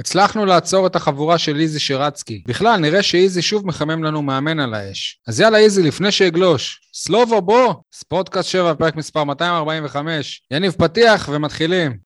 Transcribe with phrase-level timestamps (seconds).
[0.00, 2.42] הצלחנו לעצור את החבורה של איזי שרצקי.
[2.46, 5.20] בכלל, נראה שאיזי שוב מחמם לנו מאמן על האש.
[5.28, 6.80] אז יאללה איזי, לפני שאגלוש.
[6.94, 7.74] סלובו, בוא!
[7.94, 10.42] ספורטקאסט 7, פרק מספר 245.
[10.50, 11.96] יניב פתיח ומתחילים.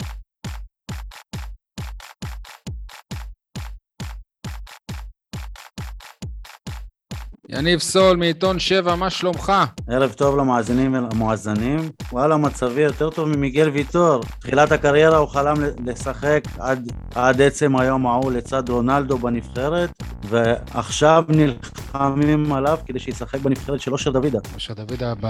[7.56, 9.52] יניב סול מעיתון 7, מה שלומך?
[9.88, 11.90] ערב טוב למאזינים ולמואזנים.
[12.12, 14.22] וואלה, מצבי יותר טוב ממיגל ויטור.
[14.40, 19.90] תחילת הקריירה הוא חלם לשחק עד, עד עצם היום ההוא לצד רונלדו בנבחרת,
[20.28, 24.38] ועכשיו נלחמים עליו כדי שישחק בנבחרת של אושר דוידה.
[24.54, 25.26] אושר דוידה ב...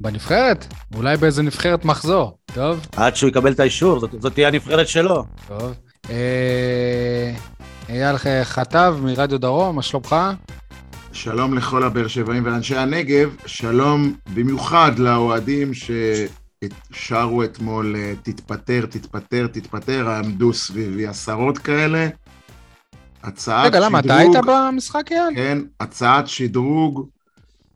[0.00, 0.66] בנבחרת?
[0.96, 2.86] אולי באיזה נבחרת מחזור, טוב?
[2.96, 5.24] עד שהוא יקבל את האישור, זאת, זאת תהיה הנבחרת שלו.
[5.48, 5.74] טוב.
[6.10, 7.32] אה...
[7.88, 10.16] אייל חטב מרדיו דרום, מה שלומך?
[11.18, 20.08] שלום לכל הבאר שבעים ואנשי הנגב, שלום במיוחד לאוהדים ששרו אתמול אה, תתפטר, תתפטר, תתפטר,
[20.10, 22.08] עמדו סביבי עשרות כאלה.
[23.22, 23.84] הצעת רגע, שדרוג...
[23.84, 25.34] רגע, למה, אתה היית במשחק, יאל?
[25.34, 27.08] כן, הצעת שדרוג,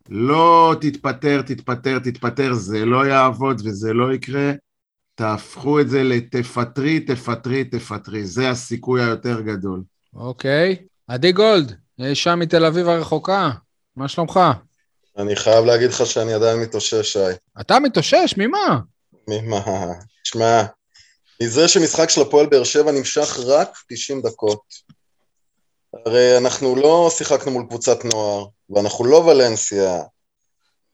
[0.09, 4.53] לא תתפטר, תתפטר, תתפטר, זה לא יעבוד וזה לא יקרה.
[5.15, 9.83] תהפכו את זה לתפטרי, תפטרי, תפטרי, זה הסיכוי היותר גדול.
[10.15, 10.77] אוקיי.
[11.09, 11.82] עדי גולד,
[12.15, 13.51] שם מתל אביב הרחוקה,
[13.97, 14.41] מה שלומך?
[15.19, 17.19] אני חייב להגיד לך שאני עדיין מתאושש, שי.
[17.61, 18.35] אתה מתאושש?
[18.37, 18.79] ממה?
[19.29, 19.61] ממה?
[20.25, 20.63] שמע,
[21.43, 24.63] מזה שמשחק של הפועל באר שבע נמשך רק 90 דקות.
[26.07, 30.03] הרי אנחנו לא שיחקנו מול קבוצת נוער, ואנחנו לא ולנסיה,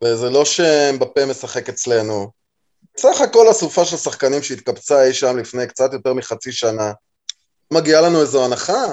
[0.05, 2.31] וזה לא שמבפה משחק אצלנו.
[2.97, 6.93] בסך הכל אסופה של שחקנים שהתקבצה אי שם לפני קצת יותר מחצי שנה.
[7.73, 8.85] מגיעה לנו איזו הנחה?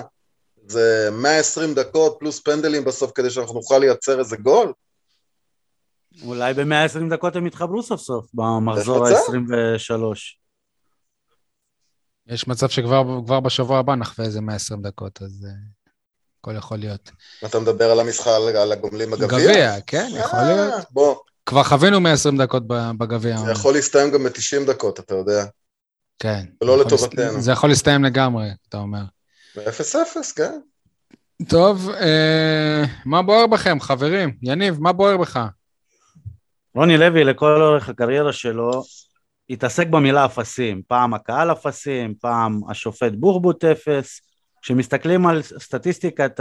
[0.68, 4.74] זה 120 דקות פלוס פנדלים בסוף כדי שאנחנו נוכל לייצר איזה גול?
[6.24, 10.02] אולי ב-120 דקות הם יתחברו סוף סוף במחזור ה-23.
[12.28, 13.04] יש מצב שכבר
[13.40, 15.90] בשבוע הבא נחווה איזה 120 דקות, אז uh,
[16.40, 17.12] הכל יכול להיות.
[17.46, 18.30] אתה מדבר על המשחק,
[18.62, 19.28] על הגומלים בגביע?
[19.28, 20.86] גביע, כן, יכול אה, להיות.
[20.92, 21.16] בוא.
[21.46, 22.64] כבר חווינו 120 דקות
[22.98, 23.38] בגביע.
[23.38, 25.46] זה יכול להסתיים גם ב-90 דקות, אתה יודע.
[26.20, 26.46] כן.
[26.64, 27.42] ולא לטובתנו.
[27.42, 29.04] זה יכול להסתיים לגמרי, אתה אומר.
[29.58, 30.60] ב-0-0, כן.
[31.50, 34.38] טוב, אה, מה בוער בכם, חברים?
[34.42, 35.40] יניב, מה בוער בך?
[36.76, 38.84] רוני לוי, לכל אורך הקריירה שלו,
[39.50, 40.82] התעסק במילה אפסים.
[40.88, 44.22] פעם הקהל אפסים, פעם השופט בוחבוט אפס.
[44.62, 46.40] כשמסתכלים על סטטיסטיקת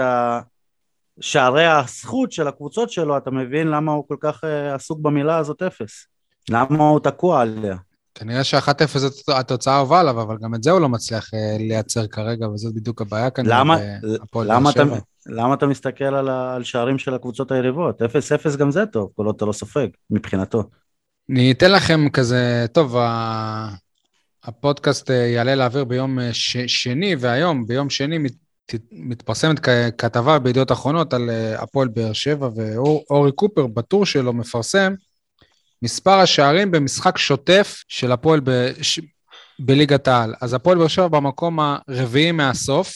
[1.20, 5.62] שערי הזכות של הקבוצות שלו, אתה מבין למה הוא כל כך אה, עסוק במילה הזאת
[5.62, 6.06] אפס.
[6.50, 7.76] למה הוא תקוע עליה.
[8.14, 12.06] כנראה ש-1-0 זאת התוצאה האהובה עליו, אבל גם את זה הוא לא מצליח אה, לייצר
[12.06, 13.78] כרגע, וזאת בדיוק הבעיה כנראה למה,
[14.34, 14.82] למה, אתה,
[15.26, 18.02] למה אתה מסתכל על, ה, על שערים של הקבוצות היריבות?
[18.02, 20.64] 0-0 גם זה טוב, כל עוד אתה לא סופג, מבחינתו.
[21.30, 22.96] אני אתן לכם כזה, טוב,
[24.44, 28.34] הפודקאסט אה, יעלה לאוויר ביום אה, ש, שני, והיום, ביום שני, מת,
[28.92, 29.60] מתפרסמת
[29.98, 34.94] כתבה בידיעות אחרונות על הפועל באר שבע, ואורי קופר בטור שלו מפרסם
[35.84, 38.50] מספר השערים במשחק שוטף של הפועל ב...
[38.82, 39.00] ש...
[39.58, 40.34] בליגת העל.
[40.40, 42.94] אז הפועל באר שבע במקום הרביעי מהסוף,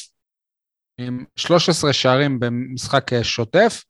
[0.98, 3.84] עם 13 שערים במשחק אה, שוטף.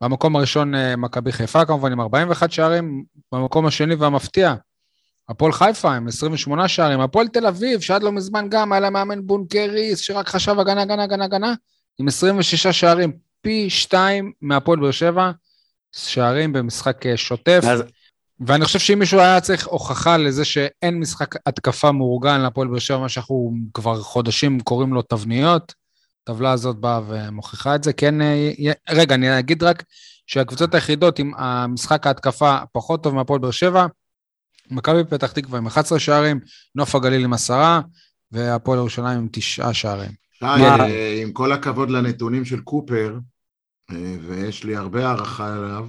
[0.00, 4.54] במקום הראשון אה, מכבי חיפה כמובן עם 41 שערים, במקום השני והמפתיע,
[5.28, 9.26] הפועל חיפה עם 28 שערים, הפועל תל אביב, שעד לא מזמן גם היה לה מאמן
[9.26, 11.54] בונקריס, שרק חשב הגנה, הגנה, הגנה, הגנה,
[11.98, 15.30] עם 26 שערים, פי שתיים מהפועל באר שבע,
[15.92, 17.60] שערים במשחק אה, שוטף.
[17.70, 17.82] אז
[18.40, 22.98] ואני חושב שאם מישהו היה צריך הוכחה לזה שאין משחק התקפה מאורגן להפועל באר שבע,
[22.98, 25.74] מה שאנחנו כבר חודשים קוראים לו תבניות,
[26.22, 27.92] הטבלה הזאת באה ומוכיחה את זה.
[27.92, 28.14] כן,
[28.90, 29.82] רגע, אני אגיד רק
[30.26, 33.86] שהקבוצות היחידות עם המשחק ההתקפה פחות טוב מהפועל באר שבע,
[34.70, 36.40] מכבי פתח תקווה עם 11 שערים,
[36.74, 37.80] נוף הגליל עם עשרה,
[38.32, 40.10] והפועל ירושלים עם תשעה שערים.
[40.38, 43.18] שי, אה, עם כל הכבוד לנתונים של קופר,
[43.90, 45.88] אה, ויש לי הרבה הערכה עליו,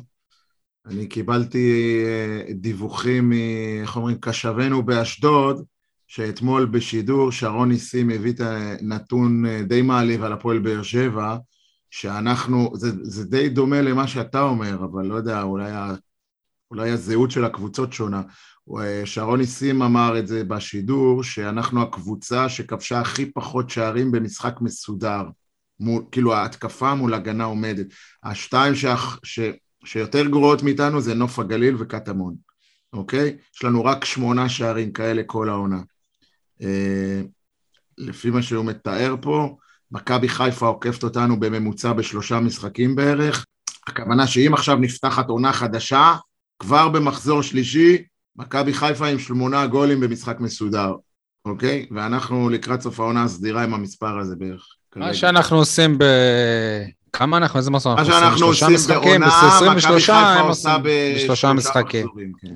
[0.85, 3.33] אני קיבלתי אה, דיווחים,
[3.81, 5.63] איך אומרים, קשבנו באשדוד,
[6.07, 11.37] שאתמול בשידור שרון ניסים הביא את הנתון אה, די מעליב על הפועל באר שבע,
[11.89, 15.71] שאנחנו, זה, זה די דומה למה שאתה אומר, אבל לא יודע, אולי,
[16.71, 18.21] אולי הזהות של הקבוצות שונה.
[18.79, 25.23] אה, שרון ניסים אמר את זה בשידור, שאנחנו הקבוצה שכבשה הכי פחות שערים במשחק מסודר.
[25.79, 27.87] מול, כאילו ההתקפה מול הגנה עומדת.
[28.23, 28.85] השתיים ש...
[29.23, 29.39] ש...
[29.85, 32.35] שיותר גרועות מאיתנו זה נוף הגליל וקטמון,
[32.93, 33.37] אוקיי?
[33.55, 35.79] יש לנו רק שמונה שערים כאלה כל העונה.
[36.61, 37.21] אה,
[37.97, 39.55] לפי מה שהוא מתאר פה,
[39.91, 43.45] מכבי חיפה עוקפת אותנו בממוצע בשלושה משחקים בערך.
[43.87, 46.15] הכוונה שאם עכשיו נפתחת עונה חדשה,
[46.59, 48.03] כבר במחזור שלישי,
[48.35, 50.93] מכבי חיפה עם שמונה גולים במשחק מסודר.
[51.45, 51.85] אוקיי?
[51.91, 54.67] ואנחנו לקראת סוף העונה הסדירה עם המספר הזה בערך.
[54.95, 55.13] מה כרגע.
[55.13, 56.03] שאנחנו עושים ב...
[57.15, 61.53] כמה אנחנו, איזה מסור מה אנחנו שאנחנו עושים משחקים, בעונה, מכבי 23 חיפה עושה בשלושה
[61.53, 62.07] משחקים.
[62.41, 62.55] כן.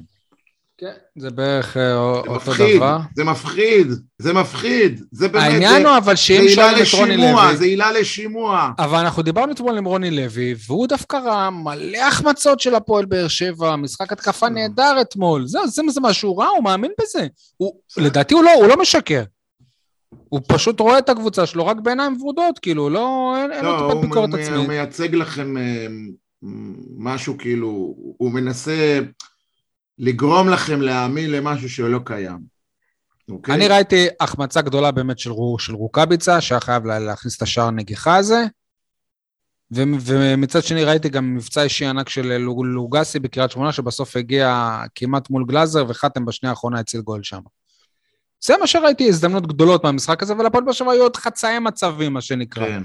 [0.82, 2.98] כן, זה בערך אה, זה אותו מפחיד, דבר.
[3.16, 3.88] זה מפחיד,
[4.20, 7.46] זה מפחיד, זה באמת, העניין זה- הוא אבל שאם זה עילה שואלים את רוני לשימוע,
[7.46, 8.70] לוי, זה עילה לשימוע.
[8.80, 13.28] אבל אנחנו דיברנו אתמול עם רוני לוי, והוא דווקא ראה מלא החמצות של הפועל באר
[13.28, 15.48] שבע, משחק התקפה נהדר אתמול.
[15.48, 15.60] זה,
[15.90, 17.28] זה מה שהוא ראה, הוא מאמין בזה.
[17.58, 19.24] הוא, לדעתי הוא לא, הוא לא משקר.
[20.30, 23.90] הוא פשוט רואה את הקבוצה שלו רק בעיניים ורודות, כאילו, לא, אין, אין לו לא,
[23.94, 24.68] טיפת ביקורת הוא, הוא עצמית.
[24.68, 25.88] מייצג לכם אה,
[26.98, 27.68] משהו כאילו,
[28.18, 29.00] הוא מנסה
[29.98, 32.60] לגרום לכם להאמין למשהו שלא קיים.
[33.30, 33.56] אוקיי?
[33.56, 38.16] אני ראיתי החמצה גדולה באמת של, של רוקאביצה, שהיה חייב לה- להכניס את השער הנגיחה
[38.16, 38.44] הזה.
[39.76, 44.78] ו- ומצד שני ראיתי גם מבצע אישי ענק של לוג- לוגסי בקריית שמונה, שבסוף הגיע
[44.96, 47.40] כמעט מול גלאזר, וחתם בשנייה האחרונה הציל גול שם.
[48.42, 52.22] זה מה שראיתי, הזדמנות גדולות מהמשחק הזה, ולפועל באר שבע היו עוד חצאי מצבים, מה
[52.22, 52.66] שנקרא.
[52.66, 52.84] כן.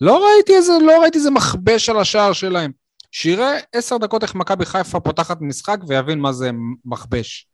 [0.00, 2.70] לא ראיתי איזה, לא ראיתי איזה מכבש על השער שלהם.
[3.12, 6.50] שיראה עשר דקות איך מכבי חיפה פותחת משחק ויבין מה זה
[6.84, 7.48] מכבש.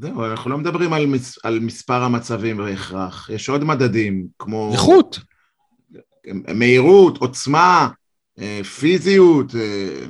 [0.00, 5.18] זהו, אנחנו לא מדברים על, מס, על מספר המצבים בהכרח, יש עוד מדדים, כמו איכות.
[6.54, 7.88] מהירות, עוצמה,
[8.38, 10.06] אה, פיזיות, אה,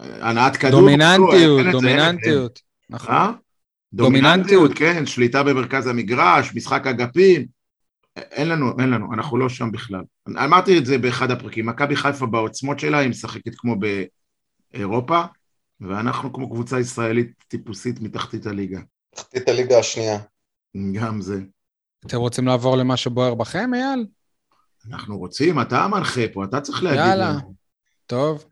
[0.00, 0.80] הנעת כדור.
[0.80, 1.70] דומיננטיות, זה.
[1.72, 2.60] דומיננטיות.
[2.90, 3.14] נכון.
[3.92, 7.46] דומיננטיות, כן, שליטה במרכז המגרש, משחק אגפים.
[8.16, 10.02] אין לנו, אין לנו, אנחנו לא שם בכלל.
[10.28, 13.74] אמרתי את זה באחד הפרקים, מכבי חיפה בעוצמות שלה, היא משחקת כמו
[14.72, 15.22] באירופה,
[15.80, 18.80] ואנחנו כמו קבוצה ישראלית טיפוסית מתחתית הליגה.
[19.14, 20.18] תחתית הליגה השנייה.
[20.92, 21.40] גם זה.
[22.06, 24.06] אתם רוצים לעבור למה שבוער בכם, אייל?
[24.90, 27.30] אנחנו רוצים, אתה המנחה פה, אתה צריך להגיד יאללה.
[27.30, 27.54] לנו.
[28.06, 28.44] טוב.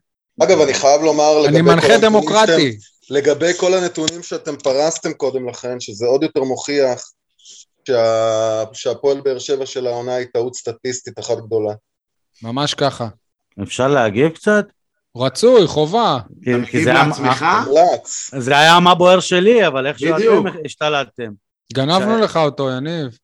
[0.43, 2.73] אגב, אני חייב לומר לגבי אני מנחה דמוקרטי.
[2.73, 7.03] שאתם- לגבי כל הנתונים שאתם פרסתם קודם לכן, שזה עוד יותר מוכיח
[7.87, 8.64] שה...
[8.73, 11.73] שהפועל באר שבע של העונה היא טעות סטטיסטית אחת גדולה.
[12.43, 13.08] ממש ככה.
[13.62, 14.67] אפשר להגיב קצת?
[15.17, 16.19] רצוי, חובה.
[16.44, 17.47] כי- אתה כי מגיב זה היה- לעצמך?
[17.67, 18.31] מומלץ.
[18.38, 20.47] זה היה מה בוער שלי, אבל איכשהו בדיוק.
[20.47, 21.32] אתם השתלטתם.
[21.73, 23.19] גנבנו ש- לך אותו, יניב.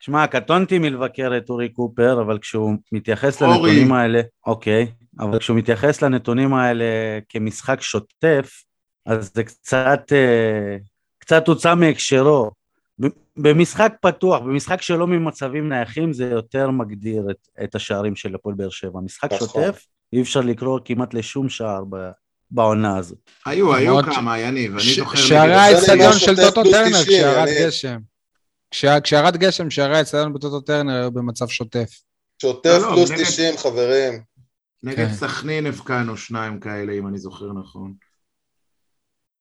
[0.00, 3.54] שמע, קטונתי מלבקר את אורי קופר, אבל כשהוא מתייחס אורי.
[3.54, 4.86] לנתונים האלה, אוקיי,
[5.20, 6.84] אבל כשהוא מתייחס לנתונים האלה
[7.28, 8.50] כמשחק שוטף,
[9.06, 10.76] אז זה קצת, אה,
[11.18, 12.50] קצת הוצא מהקשרו.
[13.36, 18.70] במשחק פתוח, במשחק שלא ממצבים נייחים, זה יותר מגדיר את, את השערים של הפועל באר
[18.70, 19.00] שבע.
[19.00, 19.48] משחק נכון.
[19.48, 21.96] שוטף, אי אפשר לקרוא כמעט לשום שער ב,
[22.50, 23.18] בעונה הזאת.
[23.46, 25.18] היו, היו כמה, יניב, אני ש- זוכר...
[25.18, 27.66] שערי האצטדיון של טוטו טרנר 90, כשירד יניב.
[27.66, 27.98] גשם.
[29.02, 31.90] כשירד גשם, שערי האצטדיון בטוטו טרנר היו במצב שוטף.
[32.42, 34.22] שוטף לא, לא, פלוס נגד- 90, חברים.
[34.82, 35.14] נגד כן.
[35.14, 37.94] סכנין הבקענו שניים כאלה, אם אני זוכר נכון.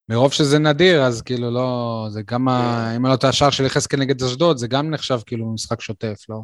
[0.09, 2.07] מרוב שזה נדיר, אז כאילו לא...
[2.09, 2.85] זה גם ה...
[2.89, 2.95] כן.
[2.95, 6.41] אם לא את השער של יחזקאל נגד אשדוד, זה גם נחשב כאילו משחק שוטף, לא?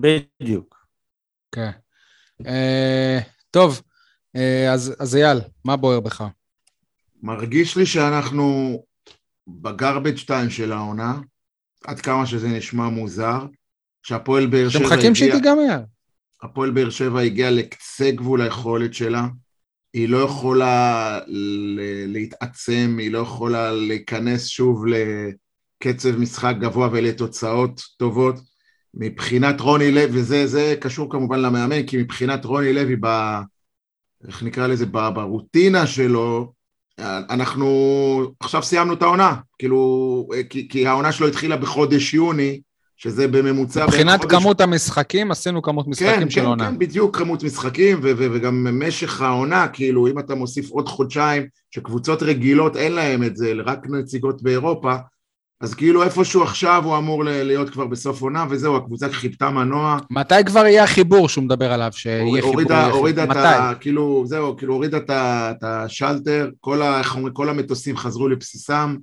[0.00, 0.86] בדיוק.
[1.52, 1.70] כן.
[2.46, 3.18] אה,
[3.50, 3.82] טוב,
[4.36, 6.24] אה, אז אז אייל, מה בוער בך?
[7.22, 8.78] מרגיש לי שאנחנו
[9.48, 11.20] בגרבג' 2 של העונה,
[11.84, 13.46] עד כמה שזה נשמע מוזר,
[14.02, 15.82] שהפועל באר אתם שבע מחכים שהיא הגיע, תיגמר.
[16.42, 19.26] הפועל באר שבע הגיעה לקצה גבול היכולת שלה,
[19.92, 21.18] היא לא יכולה
[22.06, 28.34] להתעצם, היא לא יכולה להיכנס שוב לקצב משחק גבוה ולתוצאות טובות.
[28.94, 33.06] מבחינת רוני לוי, וזה זה קשור כמובן למאמן, כי מבחינת רוני לוי, ב,
[34.28, 36.52] איך נקרא לזה, ב, ברוטינה שלו,
[37.30, 37.66] אנחנו
[38.40, 42.60] עכשיו סיימנו את העונה, כאילו, כי, כי העונה שלו התחילה בחודש יוני,
[42.98, 43.86] שזה בממוצע...
[43.86, 46.66] מבחינת כמות המשחקים, עשינו כמות משחקים כן, של כן, עונה.
[46.66, 51.46] כן, בדיוק כמות משחקים, ו- ו- וגם משך העונה, כאילו, אם אתה מוסיף עוד חודשיים,
[51.70, 54.94] שקבוצות רגילות אין להם את זה, רק נציגות באירופה,
[55.60, 60.44] אז כאילו איפשהו עכשיו הוא אמור להיות כבר בסוף עונה, וזהו, הקבוצה חיפתה מנוע, מתי
[60.46, 62.50] כבר יהיה החיבור שהוא מדבר עליו, שיהיה חיבור?
[62.50, 63.30] הורידה, הורידה את?
[63.36, 63.72] ה...
[63.80, 67.02] כאילו, זהו, כאילו הורידה את השלטר, כל, ה,
[67.32, 68.96] כל המטוסים חזרו לבסיסם,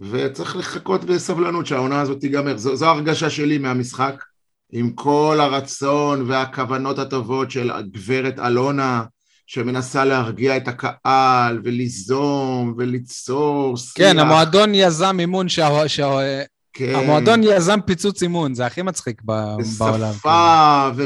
[0.00, 2.56] וצריך לחכות בסבלנות שהעונה הזאת תיגמר.
[2.56, 4.24] זו, זו ההרגשה שלי מהמשחק,
[4.72, 9.04] עם כל הרצון והכוונות הטובות של הגברת אלונה,
[9.46, 13.92] שמנסה להרגיע את הקהל, וליזום, וליצור שיח.
[13.96, 16.94] כן, המועדון יזם אימון, שה- שה- כן.
[16.94, 20.10] המועדון יזם פיצוץ אימון, זה הכי מצחיק ב- בעולם.
[20.10, 21.04] בשפה, ו-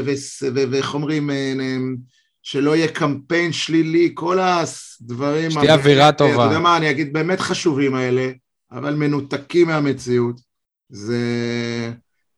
[0.55, 1.77] ו- ואיך אומרים, אה, אה,
[2.43, 5.51] שלא יהיה קמפיין שלילי, כל הדברים...
[5.51, 6.33] שתהיה אווירה טובה.
[6.33, 8.29] אתה יודע מה, אני אגיד, באמת חשובים האלה,
[8.71, 10.41] אבל מנותקים מהמציאות.
[10.89, 11.23] זה...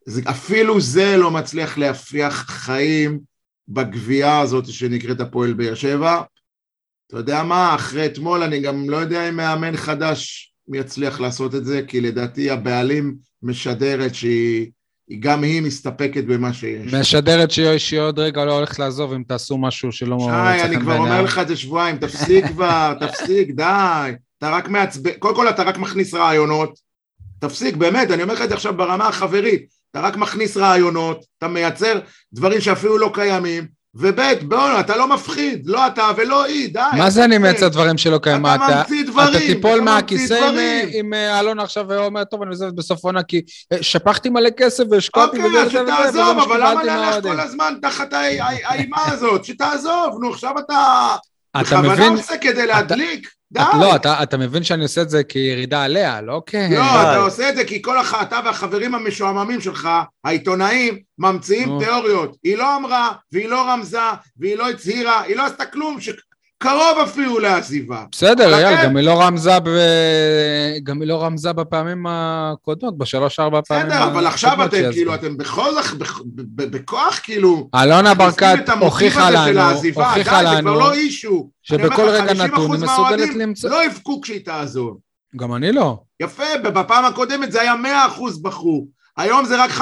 [0.06, 0.22] זה...
[0.30, 3.20] אפילו זה לא מצליח להפיח חיים
[3.68, 6.22] בגבייה הזאת שנקראת הפועל באר שבע.
[7.08, 11.66] אתה יודע מה, אחרי אתמול אני גם לא יודע אם מאמן חדש יצליח לעשות את
[11.66, 14.72] זה, כי לדעתי הבעלים משדרת שהיא
[15.08, 16.94] היא גם היא מסתפקת במה שיש.
[16.94, 21.22] משדרת שהיא עוד רגע לא הולכת לעזוב אם תעשו משהו שלא שי, אני כבר אומר
[21.22, 24.12] לך את זה שבועיים, תפסיק כבר, תפסיק, די.
[24.44, 26.80] אתה רק מעצבן, קודם כל אתה רק מכניס רעיונות,
[27.40, 31.48] תפסיק, באמת, אני אומר לך את זה עכשיו ברמה החברית, אתה רק מכניס רעיונות, אתה
[31.48, 32.00] מייצר
[32.34, 36.80] דברים שאפילו לא קיימים, וב' בואו, אתה לא מפחיד, לא אתה ולא היא, די.
[36.98, 38.46] מה זה אני אתה- מייצר דברים שלא קיימים?
[38.46, 40.52] אתה ממציא דברים, אתה תיפול אתה מהכיסא
[40.94, 43.42] עם, אה, אלון עכשיו ואומר, טוב, אני עוזבת בסוף עונה כי
[43.74, 47.32] אה, שפכתי מלא כסף והשקעתי אוקיי, אז וזה וזה, שתעזוב, וזה מה אבל למה מהאוהדים.
[47.34, 49.46] כל הזמן תחת הא- הא- האימה הזאת?
[49.46, 51.16] שתעזוב, נו, עכשיו אתה...
[51.62, 53.62] אתה בכוונה מבין, עושה כדי להדליק, די.
[53.62, 56.56] את- לא, אתה- אתה מבין שאני עושה את זה כירידה עליה, לא כ...
[56.56, 56.76] לא, די.
[56.76, 58.14] אתה עושה את זה כי כל הח...
[58.22, 59.90] אתה והחברים המשועממים שלך,
[60.24, 61.80] העיתונאים, ממציאים.
[61.80, 62.36] תיאוריות.
[62.44, 64.00] היא לא אמרה, והיא לא רמזה,
[64.40, 65.98] והיא לא הצהירה, היא לא עשתה כלום,
[66.64, 68.04] שקרוב אפילו לעזיבה.
[68.12, 68.84] בסדר, אייל, כן.
[68.84, 69.70] גם היא לא רמזה ב...
[70.84, 75.16] גם היא לא רמזה בפעמים הקודמות, בשלוש-ארבע פעמים בסדר, אבל עכשיו אתם כאילו.
[75.16, 75.86] אתם בכל זאת,
[76.56, 79.62] בכוח כאילו, אלונה ברקת הוכיחה לנו,
[79.96, 80.92] הוכיחה לנו, לא
[81.64, 83.70] שבכל רגע 50% נתון היא מסוגלת למצוא...
[83.70, 84.98] לא יבכו כשהיא תעזוב.
[85.36, 85.98] גם אני לא.
[86.20, 87.74] יפה, בפעם הקודמת זה היה
[88.18, 89.76] 100% בחרו, היום זה רק 50%,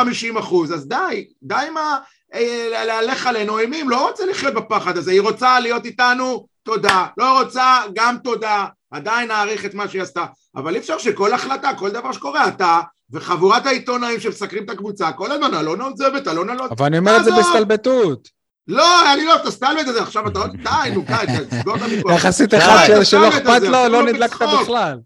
[0.73, 1.97] אז די, די עם ה...
[2.33, 7.41] אה, להלך עלינו אימים, לא רוצה לחיות בפחד הזה, היא רוצה להיות איתנו, תודה, לא
[7.41, 7.65] רוצה,
[7.95, 10.25] גם תודה, עדיין נעריך את מה שהיא עשתה,
[10.55, 12.79] אבל אי אפשר שכל החלטה, כל דבר שקורה, אתה
[13.13, 16.65] וחבורת העיתונאים שמסקרים את הקבוצה, כל הזמן, אלונה עוזבת, אלונה לא...
[16.77, 17.31] אבל אני אומר את זה.
[17.31, 18.27] בהסתלבטות.
[18.67, 21.15] לא, אני לא, אתה סתלבט את זה, עכשיו אתה עוד, די, נו, די,
[21.49, 22.11] תסגור את הוויכוח.
[22.15, 24.41] יחסית אחד שלא אכפת לו, לא לא נדלקת.
[24.61, 24.99] בכלל.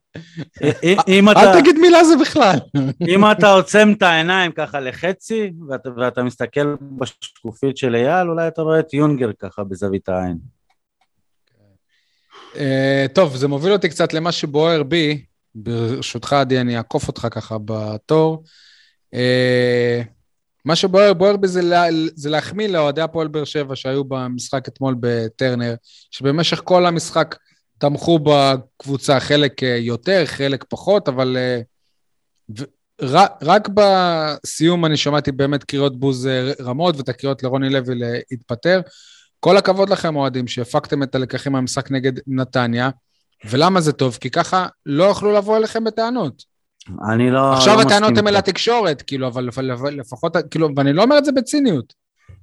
[0.83, 2.57] אם- אם אתה- אל תגיד מילה זה בכלל.
[3.07, 8.62] אם אתה עוצם את העיניים ככה לחצי, ואתה, ואתה מסתכל בשקופית של אייל, אולי אתה
[8.62, 10.38] רואה את יונגר ככה בזווית העין.
[12.57, 15.25] אה, טוב, זה מוביל אותי קצת למה שבוער בי.
[15.55, 18.43] ברשותך, עדי, אני אעקוף אותך ככה בתור.
[19.13, 20.01] אה,
[20.65, 21.85] מה שבוער בוער בי זה, לה,
[22.15, 25.75] זה להחמיא לאוהדי הפועל באר שבע שהיו במשחק אתמול בטרנר,
[26.12, 27.35] שבמשך כל המשחק
[27.77, 31.38] תמכו בקבוצה, חלק אה, יותר, חלק פחות, אבל
[32.59, 32.63] ו-
[33.01, 36.29] רק, רק בסיום אני שמעתי באמת קריאות בוז
[36.62, 38.81] רמות ואת הקריאות לרוני לוי להתפטר.
[39.45, 42.89] כל הכבוד לכם, אוהדים, שהפקתם את הלקחים מהמשחק נגד נתניה.
[43.49, 44.17] ולמה זה טוב?
[44.21, 46.43] כי ככה לא יוכלו לבוא אליכם בטענות.
[47.11, 47.53] אני לא...
[47.53, 48.35] עכשיו לא הטענות הן אל.
[48.35, 49.49] התקשורת, כאילו, אבל
[49.91, 51.93] לפחות, כאילו, ואני לא אומר את זה בציניות.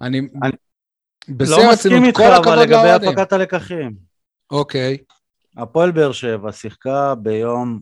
[0.00, 0.18] אני...
[0.42, 0.52] אני-
[1.28, 3.08] בשיא לא מסכים איתך, אבל לגבי.
[3.08, 3.92] הפקת הלקחים.
[4.50, 4.98] אוקיי.
[5.56, 7.80] הפועל באר שבע שיחקה ביום,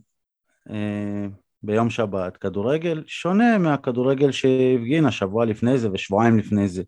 [0.71, 1.27] אה,
[1.63, 6.83] ביום שבת כדורגל שונה מהכדורגל שהפגינה שבוע לפני זה ושבועיים לפני זה.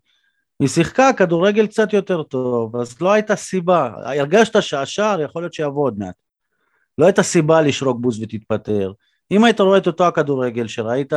[0.60, 5.84] היא שיחקה כדורגל קצת יותר טוב, אז לא הייתה סיבה, הרגשת שהשער יכול להיות שיבוא
[5.84, 6.14] עוד מעט.
[6.98, 8.92] לא הייתה סיבה לשרוק בוז ותתפטר.
[9.30, 11.12] אם היית רואה את אותו הכדורגל שראית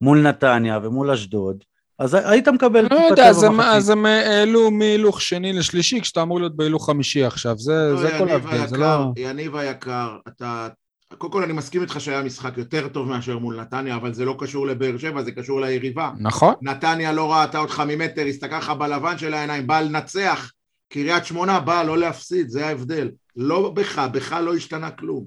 [0.00, 1.64] מול נתניה ומול אשדוד,
[1.98, 3.60] אז היית מקבל לא יודע, אז הם-.
[3.60, 7.58] אז הם העלו מהילוך שני לשלישי, כשאתה אמור להיות בהילוך חמישי עכשיו.
[7.58, 9.12] זה לא, זה כל יניב ההבדל, זה לא...
[9.16, 10.68] יניב היקר, אתה...
[11.16, 14.36] קודם כל אני מסכים איתך שהיה משחק יותר טוב מאשר מול נתניה, אבל זה לא
[14.38, 16.10] קשור לבאר שבע, זה קשור ליריבה.
[16.18, 16.54] נכון.
[16.62, 20.52] נתניה לא ראתה אותך ממטר, הסתכל לך בלבן של העיניים, באה לנצח.
[20.88, 23.10] קריית שמונה באה לא להפסיד, זה ההבדל.
[23.36, 25.24] לא בך, בך לא השתנה כלום.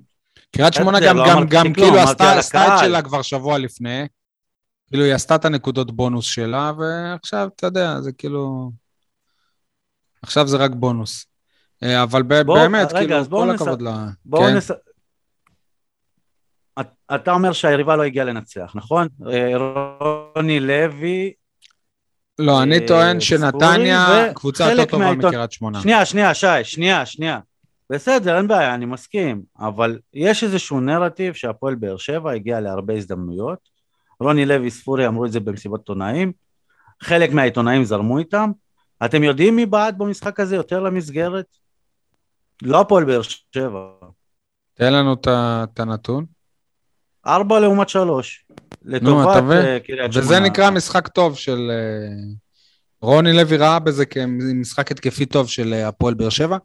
[0.56, 2.40] קריית שמונה גם, לא גם, גם כאילו עשתה
[2.76, 2.80] את.
[2.80, 4.08] שלה כבר שבוע לפני.
[4.88, 8.72] כאילו היא עשתה את הנקודות בונוס שלה, ועכשיו, אתה יודע, זה כאילו...
[10.22, 11.26] עכשיו זה רק בונוס.
[11.84, 13.90] אה, אבל בוא, באמת, רגע, כאילו, כל נס- הכבוד ל...
[14.26, 14.58] בואו כן.
[17.16, 19.08] אתה אומר שהיריבה לא הגיעה לנצח, נכון?
[19.28, 19.54] אה,
[20.36, 21.34] רוני לוי,
[22.40, 25.82] לא, אני אה, טוען שנתניה קבוצה יותר טובה מקריית שמונה.
[25.82, 27.40] שנייה, שנייה, שי, שנייה, שנייה.
[27.90, 33.70] בסדר, אין בעיה, אני מסכים, אבל יש איזשהו נרטיב שהפועל באר שבע הגיע להרבה הזדמנויות.
[34.20, 36.32] רוני לוי, ספורי אמרו את זה במסיבות עיתונאים,
[37.01, 38.51] חלק מהעיתונאים זרמו איתם.
[39.06, 41.46] אתם יודעים מי בעט במשחק הזה יותר למסגרת?
[42.62, 43.22] לא הפועל באר
[43.56, 43.88] שבע.
[44.74, 46.25] תן לנו את הנתון.
[47.25, 48.46] ארבע לעומת שלוש.
[48.86, 49.66] לטובת?
[49.66, 50.28] אה, קריית שמונה.
[50.28, 51.72] וזה נקרא משחק טוב של...
[51.72, 52.16] אה,
[53.01, 56.58] רוני לוי ראה בזה כמשחק התקפי טוב של אה, הפועל באר שבע.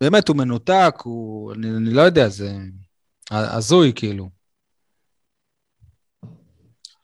[0.00, 1.52] באמת, הוא מנותק, הוא...
[1.52, 2.52] אני, אני לא יודע, זה
[3.30, 4.28] הזוי, כאילו.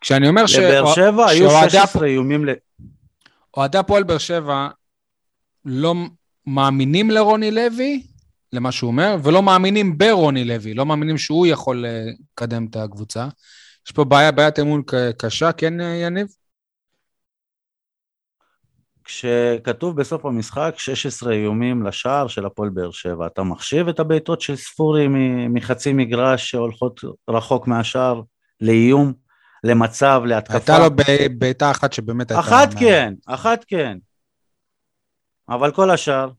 [0.00, 0.56] כשאני אומר ש...
[0.56, 2.50] לבאר שבע היו שאוהדי 16 איומים ל...
[3.56, 4.68] אוהדי הפועל באר שבע
[5.64, 5.94] לא
[6.46, 8.02] מאמינים לרוני לוי,
[8.52, 13.28] למה שהוא אומר, ולא מאמינים ברוני לוי, לא מאמינים שהוא יכול אה, לקדם את הקבוצה.
[13.86, 14.82] יש פה בעיה, בעיית אמון
[15.18, 16.26] קשה, כן, אה, יניב?
[19.04, 24.56] כשכתוב בסוף המשחק 16 איומים לשער של הפועל באר שבע, אתה מחשיב את הבעיטות של
[24.56, 25.06] ספורי
[25.48, 27.00] מחצי מגרש שהולכות
[27.30, 28.22] רחוק מהשער
[28.60, 29.12] לאיום,
[29.64, 30.54] למצב, להתקפה?
[30.54, 30.90] הייתה לו
[31.38, 32.40] בעיטה אחת שבאמת הייתה...
[32.40, 33.98] אחת כן, אחת כן.
[35.48, 36.30] אבל כל השאר...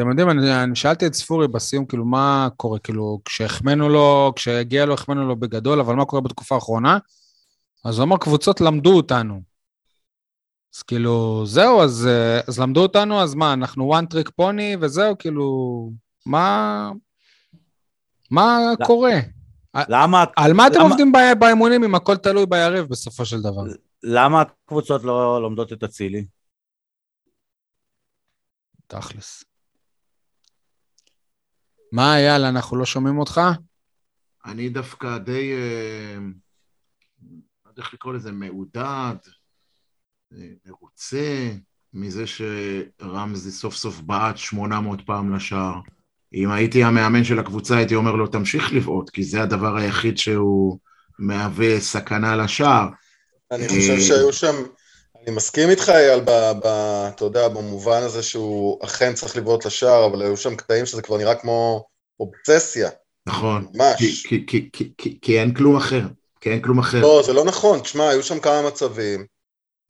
[0.00, 2.78] אתם יודעים, אני, אני שאלתי את ספורי בסיום, כאילו, מה קורה?
[2.78, 6.98] כאילו, כשהחמאנו לו, כשהגיע לו, החמאנו לו בגדול, אבל מה קורה בתקופה האחרונה?
[7.84, 9.40] אז הוא אמר, קבוצות למדו אותנו.
[10.74, 12.08] אז כאילו, זהו, אז,
[12.48, 15.90] אז למדו אותנו, אז מה, אנחנו one trick pony וזהו, כאילו,
[16.26, 16.90] מה,
[18.30, 18.86] מה לא.
[18.86, 19.14] קורה?
[19.88, 20.24] למה...
[20.36, 20.88] על מה אתם למה...
[20.88, 23.62] עובדים באימונים אם הכל תלוי ביריב בסופו של דבר?
[24.02, 26.26] למה הקבוצות לא לומדות את אצילי?
[28.86, 29.49] תכלס.
[31.92, 33.40] מה, אייל, אנחנו לא שומעים אותך?
[34.46, 36.18] אני דווקא די, אה,
[37.64, 39.16] לא יודע איך לקרוא לזה, מעודד,
[40.32, 41.50] אה, מרוצה
[41.94, 45.80] מזה שרמזי סוף סוף בעט 800 פעם לשער.
[46.34, 50.78] אם הייתי המאמן של הקבוצה, הייתי אומר לו, תמשיך לבעוט, כי זה הדבר היחיד שהוא
[51.18, 52.88] מהווה סכנה לשער.
[53.50, 54.54] אני חושב אה, שהיו שם,
[55.26, 60.36] אני מסכים איתך, אייל, אתה יודע, במובן הזה שהוא אכן צריך לבעוט לשער, אבל היו
[60.36, 61.84] שם קטעים שזה כבר נראה כמו
[62.20, 62.90] אובססיה.
[63.26, 63.66] נכון.
[63.74, 64.26] ממש.
[64.26, 66.02] כי, כי, כי, כי, כי אין כלום אחר.
[66.40, 67.00] כי אין כלום אחר.
[67.00, 67.80] לא, זה לא נכון.
[67.80, 69.26] תשמע, היו שם כמה מצבים,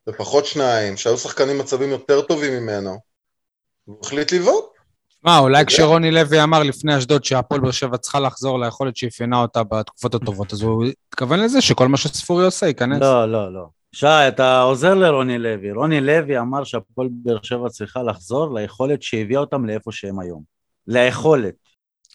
[0.07, 2.99] לפחות שניים, שהיו שחקנים מצבים יותר טובים ממנו,
[3.87, 4.65] והוא החליט לבעוט.
[5.25, 9.63] מה, אולי כשרוני לוי אמר לפני אשדוד שהפועל באר שבע צריכה לחזור ליכולת שאפיינה אותה
[9.63, 13.01] בתקופות הטובות, אז הוא התכוון לזה שכל מה שספורי עושה ייכנס.
[13.01, 13.80] לא, לא, לא.
[13.93, 15.73] שי, אתה עוזר לרוני לוי.
[15.73, 20.43] רוני לוי אמר שהפועל באר שבע צריכה לחזור ליכולת שהביאה אותם לאיפה שהם היום.
[20.87, 21.55] ליכולת.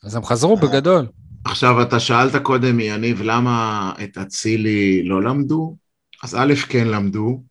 [0.03, 1.07] אז הם חזרו בגדול.
[1.45, 5.75] עכשיו, אתה שאלת קודם, יניב, למה את אצילי לא למדו?
[6.23, 7.43] אז א', כן למדו.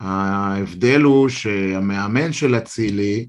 [0.00, 3.26] ההבדל הוא שהמאמן של אצילי,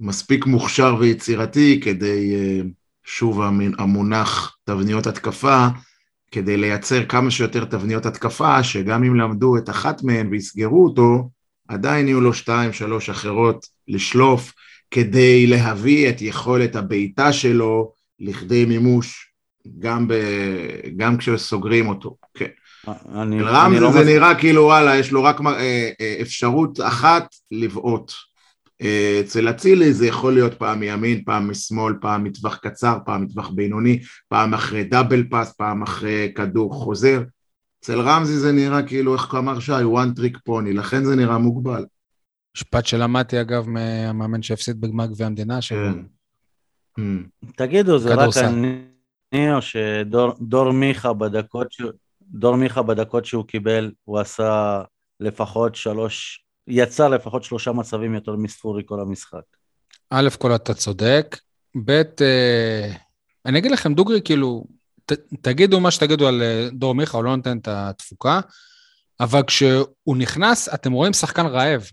[0.00, 2.60] מספיק מוכשר ויצירתי כדי, אה,
[3.04, 3.40] שוב
[3.78, 5.66] המונח תבניות התקפה,
[6.30, 11.28] כדי לייצר כמה שיותר תבניות התקפה, שגם אם למדו את אחת מהן ויסגרו אותו,
[11.68, 14.52] עדיין יהיו לו שתיים, שלוש אחרות לשלוף,
[14.90, 19.32] כדי להביא את יכולת הבעיטה שלו לכדי מימוש,
[19.78, 20.14] גם, ב...
[20.96, 22.46] גם כשסוגרים אותו, כן.
[22.88, 24.06] אני, אני לא זה מס...
[24.06, 28.12] נראה כאילו וואלה, יש לו רק אה, אה, אפשרות אחת לבעוט.
[29.20, 34.00] אצל אצילי זה יכול להיות פעם מימין, פעם משמאל, פעם מטווח קצר, פעם מטווח בינוני,
[34.28, 37.22] פעם אחרי דאבל פאס, פעם אחרי כדור חוזר.
[37.80, 41.84] אצל רמזי זה נראה כאילו, איך אמר שי, one trick pony, לכן זה נראה מוגבל.
[42.56, 45.62] משפט שלמדתי אגב מהמאמן שהפסיד בגמר גביע המדינה.
[45.62, 45.72] ש...
[45.72, 45.92] כן.
[46.98, 47.02] Hmm.
[47.56, 48.36] תגידו, זה רק
[49.32, 51.66] אני או שדור מיכה בדקות,
[52.22, 54.82] דור מיכה בדקות שהוא קיבל, הוא עשה
[55.20, 59.42] לפחות שלוש יצא לפחות שלושה מצבים יותר מספורי כל המשחק.
[60.10, 61.36] א' כל אתה צודק,
[61.84, 62.92] ב', אה,
[63.46, 64.64] אני אגיד לכם דוגרי, כאילו,
[65.06, 68.40] ת, תגידו מה שתגידו על אה, דור מיכה, הוא לא נותן את התפוקה,
[69.20, 71.84] אבל כשהוא נכנס, אתם רואים שחקן רעב.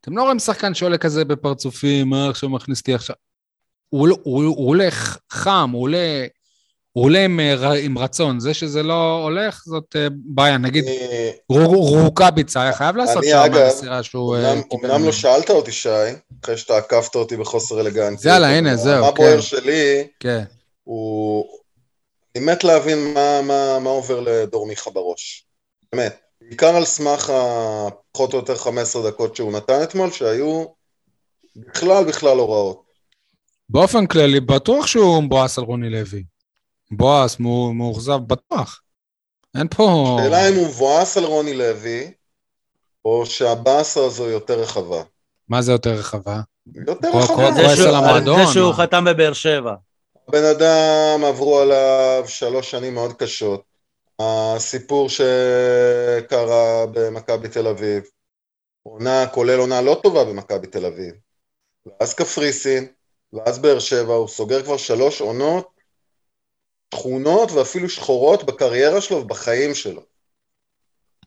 [0.00, 3.16] אתם לא רואים שחקן שעולה כזה בפרצופים, מה עכשיו מכניס אותי עכשיו.
[3.88, 6.26] הוא, הוא הולך חם, הוא עולה
[6.92, 10.58] הוא עולה עם, אה, עם רצון, זה שזה לא הולך, זאת אה, בעיה.
[10.58, 10.84] נגיד,
[11.48, 14.36] רוקאביצה היה חייב לעשות שם מסירה שהוא...
[14.36, 15.88] אה, אמנם לא שאלת אותי, שי,
[16.44, 18.32] אחרי שאתה עקפת אותי בחוסר אלגנטיה.
[18.32, 19.00] יאללה, הנה, זהו, כן.
[19.00, 20.44] מה בוער שלי, כן.
[20.84, 21.44] הוא...
[22.36, 23.14] אני מת להבין
[23.80, 25.44] מה עובר לדור מיכה בראש.
[25.92, 26.16] באמת.
[26.48, 30.64] בעיקר על סמך הפחות או יותר 15 דקות שהוא נתן אתמול, שהיו
[31.56, 32.82] בכלל בכלל הוראות.
[33.68, 36.22] באופן כללי, בטוח שהוא מבואס על רוני לוי.
[36.92, 37.36] מבואס,
[37.74, 38.80] מאוכזב, בטוח.
[39.56, 40.16] אין פה...
[40.20, 42.12] השאלה אם הוא מבואס על רוני לוי,
[43.04, 45.02] או שהבאסה הזו יותר רחבה.
[45.48, 46.40] מה זה יותר רחבה?
[46.86, 47.50] יותר רחבה.
[48.24, 49.74] זה שהוא חתם בבאר שבע.
[50.28, 53.62] הבן אדם עברו עליו שלוש שנים מאוד קשות.
[54.18, 58.02] הסיפור שקרה במכבי תל אביב,
[58.82, 61.14] עונה, כולל עונה לא טובה במכבי תל אביב,
[61.86, 62.86] ואז קפריסין,
[63.32, 65.68] ואז באר שבע, הוא סוגר כבר שלוש עונות
[66.92, 70.02] תכונות ואפילו שחורות בקריירה שלו ובחיים שלו.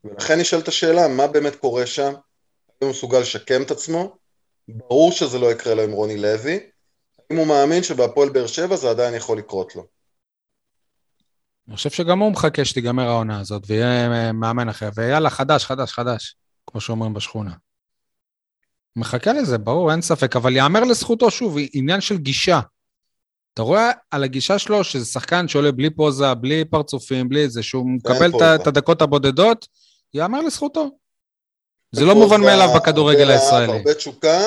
[0.04, 2.14] ולכן נשאלת השאלה, מה באמת קורה שם?
[2.14, 4.18] האם הוא מסוגל לשקם את עצמו?
[4.68, 6.60] ברור שזה לא יקרה לו עם רוני לוי.
[7.30, 9.86] האם הוא מאמין שבהפועל באר שבע זה עדיין יכול לקרות לו?
[11.68, 16.36] אני חושב שגם הוא מחכה שתיגמר העונה הזאת ויהיה מאמן אחר, ויאללה, חדש, חדש, חדש,
[16.68, 17.54] כמו שאומרים בשכונה.
[18.96, 22.60] מחכה לזה, ברור, אין ספק, אבל יאמר לזכותו, שוב, עניין של גישה.
[23.56, 27.86] אתה רואה על הגישה שלו שזה שחקן שעולה בלי פוזה, בלי פרצופים, בלי זה, שהוא
[27.90, 29.68] מקבל את הדקות הבודדות,
[30.14, 30.90] יאמר לזכותו.
[31.92, 33.72] זה לא מובן מאליו בכדורגל הישראלי.
[33.78, 34.40] הרבה תשוקה.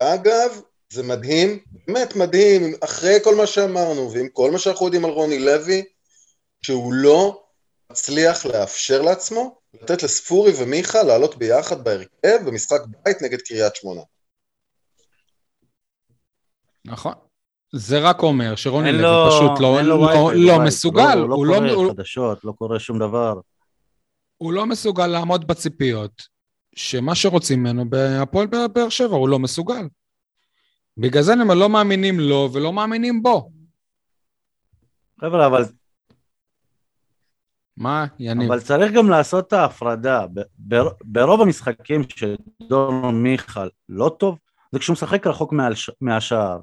[0.00, 0.60] ואגב,
[0.92, 5.38] זה מדהים, באמת מדהים, אחרי כל מה שאמרנו, ועם כל מה שאנחנו יודעים על רוני
[5.38, 5.84] לוי,
[6.62, 7.42] שהוא לא
[7.90, 14.00] מצליח לאפשר לעצמו לתת לספורי ומיכה לעלות ביחד בהרכב במשחק בית נגד קריית שמונה.
[16.84, 17.14] נכון.
[17.76, 19.98] זה רק אומר שרוני לוי לו- פשוט לא, לא,
[20.34, 23.40] לא בבית, מסוגל, הוא הוא לא לא, קורא הוא, חדשות, לא קורא שום דבר.
[24.36, 26.22] הוא לא מסוגל לעמוד בציפיות
[26.76, 29.88] שמה שרוצים ממנו בהפועל באר שבע, הוא לא מסוגל.
[30.96, 33.50] בגלל זה הם לא מאמינים לו ולא מאמינים בו.
[35.20, 35.64] חבר'ה, אבל
[37.76, 38.52] מה, יניב?
[38.52, 40.26] אבל צריך גם לעשות את ההפרדה.
[40.58, 44.38] בר- ברוב המשחקים שדור מיכל לא טוב,
[44.72, 46.60] זה כשהוא משחק רחוק מעל ש- מהשער.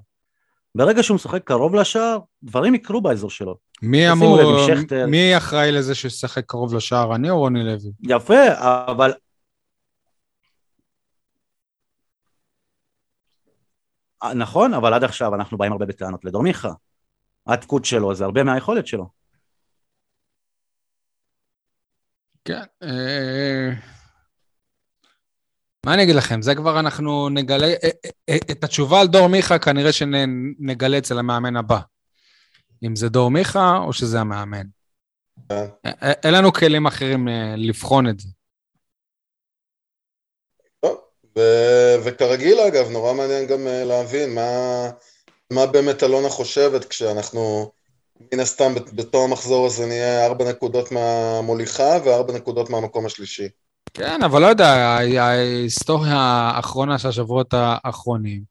[0.75, 3.57] ברגע שהוא משחק קרוב לשער, דברים יקרו באזור שלו.
[3.81, 5.05] מי אמור, שכטר.
[5.07, 7.91] מי אחראי לזה שישחק קרוב לשער, אני או רוני לוי?
[8.01, 8.43] יפה,
[8.87, 9.13] אבל...
[14.23, 16.71] אה, נכון, אבל עד עכשיו אנחנו באים הרבה בטענות לדור מיכה.
[17.47, 19.09] התפקוד שלו זה הרבה מהיכולת שלו.
[22.45, 22.63] כן.
[25.85, 26.41] מה אני אגיד לכם?
[26.41, 27.67] זה כבר אנחנו נגלה...
[27.67, 27.73] אה,
[28.05, 31.79] אה, אה, את התשובה על דור מיכה כנראה שנגלה אצל המאמן הבא.
[32.83, 34.65] אם זה דור מיכה או שזה המאמן.
[36.23, 38.27] אין לנו כלים אחרים לבחון את זה.
[41.37, 44.49] ו- וכרגיל אגב, נורא מעניין גם להבין מה,
[45.51, 47.71] מה באמת אלונה חושבת כשאנחנו
[48.33, 53.49] מן הסתם בת- בתום המחזור הזה נהיה ארבע נקודות מהמוליכה וארבע נקודות מהמקום השלישי.
[53.93, 54.69] כן, אבל לא יודע,
[55.19, 58.43] ההיסטוריה האחרונה של השבועות האחרונים,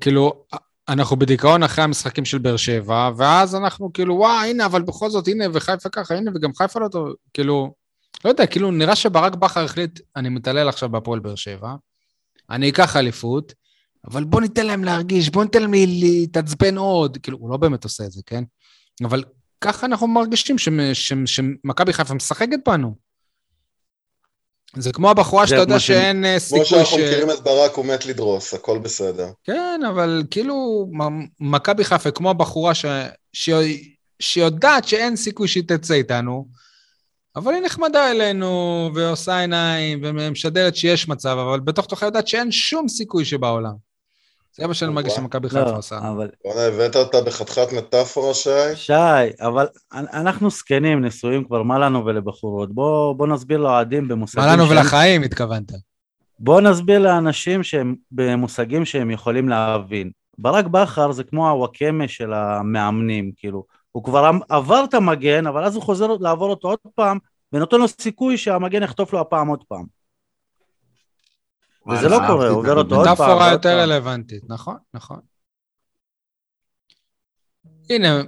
[0.00, 0.44] כאילו,
[0.88, 5.28] אנחנו בדיכאון אחרי המשחקים של באר שבע, ואז אנחנו כאילו, וואי, הנה, אבל בכל זאת,
[5.28, 7.74] הנה, וחיפה ככה, הנה, וגם חיפה לא טוב, כאילו,
[8.24, 11.74] לא יודע, כאילו, נראה שברק בכר החליט, אני מתעלל עכשיו בהפועל באר שבע,
[12.50, 13.52] אני אקח אליפות,
[14.10, 18.04] אבל בוא ניתן להם להרגיש, בוא ניתן להם להתעצבן עוד, כאילו, הוא לא באמת עושה
[18.04, 18.44] את זה, כן?
[19.04, 19.24] אבל
[19.60, 23.07] ככה אנחנו מרגישים שמ- שמ- שמכבי חיפה משחקת בנו.
[24.80, 26.68] זה כמו הבחורה שאתה יודע כמו שאין אה, כמו סיכוי ש...
[26.68, 29.28] שאנחנו מכירים את ברק, הוא מת לדרוס, הכל בסדר.
[29.44, 32.84] כן, אבל כאילו, מ- מכבי חיפה, כמו הבחורה ש...
[33.32, 33.50] ש...
[34.20, 36.46] שיודעת שאין סיכוי שהיא תצא איתנו,
[37.36, 42.88] אבל היא נחמדה אלינו, ועושה עיניים, ומשדרת שיש מצב, אבל בתוך תוכה יודעת שאין שום
[42.88, 43.87] סיכוי שבעולם.
[44.58, 45.98] זה מה שאני מרגיש שמכבי חיפה לא, עושה.
[45.98, 46.28] אבל...
[46.44, 48.50] בוא'נה, הבאת אותה בחתיכת מטאפורה, שי?
[48.74, 48.92] שי,
[49.40, 52.74] אבל אנחנו זקנים, נשואים כבר, מה לנו ולבחורות?
[52.74, 54.44] בוא, בוא נסביר לאוהדים במושגים...
[54.44, 55.72] מה לנו ולחיים, התכוונת.
[56.38, 60.10] בוא נסביר לאנשים שהם במושגים שהם יכולים להבין.
[60.38, 63.64] ברק בכר זה כמו הוואקמה של המאמנים, כאילו.
[63.92, 67.18] הוא כבר עבר את המגן, אבל אז הוא חוזר לעבור אותו עוד פעם,
[67.52, 69.97] ונותן לו סיכוי שהמגן יחטוף לו הפעם עוד פעם.
[71.90, 73.78] וזה לא קורה, עובר אותו עוד פעם, מטאפורה ועוד יותר.
[73.80, 75.18] רלוונטית, נכון, נכון.
[77.90, 78.22] הנה,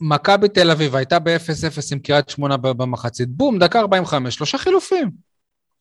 [0.00, 5.10] מכבי תל אביב הייתה ב-0-0 עם קריית שמונה במחצית, בום, דקה 45, שלושה חילופים.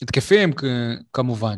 [0.01, 0.63] התקפיים כ-
[1.13, 1.57] כמובן.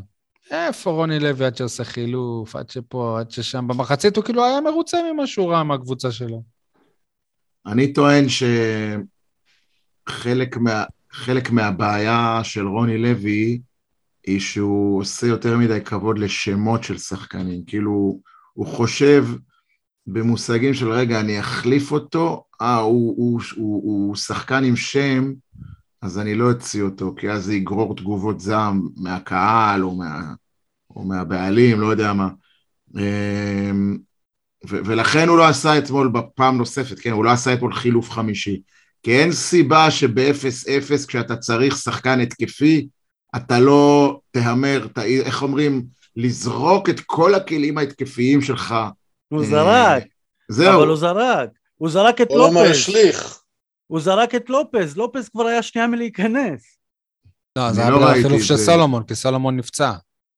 [0.51, 3.67] איפה רוני לוי עד שעושה חילוף, עד שפה, עד ששם.
[3.67, 6.43] במחצית הוא כאילו היה מרוצה ממה שהוא ראה מהקבוצה שלו.
[7.65, 8.25] אני טוען
[10.09, 13.61] שחלק מה, חלק מהבעיה של רוני לוי
[14.27, 17.63] היא שהוא עושה יותר מדי כבוד לשמות של שחקנים.
[17.67, 18.19] כאילו,
[18.53, 19.25] הוא חושב
[20.07, 25.31] במושגים של רגע, אני אחליף אותו, אה, הוא, הוא, הוא, הוא שחקן עם שם,
[26.01, 30.33] אז אני לא אוציא אותו, כי אז זה יגרור תגובות זעם מהקהל או, מה,
[30.89, 32.29] או מהבעלים, לא יודע מה.
[32.97, 33.97] אמ,
[34.69, 38.61] ו- ולכן הוא לא עשה אתמול בפעם נוספת, כן, הוא לא עשה אתמול חילוף חמישי.
[39.03, 42.87] כי אין סיבה שב-0-0, כשאתה צריך שחקן התקפי,
[43.35, 48.75] אתה לא תהמר, ת- איך אומרים, לזרוק את כל הכלים ההתקפיים שלך.
[49.27, 50.03] הוא אה, זרק,
[50.49, 50.79] זהו.
[50.79, 51.49] אבל הוא זרק.
[51.75, 52.71] הוא זרק את כל הזמן לופז.
[52.71, 53.37] השליך.
[53.87, 56.77] הוא זרק את לופז, לופז כבר היה שנייה מלהיכנס.
[57.57, 58.57] לא, זה היה לא בגלל החילוף של.
[58.57, 59.91] סולומון, כי סולומון נפצע.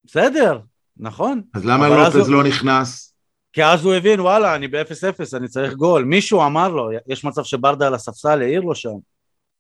[0.05, 0.59] בסדר,
[0.97, 1.41] נכון.
[1.53, 3.13] אז למה לופז הוא- לא נכנס?
[3.53, 6.03] כי אז הוא הבין, וואלה, אני ב-0-0, אני צריך גול.
[6.03, 8.89] מישהו אמר לו, יש מצב שברדה על הספסל העיר לו שם.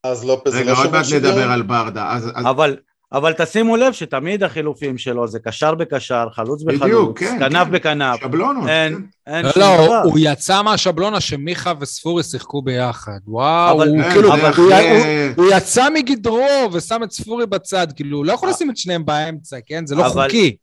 [0.03, 1.05] אז לופז רגע, לא עוד מעט?
[1.15, 2.11] נדבר על ברדה.
[2.11, 2.77] אז, אז אבל,
[3.13, 7.71] אבל תשימו לב שתמיד החילופים שלו זה קשר בקשר, חלוץ בחלוץ, בדיוק, כן, כנף כן.
[7.71, 8.19] בכנף.
[8.21, 8.63] שבלונות.
[8.63, 8.69] כן.
[8.69, 10.01] אין, אין לא, שום לא, דבר.
[10.03, 13.19] הוא יצא מהשבלונה שמיכה וספורי שיחקו ביחד.
[13.27, 14.89] וואו, אבל- הוא כן, כאילו, זה הוא- אחרי-
[15.35, 16.39] הוא- הוא יצא מגדרו
[16.73, 19.85] ושם את ספורי בצד, כאילו, הוא לא יכול לשים את שניהם באמצע, כן?
[19.87, 20.55] זה לא אבל- חוקי.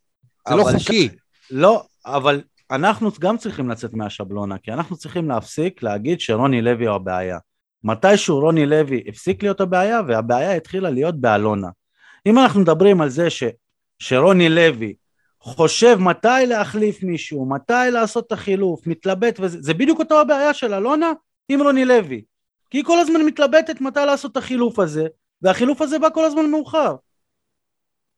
[0.48, 1.08] זה לא אבל חוקי.
[1.50, 6.94] לא, אבל אנחנו גם צריכים לצאת מהשבלונה, כי אנחנו צריכים להפסיק להגיד שרוני לוי הוא
[6.94, 7.38] הבעיה.
[7.84, 11.68] מתישהו רוני לוי הפסיק להיות הבעיה, והבעיה התחילה להיות באלונה.
[12.26, 13.42] אם אנחנו מדברים על זה ש,
[13.98, 14.94] שרוני לוי
[15.40, 20.74] חושב מתי להחליף מישהו, מתי לעשות את החילוף, מתלבט, וזה זה בדיוק אותו הבעיה של
[20.74, 21.12] אלונה
[21.48, 22.22] עם רוני לוי.
[22.70, 25.06] כי היא כל הזמן מתלבטת מתי לעשות את החילוף הזה,
[25.42, 26.94] והחילוף הזה בא כל הזמן מאוחר.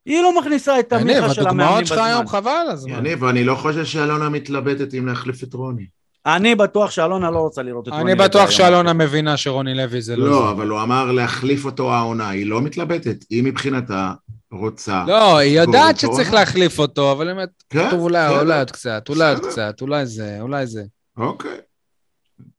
[0.04, 2.38] היא לא מכניסה את המיכה של המאמנים שלך היום בזמן.
[2.38, 2.92] חבל על הזמן.
[2.92, 5.86] יניב, אני לא חושב שאלונה מתלבטת אם להחליף את רוני.
[6.26, 8.50] אני בטוח שאלונה לא רוצה לראות את רוני אני לוי בטוח היום.
[8.50, 10.50] שאלונה מבינה שרוני לוי זה לא לא.
[10.50, 14.12] אבל הוא אמר להחליף אותו העונה, היא לא מתלבטת, היא מבחינתה
[14.52, 15.04] רוצה.
[15.06, 16.32] לא, היא יודעת שצריך.
[16.32, 18.26] להחליף אותו, אבל היא אומרת, כן, אולי
[18.58, 19.46] עוד קצת, אולי עוד.
[19.46, 20.82] קצת, אולי זה, אולי זה.
[21.16, 21.58] אוקיי.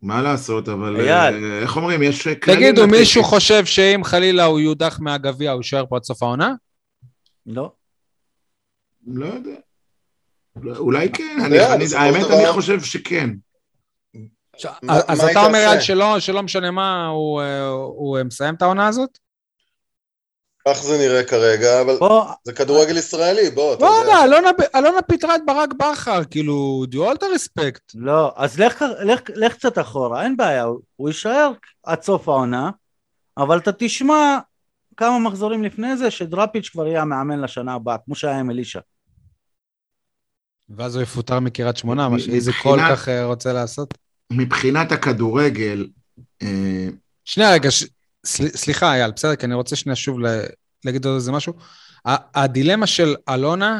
[0.02, 1.44] מה לעשות, אבל אייל.
[1.46, 2.60] אה, איך אומרים, יש כללים.
[2.60, 2.88] תגידו.
[2.88, 6.54] מישהו חושב שאם חלילה הוא יודח מהגביע, הוא יישאר פה עד סוף העונה?
[7.46, 7.72] לא.
[9.08, 9.52] לא יודע.
[10.78, 13.30] אולי כן, אני- אני- האמת, אני חושב שכן.
[14.82, 15.58] מה- אז מה אתה אומר?
[15.70, 19.18] על שלא שלא משנה מה, הוא, אה, הוא אה, מסיים את העונה הזאת?
[20.68, 23.96] כך זה נראה כרגע, אבל פה, זה כדורגל ישראלי, בוא, אתה יודע.
[23.96, 27.80] וואלה, אלונה אלונה פיטרה את ברק בכר, כאילו, do all the respect.
[27.96, 31.52] לא, אז לך, לך, לך קצת אחורה, אין בעיה, הוא, הוא יישאר
[31.84, 32.70] עד סוף העונה,
[33.38, 34.40] אבל אתה תשמע
[34.98, 38.80] כמה מחזורים לפני זה שדראפיץ' כבר יהיה המאמן לשנה הבאה, כמו שהיה עם אלישע.
[40.70, 43.94] ואז הוא יפוטר מקריית שמונה, מה שאיזי מבחינת- כל כך רוצה לעשות.
[44.38, 45.88] מבחינת הכדורגל,
[46.42, 46.88] אה,
[47.26, 47.84] שנייה רגע, ש...
[48.26, 48.48] סל...
[48.48, 50.26] סליחה אייל, בסדר, כי אני רוצה שנייה שוב ל...
[50.86, 51.54] להגיד עוד איזה משהו.
[52.36, 53.80] הדילמה של אלונה,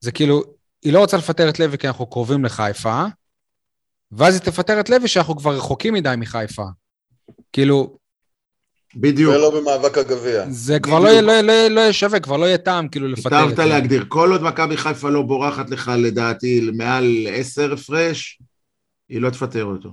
[0.00, 0.42] זה כאילו,
[0.82, 3.04] היא לא רוצה לפטר את לוי כי אנחנו קרובים לחיפה,
[4.12, 6.64] ואז היא תפטר את לוי שאנחנו כבר רחוקים מדי מחיפה.
[7.52, 7.96] כאילו,
[8.96, 9.34] בדיוק.
[9.34, 10.44] ולא במאבק הגביע.
[10.50, 11.22] זה כבר לא, בדיוק.
[11.24, 13.68] לא, יהיה- לא, לא יהיה שווה, כבר לא יהיה טעם כאילו לפטר את היטבת לוי.
[13.68, 14.04] להגדיר.
[14.08, 18.38] כל עוד מכבי חיפה לא בורחת לך, לדעתי, מעל עשר הפרש,
[19.08, 19.92] היא לא תפטר אותו.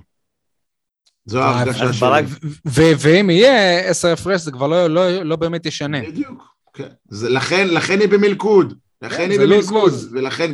[1.26, 2.08] זו אה, ההרגשה שלי.
[2.98, 6.00] ואם יהיה עשר הפרש, זה כבר לא, לא, לא באמת ישנה.
[6.02, 6.42] בדיוק,
[6.74, 6.88] כן.
[7.08, 8.74] זה, לכן, לכן היא במלכוד.
[9.02, 9.92] לכן כן, היא לוז במלכוד.
[10.12, 10.52] ולכן,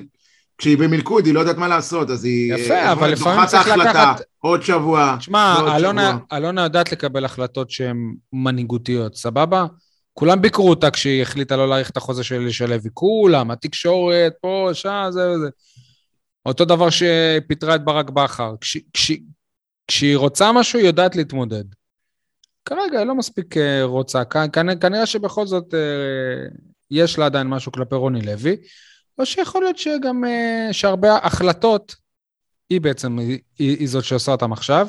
[0.58, 2.54] כשהיא במלכוד, היא לא יודעת מה לעשות, אז היא...
[2.54, 5.16] יפה, אבל לפעמים צריך ההחלטה, לקחת- עוד שבוע.
[5.18, 6.18] תשמע, אלונה.
[6.32, 9.66] אלונה יודעת לקבל החלטות שהן מנהיגותיות, סבבה?
[10.12, 12.90] כולם ביקרו אותה כשהיא החליטה לא להאריך את החוזה של אלישע לוי.
[12.94, 15.48] כולם, התקשורת, פה, שם, זה וזה.
[16.48, 18.54] אותו דבר שפיטרה את ברק בכר.
[18.60, 19.12] כש, כש,
[19.86, 21.64] כשהיא רוצה משהו, היא יודעת להתמודד.
[22.64, 24.24] כרגע היא לא מספיק אה, רוצה.
[24.24, 26.48] כ, כנ, כנראה שבכל זאת אה,
[26.90, 28.56] יש לה עדיין משהו כלפי רוני לוי,
[29.18, 31.94] או שיכול להיות שגם, אה, שהרבה החלטות,
[32.70, 34.88] היא בעצם, היא, היא, זאת שעושה אותם עכשיו.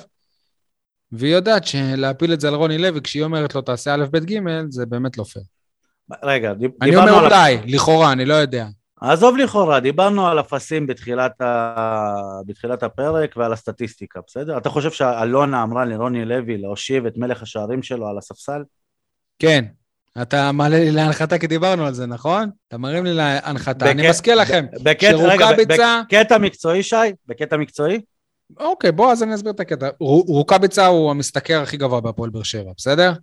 [1.12, 4.40] והיא יודעת שלהפיל את זה על רוני לוי, כשהיא אומרת לו תעשה א', ב', ג',
[4.70, 5.46] זה באמת לא פייר.
[6.24, 7.26] רגע, דיב- אני דיברנו אומר על...
[7.26, 8.68] אולי, לכאורה, אני לא יודע.
[9.02, 11.76] עזוב לכאורה, דיברנו על אפסים בתחילת, ה...
[12.46, 14.58] בתחילת הפרק ועל הסטטיסטיקה, בסדר?
[14.58, 18.62] אתה חושב שאלונה אמרה לרוני לוי להושיב את מלך השערים שלו על הספסל?
[19.40, 19.66] כן,
[20.22, 22.50] אתה מעלה לי להנחתה כי דיברנו על זה, נכון?
[22.68, 23.92] אתה מרים לי להנחתה.
[23.92, 26.96] אני בק- מזכיר לכם, בקטע, רגע, ב- שרוקאביצה- בקטע מקצועי, שי?
[27.28, 28.02] בקטע מקצועי?
[28.60, 29.90] אוקיי, בוא, אז אני אסביר את הקטע.
[30.00, 33.14] רו- רוקאביצה הוא המשתכר הכי גבוה בהפועל באר שבע, בסדר?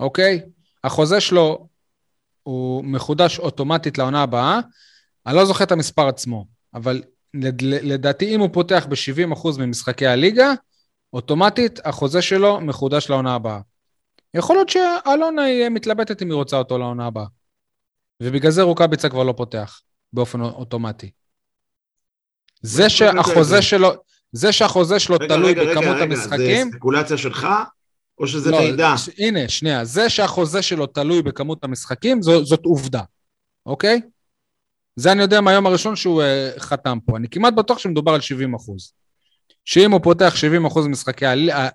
[0.00, 0.40] אוקיי?
[0.84, 1.66] החוזה שלו
[2.42, 4.60] הוא מחודש אוטומטית לעונה הבאה.
[5.26, 7.02] אני לא זוכר את המספר עצמו, אבל
[7.34, 10.52] לד- לדעתי אם הוא פותח ב-70% ממשחקי הליגה,
[11.12, 13.60] אוטומטית החוזה שלו מחודש לעונה הבאה.
[14.34, 17.26] יכול להיות שאלונה היא מתלבטת אם היא רוצה אותו לעונה הבאה.
[18.22, 19.80] ובגלל זה רוקאביצה כבר לא פותח
[20.12, 21.10] באופן אוטומטי.
[22.62, 23.92] זה שהחוזה שלו,
[24.32, 27.46] זה שהחוזה שלו רגע, תלוי רגע, רגע, בכמות רגע, המשחקים, זה ספקולציה שלך,
[28.18, 28.94] או שזה לא, מידע?
[28.96, 33.02] ש- הנה, שנייה, זה שהחוזה שלו תלוי בכמות המשחקים, זו, זאת עובדה,
[33.66, 34.00] אוקיי?
[34.96, 37.16] זה אני יודע מהיום הראשון שהוא uh, חתם פה.
[37.16, 38.92] אני כמעט בטוח שמדובר על 70 אחוז.
[39.64, 41.24] שאם הוא פותח 70 אחוז ממשחקי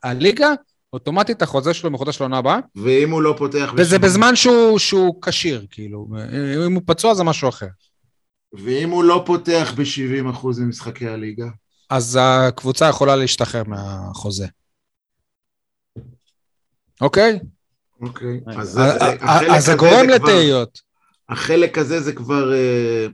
[0.04, 0.50] הליגה,
[0.94, 3.74] אוטומטית החוזה שלו מחודש לעונה הבאה, ואם הוא לא פותח...
[3.78, 4.80] וזה בשביל- בזמן שהוא,
[5.22, 6.08] כשיר, כאילו.
[6.68, 7.68] אם הוא פצוע זה משהו אחר.
[8.54, 11.46] ואם הוא לא פותח ב-70% ממשחקי הליגה?
[11.90, 14.48] אז הקבוצה יכולה להשתחרר מהחוזה.
[17.02, 17.40] אוקיי?
[18.02, 18.40] אוקיי.
[18.48, 20.89] אז אז- החלק אז זה גורם כבר- לתהיות.
[21.30, 23.06] החלק הזה זה כבר אה,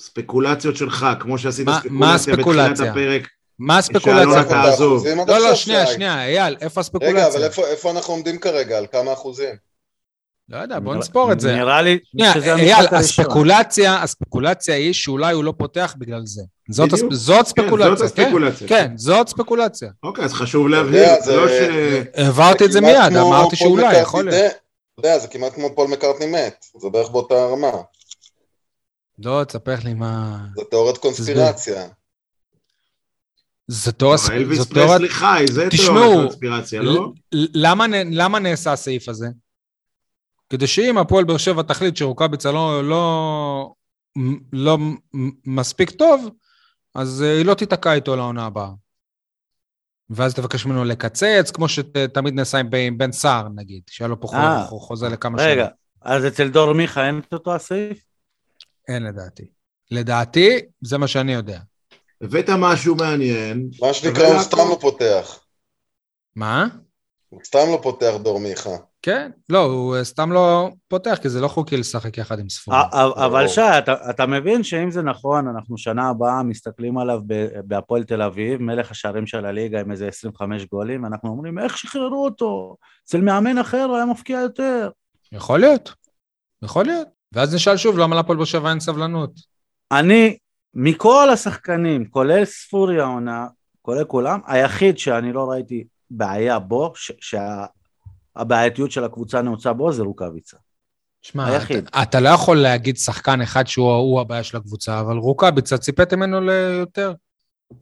[0.00, 2.80] ספקולציות שלך, כמו שעשית מה- ספקולציה מה בתחילת?
[2.90, 3.28] הפרק.
[3.58, 4.44] מה הספקולציה?
[4.44, 5.06] תעזוב.
[5.06, 5.92] לא, לא, שנייה, שי.
[5.94, 7.28] שנייה, אייל, איפה רגע, הספקולציה?
[7.28, 8.78] אבל איפה, איפה אנחנו עומדים כרגע?
[8.78, 9.54] על כמה אחוזים?
[10.48, 11.54] לא יודע, בוא נספור את זה.
[11.56, 12.98] נראה לי שנייה, שזה המשחק הראשון.
[12.98, 16.42] הספקולציה, הספקולציה היא שאולי הוא לא פותח בגלל זה.
[16.70, 16.92] זאת.
[16.92, 18.22] הספ- זאת כן, ספקולציה, זאת כן?
[18.22, 18.68] הספקולציה.
[18.68, 19.88] כן, זאת ספקולציה.
[20.02, 21.52] אוקיי, אז חשוב להבהיר, זה לא ש...
[22.14, 24.52] העברתי את זה מיד, אמרתי שאולי, יכול להיות.
[24.98, 27.82] יודע, זה כמעט כמו פול מקארטני מת, זה בערך באותה רמה,
[29.18, 30.44] לא, תספר לי מה...
[30.56, 31.88] זה תיאוריית קונספירציה.
[33.68, 34.18] זה תיאוריה...
[34.32, 34.88] אלוויס זו תיאוריה...
[34.88, 37.12] פרסלי חי, זה תיאוריית קונספירציה, לא?
[38.12, 39.26] למה נעשה הסעיף הזה?
[40.50, 43.72] כדי שאם הפועל באר שבע תחליט שרוקאביצה לא, לא,
[44.52, 44.78] לא
[45.44, 46.28] מספיק טוב,
[46.94, 48.70] אז אה, היא לא תיתקע איתו לעונה הבאה.
[50.14, 54.66] ואז תבקש ממנו לקצץ, כמו שתמיד נעשה עם בן סער, נגיד, שהיה לו פה אה,
[54.66, 55.50] חוזה לכמה שנים.
[55.50, 55.68] רגע,
[56.02, 57.98] אז אצל דור מיכה אין את אותו הסעיף?
[58.88, 59.42] אין לדעתי.
[59.90, 61.60] לדעתי, זה מה שאני יודע.
[62.20, 63.70] הבאת משהו מעניין.
[63.80, 65.40] מה שנקרא, הוא סתם לא פותח.
[66.36, 66.66] מה?
[67.28, 68.76] הוא סתם לא פותח דור מיכה.
[69.04, 72.76] כן, לא, הוא אה, סתם לא פותח, כי זה לא חוקי לשחק יחד עם ספורי.
[73.16, 77.20] אבל שי, אתה, אתה מבין שאם זה נכון, אנחנו שנה הבאה מסתכלים עליו
[77.64, 82.24] בהפועל תל אביב, מלך השערים של הליגה עם איזה 25 גולים, אנחנו אומרים, איך שחררו
[82.24, 82.76] אותו?
[83.04, 84.90] אצל מאמן אחר הוא היה מפקיע יותר.
[85.32, 85.94] יכול להיות,
[86.62, 87.08] יכול להיות.
[87.32, 89.30] ואז נשאל שוב, למה להפועל באר שבע אין סבלנות?
[89.92, 90.36] אני,
[90.74, 93.46] מכל השחקנים, כולל ספורי העונה,
[93.82, 96.92] כולל כולם, היחיד שאני לא ראיתי בעיה בו,
[98.38, 100.56] שהבעייתיות של הקבוצה נעוצה בו, זה רוקאביצה.
[101.22, 106.16] שמע, אתה, אתה לא יכול להגיד שחקן אחד שהוא הבעיה של הקבוצה, אבל רוקאביצה, ציפיתם
[106.16, 107.12] ממנו ליותר.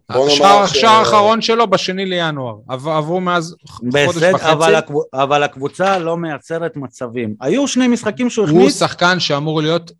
[0.08, 0.84] השער ש...
[0.84, 4.52] האחרון שלו בשני לינואר, עברו מאז חודש וחצי.
[4.52, 4.94] אבל, הקב...
[5.14, 7.34] אבל הקבוצה לא מייצרת מצבים.
[7.40, 8.60] היו שני משחקים שהוא החמיץ.
[8.60, 9.92] הוא שחקן שאמור להיות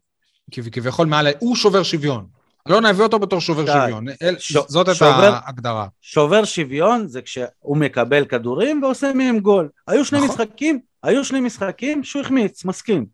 [0.51, 2.27] כביכול מעל, הוא שובר שוויון.
[2.69, 3.67] לא נביא אותו בתור שובר.
[3.67, 4.57] שוויון, אל, ש...
[4.69, 5.87] זאת שובר, ההגדרה.
[6.01, 9.69] שובר שוויון זה כשהוא מקבל כדורים ועושה מהם גול.
[9.89, 10.31] היו שני נכון.
[10.31, 13.07] משחקים, היו שני משחקים שהוא החמיץ, מסכים.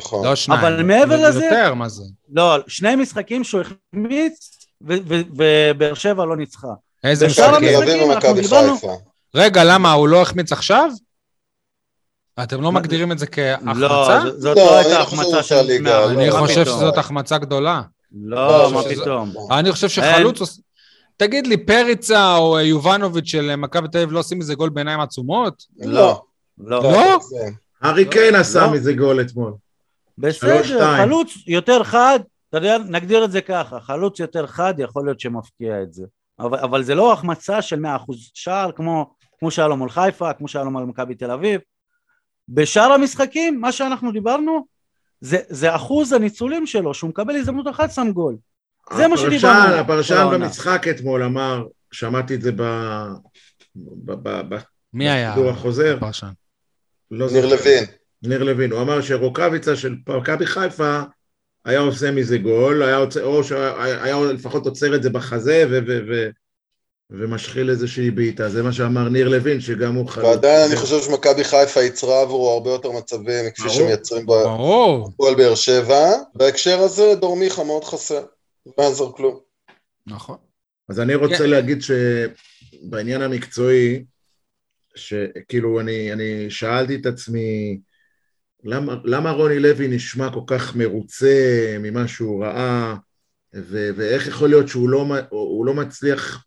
[0.00, 0.26] נכון.
[0.26, 2.02] לא שניים, אבל מעבר לזה, יותר, מה זה?
[2.32, 6.68] לא, שני משחקים שהוא החמיץ ובאר שבע לא ניצחה.
[7.04, 7.80] איזה משחקים?
[9.34, 10.90] רגע, למה, הוא לא החמיץ עכשיו?
[12.42, 13.78] אתם לא מגדירים את זה כהחמצה?
[14.24, 15.86] לא, זאת לא הייתה החמצה של...
[16.10, 17.82] אני חושב שזאת החמצה גדולה.
[18.14, 19.32] לא, מה פתאום.
[19.50, 20.60] אני חושב שחלוץ...
[21.16, 25.62] תגיד לי, פריצה או יובנוביץ' של מכבי תל אביב לא עושים מזה גול בעיניים עצומות?
[25.78, 26.22] לא.
[26.58, 26.82] לא?
[26.82, 27.18] לא?
[27.84, 29.52] ארי קיין עשה מזה גול אתמול.
[30.18, 35.20] בסדר, חלוץ יותר חד, אתה יודע, נגדיר את זה ככה, חלוץ יותר חד יכול להיות
[35.20, 36.04] שמפקיע את זה.
[36.38, 37.88] אבל, אבל זה לא החמצה של 100%
[38.34, 41.60] שער כמו, כמו שהיה לו מול חיפה, כמו שהיה לו מול מכבי תל אביב.
[42.48, 44.66] בשאר המשחקים, מה שאנחנו דיברנו,
[45.22, 48.36] זה, זה אחוז הניצולים שלו, שהוא מקבל הזדמנות אחת שם גול.
[48.96, 49.74] זה מה שדיברנו.
[49.74, 52.62] הפרשן במשחק אתמול אמר, שמעתי את זה ב...
[53.76, 54.58] ב, ב, ב
[54.92, 55.34] מי היה?
[55.50, 55.96] החוזר.
[55.96, 56.30] הפרשן.
[57.10, 57.84] לא ניר לוין.
[58.22, 58.72] ניר לוין.
[58.72, 61.00] הוא אמר שרוקאביצה של מכבי חיפה
[61.64, 66.00] היה עושה מזה גול, היה עוצר, או שהיה לפחות עוצר את זה בחזה ו, ו,
[66.08, 66.30] ו,
[67.12, 70.26] ומשחיל איזושהי בעיטה, זה מה שאמר ניר לוין, שגם הוא חלוץ.
[70.26, 76.10] ועדיין אני חושב שמכבי חיפה יצרה עבורו הרבה יותר מצבים כפי שמייצרים בפועל באר שבע.
[76.34, 78.24] בהקשר הזה דור מיכה מאוד חסר,
[78.78, 79.38] לא יעזור כלום.
[80.06, 80.36] נכון.
[80.88, 81.50] אז אני רוצה כן.
[81.50, 84.04] להגיד שבעניין המקצועי,
[84.94, 87.78] שכאילו אני, אני שאלתי את עצמי,
[88.64, 92.94] למה, למה רוני לוי נשמע כל כך מרוצה ממה שהוא ראה,
[93.54, 95.06] ו, ואיך יכול להיות שהוא לא,
[95.64, 96.44] לא מצליח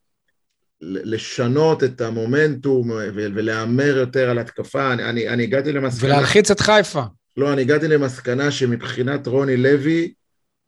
[0.81, 6.09] לשנות את המומנטום ולהמר יותר על התקפה, אני, אני, אני הגעתי למסקנה...
[6.09, 7.03] ולהלחיץ את חיפה.
[7.37, 10.13] לא, אני הגעתי למסקנה שמבחינת רוני לוי,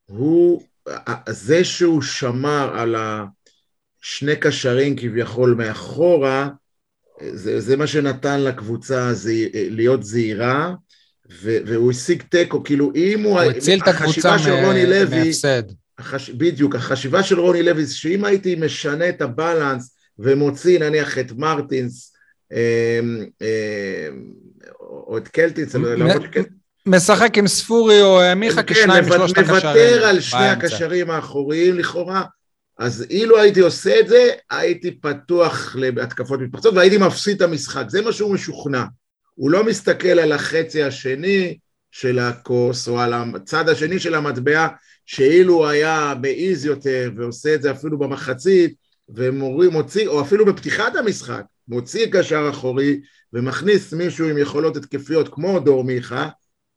[0.05, 0.63] הוא,
[1.29, 6.49] זה שהוא שמר על השני קשרים כביכול מאחורה,
[7.33, 10.73] זה, זה מה שנתן לקבוצה זה, להיות זהירה,
[11.41, 13.41] והוא השיג תיקו, כאילו אם הוא...
[13.41, 14.35] הוא הציל את הקבוצה
[15.09, 15.63] מהפסד.
[15.97, 16.29] החש...
[16.29, 22.13] בדיוק, החשיבה של רוני לוי שאם הייתי משנה את הבלנס ומוציא נניח את מרטינס
[22.53, 22.99] אה,
[23.41, 24.07] אה,
[24.81, 25.75] או את קלטיץ,
[26.85, 29.55] משחק עם ספורי או מיכה כן, כשניים משלושת הקשרים.
[29.55, 32.23] מוותר על שני הקשרים האחוריים לכאורה,
[32.77, 38.01] אז אילו הייתי עושה את זה, הייתי פתוח להתקפות מתפרצות והייתי מפסיד את המשחק, זה
[38.01, 38.83] מה שהוא משוכנע.
[39.35, 41.57] הוא לא מסתכל על החצי השני
[41.91, 44.67] של הכוס או על הצד השני של המטבע,
[45.05, 48.75] שאילו היה מעיז יותר ועושה את זה אפילו במחצית,
[49.09, 52.99] ומורי מוציא, או אפילו בפתיחת המשחק, מוציא קשר אחורי
[53.33, 56.29] ומכניס מישהו עם יכולות התקפיות כמו דור מיכה,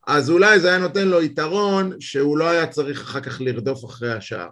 [0.07, 4.13] אז אולי זה היה נותן לו יתרון שהוא לא היה צריך אחר כך לרדוף אחרי
[4.13, 4.49] השער.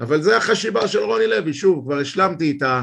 [0.00, 2.82] אבל זה החשיבה של רוני לוי, שוב, כבר השלמתי איתה,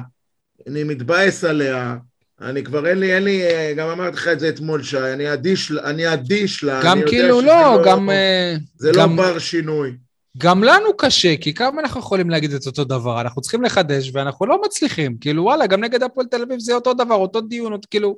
[0.68, 1.96] אני מתבאס עליה,
[2.42, 3.42] אני כבר אין לי, אין לי,
[3.78, 7.46] גם אמרתי לך את זה אתמול, שי, אני אדיש, אני אדיש לה, גם כאילו לא,
[7.46, 8.10] לא, גם...
[8.10, 9.16] אה, זה לא גם...
[9.16, 9.98] לא בר שינוי.
[10.38, 13.22] גם לנו קשה, כי כמה אנחנו יכולים להגיד את אותו דבר?
[13.22, 15.18] אנחנו צריכים לחדש ואנחנו לא מצליחים.
[15.18, 18.18] כאילו, וואלה, גם נגד הפועל תל אביב זה אותו דבר, אותו דיון, עוד כאילו...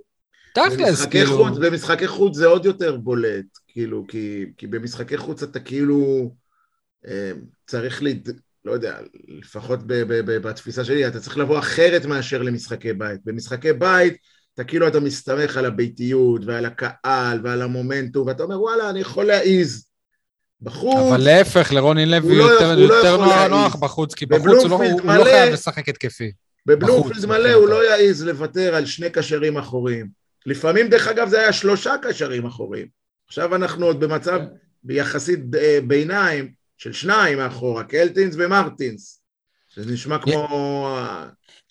[0.53, 1.45] תכלס, כאילו...
[1.45, 6.31] חוץ, במשחקי חוץ זה עוד יותר בולט, כאילו, כי, כי במשחקי חוץ אתה כאילו
[7.07, 7.31] אה,
[7.67, 8.07] צריך, ל...
[8.65, 8.97] לא יודע,
[9.27, 13.19] לפחות ב, ב, ב, בתפיסה שלי, אתה צריך לבוא אחרת מאשר למשחקי בית.
[13.25, 14.17] במשחקי בית
[14.53, 19.25] אתה כאילו אתה מסתמך על הביתיות ועל הקהל ועל המומנטום, ואתה אומר, וואלה, אני יכול
[19.25, 19.85] להעיז.
[20.61, 24.45] בחוץ, אבל להפך, לרוני לוי הוא לא יותר לא יותר יכול נוח- בחוץ, כי בחוץ
[24.45, 26.31] הוא לא- הוא לא מלא- חייב לשחק התקפי.
[26.65, 27.53] בבלומפילד מלא.
[27.53, 30.07] הוא לא יעז לוותר על שני קשרים אחוריים.
[30.45, 32.87] לפעמים, דרך אגב, זה היה שלושה קשרים אחוריים.
[33.27, 34.39] עכשיו אנחנו עוד במצב
[34.83, 39.21] ביחסית אה, ביניים של שניים מאחורה, קלטינס ומרטינס.
[39.69, 40.47] שזה נשמע כמו...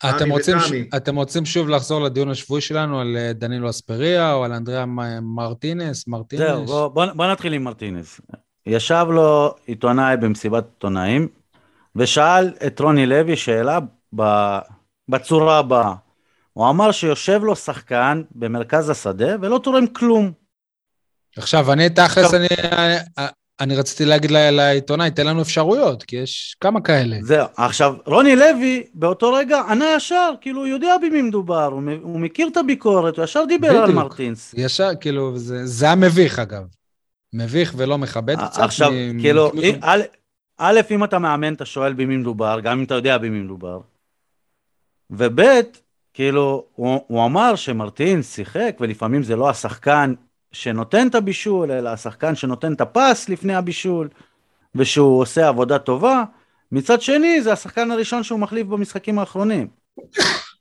[0.04, 0.56] אה, אתם רוצים.
[0.96, 5.34] אתם רוצים שוב לחזור לדיון השבועי שלנו על אה, דנילו אספריה או על אנדריאה מ-
[5.34, 6.42] מרטינס, מרטינס?
[6.42, 8.20] זהו, בוא, בוא, בוא נתחיל עם מרטינס.
[8.66, 11.28] ישב לו עיתונאי במסיבת עיתונאים,
[11.96, 13.78] ושאל את רוני לוי שאלה
[14.16, 14.22] ב,
[15.08, 15.94] בצורה הבאה.
[16.52, 20.32] הוא אמר שיושב לו שחקן במרכז השדה ולא תורם כלום.
[21.36, 22.46] עכשיו, אני תכלס, אני,
[23.60, 27.16] אני, רציתי להגיד לעיתונאי, תן לנו אפשרויות, כי יש כמה כאלה.
[27.22, 27.46] זהו.
[27.56, 32.48] עכשיו, רוני לוי באותו רגע ענה ישר, כאילו הוא יודע במי מדובר, הוא, הוא מכיר
[32.48, 33.96] את הביקורת, הוא ישר דיבר על בדיוק.
[33.96, 34.54] מרטינס.
[34.56, 36.62] ישר, כאילו, זה, זה היה מביך, אגב.
[37.32, 38.60] מביך ולא מכבד קצת.
[38.62, 39.50] עכשיו, מ- כאילו,
[39.80, 40.00] א',
[40.58, 43.80] א', אם אתה מאמן, אתה שואל במי מדובר, גם אם אתה יודע במי מדובר.
[45.10, 45.40] וב',
[46.14, 50.14] כאילו, הוא, הוא אמר שמרטינס שיחק, ולפעמים זה לא השחקן
[50.52, 54.08] שנותן את הבישול, אלא השחקן שנותן את הפס לפני הבישול,
[54.74, 56.24] ושהוא עושה עבודה טובה.
[56.72, 59.68] מצד שני, זה השחקן הראשון שהוא מחליף במשחקים האחרונים.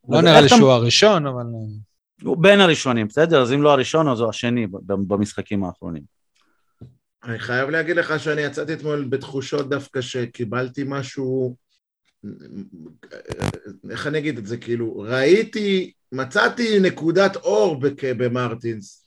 [0.09, 1.45] לא נראה לי אתה- שהוא הראשון, אבל...
[2.23, 3.41] הוא בין הראשונים, בסדר?
[3.41, 6.18] אז אם לא הראשון, אז הוא השני במשחקים האחרונים.
[7.23, 11.55] אני חייב להגיד לך שאני יצאתי אתמול בתחושות דווקא שקיבלתי משהו,
[13.89, 19.05] איך אני אגיד את זה, כאילו, ראיתי, מצאתי נקודת אור בק- במרטינס.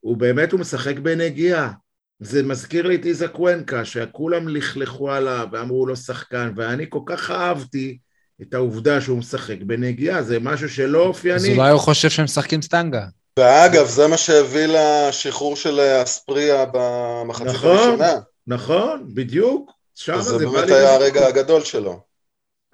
[0.00, 1.72] הוא באמת, הוא משחק בנגיעה.
[2.20, 7.30] זה מזכיר לי את איזה קוונקה, שכולם לכלכו עליו ואמרו לו שחקן, ואני כל כך
[7.30, 7.98] אהבתי
[8.42, 11.56] את העובדה שהוא משחק בנגיעה, זה משהו שלא אז אופייני.
[11.56, 13.06] אולי הוא חושב שהם משחקים סטנגה.
[13.42, 17.70] ואגב, זה מה שהביא לשחרור של אספריה במחצית נכון.
[17.70, 18.12] הראשונה.
[18.46, 19.70] נכון, בדיוק.
[19.94, 20.70] שם זה זה בא באמת.
[20.70, 22.00] היה הרגע הגדול שלו.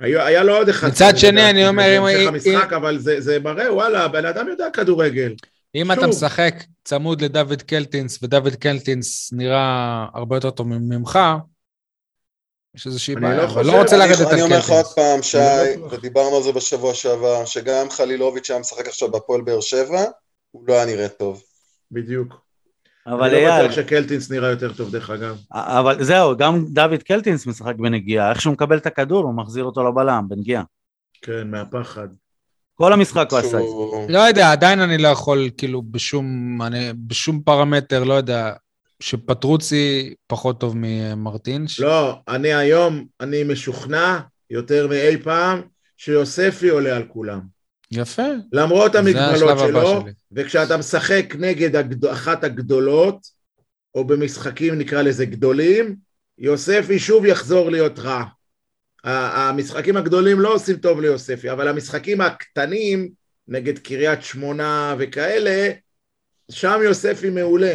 [0.00, 0.88] היה, היה לו עוד אחד.
[0.88, 4.48] מצד שני, אני אומר, אם- בהמשך אם- המשחק, אבל זה, זה מראה, וואלה, הבן אדם
[4.48, 5.34] יודע כדורגל.
[5.74, 6.10] אם אתה שוב.
[6.10, 6.54] משחק
[6.84, 9.64] צמוד לדוד קלטינס, ודוד קלטינס נראה
[10.14, 11.18] הרבה יותר טוב ממך,
[12.76, 14.70] יש איזושהי אני בעיה, לא אבל חושב- לא רוצה אני- לרדת על אני אומר לך
[14.70, 14.94] עוד קלטינס.
[14.94, 15.98] פעם, שי, אני לא בטוח.
[15.98, 20.04] ודיברנו על זה בשבוע שעבר, שגם חלילוביץ' היה משחק עכשיו בהפועל באר שבע,
[20.54, 21.42] הוא לא היה נראה טוב.
[21.92, 22.34] בדיוק.
[23.06, 25.40] אבל אני לא אייל, בטוח שקלטינס נראה יותר טוב, דרך אגב.
[25.52, 29.88] אבל זהו, גם דוד קלטינס משחק בנגיעה, איך שהוא מקבל את הכדור, הוא מחזיר אותו
[29.88, 30.62] לבלם, בנגיעה.
[31.22, 32.08] כן, מהפחד.
[32.74, 33.62] כל המשחק הוא עשה את
[34.06, 34.12] זה.
[34.12, 38.52] לא יודע, עדיין אני לא יכול, כאילו, בשום, אני, בשום פרמטר, לא יודע,
[39.00, 41.80] שפטרוצי פחות טוב ממרטינש.
[41.80, 44.18] לא, אני היום, אני משוכנע
[44.50, 45.62] יותר מאי פעם,
[45.96, 47.53] שיוספי עולה על כולם.
[47.90, 48.28] יפה.
[48.52, 50.04] למרות המגבלות שלו.
[50.32, 52.04] וכשאתה משחק נגד הגד...
[52.04, 53.18] אחת הגדולות,
[53.94, 55.96] או במשחקים נקרא לזה גדולים,
[56.38, 58.24] יוספי שוב יחזור להיות רע.
[59.04, 63.08] המשחקים הגדולים לא עושים טוב ליוספי, אבל המשחקים הקטנים,
[63.48, 65.70] נגד קריית שמונה וכאלה,
[66.50, 67.74] שם יוספי מעולה.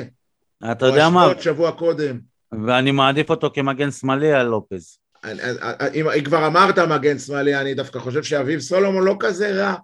[0.72, 2.20] אתה יודע מה, או שבוע קודם.
[2.68, 4.98] ואני מעדיף אותו כמגן שמאלי על לופז.
[5.94, 9.76] אם כבר אמרת מגן שמאלי, אני דווקא חושב שאביב סולומון לא כזה רע.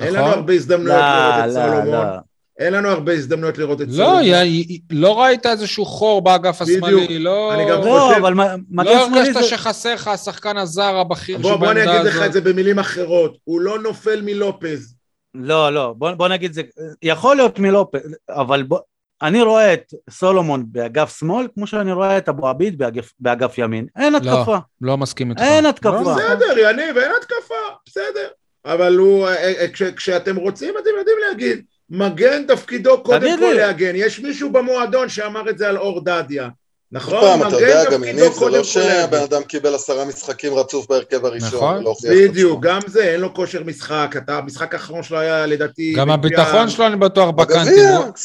[0.00, 0.38] אין לנו נכון.
[0.38, 1.86] הרבה הזדמנויות לא, לראות את לא, סולומון.
[2.06, 2.18] לא.
[2.58, 4.22] אין לנו הרבה הזדמנויות לראות את לא, סולומון.
[4.24, 6.84] י- לא ראית איזשהו חור באגף בדיוק.
[6.84, 7.54] השמאלי, לא...
[7.54, 9.42] אני גם לא, חושב- אבל לא מגן שמאלי הרגשת זה...
[9.42, 12.26] שחסר לך השחקן הזר הבכיר בוא, בוא אני שבעמדה אגיד לך הזאת?
[12.26, 14.94] את זה במילים אחרות, הוא לא נופל מלופז.
[15.34, 16.62] לא, לא, בוא, בוא נגיד זה,
[17.02, 18.78] יכול להיות מלופז, אבל בוא,
[19.22, 23.86] אני רואה את סולומון באגף שמאל, כמו שאני רואה את אבו עביד באגף, באגף ימין.
[23.96, 24.56] אין התקפה.
[24.80, 25.42] לא מסכים איתך.
[25.42, 25.90] אין התקפה.
[25.90, 27.54] לא, בסדר, יניב, אין התקפה,
[27.86, 28.28] בסדר.
[28.64, 33.54] אבל הוא, אה, אה, כש, כשאתם רוצים, אתם יודעים להגיד, מגן תפקידו קודם כל לי.
[33.54, 33.92] להגן.
[33.94, 36.48] יש מישהו במועדון שאמר את זה על אור דדיה.
[36.92, 37.20] נכון?
[37.20, 39.18] פעם, אתה יודע, גם תפקידו יניב, זה לא שהבן.
[39.18, 41.48] אדם קיבל עשרה משחקים רצוף בהרכב הראשון.
[41.48, 41.84] נכון.
[42.10, 42.62] בדיוק.
[42.62, 44.14] גם זה, אין לו כושר משחק.
[44.16, 45.92] אתה, המשחק האחרון שלו היה לדעתי...
[45.96, 47.84] גם הביטחון שלו אני בטוח בקאנטים.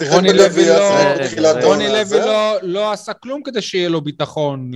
[0.10, 4.72] רוני לוי לא- רוני לוי לא- לא עשה כלום כדי שיהיה לו ביטחון.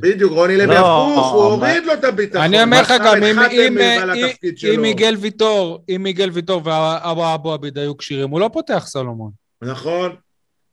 [0.00, 2.42] בדיוק, רוני לוי לא, הפוך, הוא הוריד לו את הביטחון.
[2.42, 4.82] אני אומר לך גם, אם-.
[4.82, 9.30] מיגל ויטור, אם מיגל ויטור ואבו אבו עביד היו כשירים, הוא לא פותח סולומון.
[9.62, 10.12] נכון.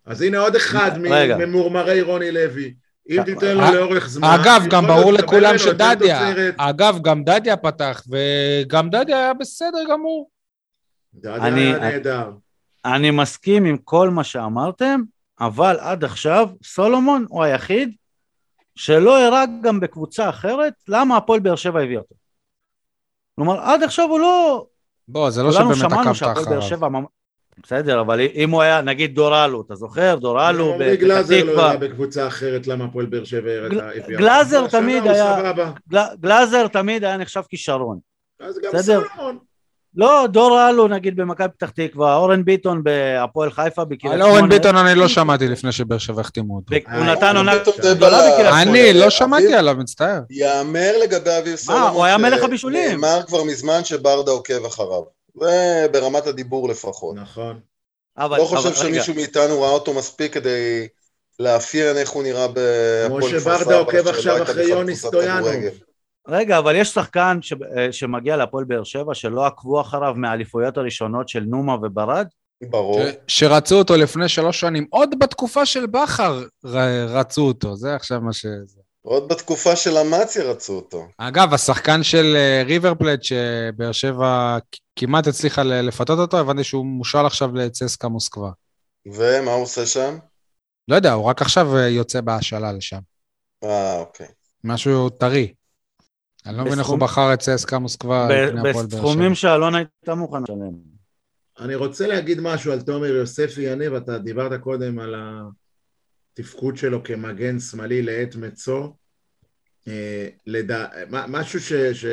[0.07, 1.37] אז הנה עוד אחד רגע.
[1.37, 2.73] ממורמרי רוני לוי.
[3.09, 4.27] אם תיתן לו אה, לאורך זמן...
[4.41, 6.33] אגב, גם ברור לכולם שדדיה.
[6.57, 10.29] אגב, גם דדיה פתח, וגם דדיה היה בסדר גמור.
[11.13, 12.31] דדיה אני- היה נהדר.
[12.85, 15.01] אני מסכים עם כל מה שאמרתם,
[15.39, 17.91] אבל עד עכשיו סולומון הוא היחיד
[18.75, 22.15] שלא הראה גם בקבוצה אחרת למה הפועל באר שבע הביא אותו.
[23.35, 24.65] כלומר, עד עכשיו הוא לא,
[25.07, 27.03] בוא, זה לא כולנו שבאמת שמענו עקבת שהפועל באר אחריו.
[27.63, 30.15] בסדר, אבל אם הוא היה, נגיד דורלו, אתה זוכר?
[30.21, 31.69] דורלו עמרי בפתח גלאזר לא תקווה.
[31.69, 34.67] היה בקבוצה אחרת, למה הפועל באר שבע הביאה גלאזר?
[34.67, 35.35] תמיד היה-
[36.21, 37.99] גלאזר תמיד היה נחשב כישרון.
[38.41, 39.01] אז גם בסדר.
[39.15, 39.37] סלומון.
[39.95, 44.37] לא, דור אלו נגיד במכבי פתח תקווה, אורן ביטון בהפועל חיפה בקריית על שמונה.
[44.37, 46.75] אורן ביטון אני לא שמעתי לפני שבאר שבע החתימו אותו.
[46.75, 48.31] הוא אה, נתן עונה גדולה בלם.
[48.33, 48.61] בקריית שמונה.
[48.61, 50.19] אני לא אביב- שמעתי עליו, מצטער.
[50.29, 52.91] יאמר לגבי אביב סולומון, הוא היה מלך הבישולים.
[52.91, 55.16] נאמר כבר מזמן שברדה עוקב אחריו.
[55.39, 57.15] זה ברמת הדיבור לפחות.
[57.15, 57.59] נכון.
[58.17, 60.87] אבל, לא חושב אבל רגע, שמישהו מאיתנו ראה אותו מספיק כדי
[61.39, 64.95] לאפיין איך הוא נראה בהפועל כמו כפר שברדה סבא, עוקב שלא עכשיו הייתה אחרי יוני
[64.95, 65.49] סטויאנוב.
[65.49, 65.69] כדורגל.
[66.27, 71.29] רגע, אבל יש שחקן ש, אה, שמגיע להפועל באר שבע שלא עקבו אחריו מהאליפויות הראשונות
[71.29, 72.27] של נומה וברד?
[72.69, 73.01] ברור.
[73.27, 78.21] ש- שרצו אותו לפני שלוש שנים, עוד בתקופה של בכר ר- רצו אותו, זה עכשיו
[78.21, 78.45] מה ש...
[79.07, 81.07] עוד בתקופה של אמציה רצו אותו.
[81.17, 84.57] אגב, השחקן של אה, ריבר פלט, שבאר שבע
[84.95, 88.51] כמעט הצליחה לפתות אותו, הבנתי שהוא מושל עכשיו לצסקה מוסקבה.
[89.05, 90.17] ומה הוא עושה שם?
[90.87, 92.99] לא יודע, הוא רק עכשיו אה, יוצא בהשאלה לשם.
[93.63, 94.27] אה, אוקיי.
[94.63, 95.53] משהו טרי.
[96.45, 98.83] אני לא מבין איך הוא בחר את צסקה מוסקבה הפועל באר שבע.
[98.83, 100.73] בסכומים שאלון הייתה מוכנה לשלם.
[101.59, 105.15] אני רוצה להגיד משהו על תומר יוספי, יניב, אתה דיברת קודם על
[106.39, 108.87] התפקוד שלו כמגן שמאלי לעת מצוא.
[109.87, 110.85] אה, לדע...
[111.09, 111.73] משהו ש...
[111.73, 112.05] ש...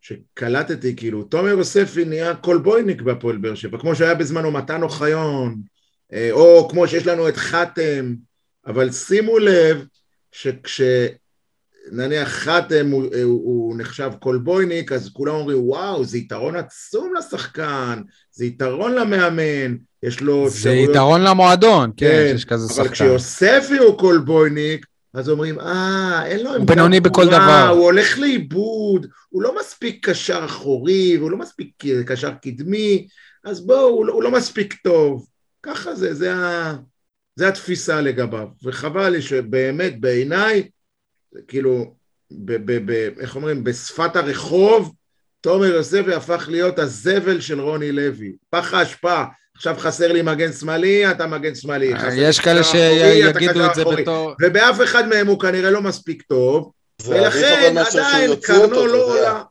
[0.00, 5.62] שקלטתי, כאילו, תומר יוספי נהיה קולבויניק בהפועל באר שבע, כמו שהיה בזמנו מתן אוחיון,
[6.12, 8.14] אה, או כמו שיש לנו את חתם,
[8.66, 9.86] אבל שימו לב
[10.32, 10.80] שכש...
[11.92, 18.02] נניח חתם הוא, הוא, הוא נחשב קולבויניק, אז כולם אומרים, וואו, זה יתרון עצום לשחקן,
[18.30, 19.76] זה יתרון למאמן,
[20.06, 22.92] יש לו זה יתרון למועדון, כן, שיש כזה אבל שחקן.
[22.92, 29.06] כשיוספי הוא קולבויניק, אז אומרים, אה, אין לו עמדה בינוני בכל דבר." הוא הולך לאיבוד,
[29.28, 31.68] הוא לא מספיק קשר אחורי, והוא לא מספיק
[32.06, 33.06] קשר קדמי,
[33.44, 35.26] אז בואו, הוא, לא- הוא לא מספיק טוב.
[35.62, 36.74] ככה זה, זה, ה,
[37.36, 38.48] זה התפיסה לגביו.
[38.64, 40.68] וחבל לי שבאמת, בעיניי,
[41.48, 41.94] כאילו,
[42.30, 44.94] ב, ב, ב, איך אומרים, בשפת הרחוב,
[45.40, 48.32] תומר יוספי הפך להיות הזבל של רוני לוי.
[48.50, 49.22] פח האשפה.
[49.56, 51.94] עכשיו חסר לי מגן שמאלי, אתה מגן שמאלי.
[51.94, 54.02] אה, יש כאלה שיגידו את זה אחורי.
[54.02, 54.32] בתור...
[54.42, 56.70] ובאף אחד מהם הוא כנראה לא מספיק טוב,
[57.06, 59.04] ולכן עדיין קרנו לא.
[59.14, 59.42] עולה.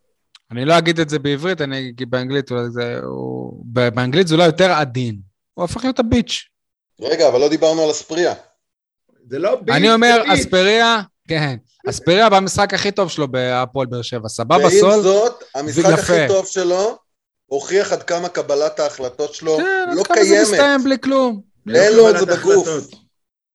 [0.51, 2.99] אני לא אגיד את זה בעברית, אני אגיד באנגלית, אולי זה...
[3.03, 5.15] הוא- באנגלית זה אולי יותר עדין.
[5.53, 6.43] הוא הפך להיות הביץ'.
[7.01, 8.33] רגע, אבל לא דיברנו על אספריה.
[9.29, 10.23] זה לא ביט, אני אומר.
[10.33, 11.55] אספריה, כן,
[11.89, 14.29] אספריה במשחק הכי טוב שלו בהפועל באר שבע.
[14.29, 16.01] סבבה ועם סול, זאת, המשחק ויפה.
[16.01, 16.97] הכי טוב שלו
[17.45, 20.47] הוכיח עד כמה קבלת ההחלטות שלו כן, לא אז כמה זה קיימת.
[20.47, 21.41] מסתיים בלי כלום.
[21.75, 22.67] אין לו את זה בגוף.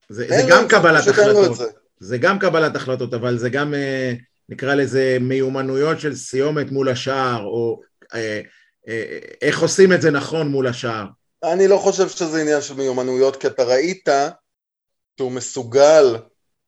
[0.09, 1.65] זה, גם קבלת החלטות, זה.
[2.01, 4.13] זה גם קבלת החלטות, אבל זה גם, אה,
[4.49, 7.81] נקרא לזה, מיומנויות של סיומת מול השער, או
[8.15, 8.41] אה,
[8.89, 11.07] אה, איך עושים את זה נכון מול השער.
[11.45, 14.09] אני לא חושב שזה עניין של מיומנויות, כי אתה ראית
[15.17, 16.17] שהוא מסוגל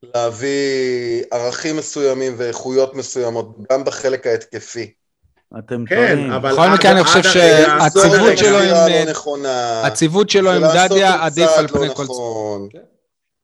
[0.03, 4.93] להביא ערכים מסוימים ואיכויות מסוימות, גם בחלק ההתקפי.
[5.59, 6.33] אתם כן, טועים.
[6.33, 6.53] אבל...
[6.53, 9.83] בכל מקרה, אני חושב עד שה- הרגע- הציוות עד הרגע- שלו עם- לא נכונה.
[9.87, 12.03] הציוות שלו עם דדיה עדיף על לא פני כל...
[12.05, 12.69] נכון.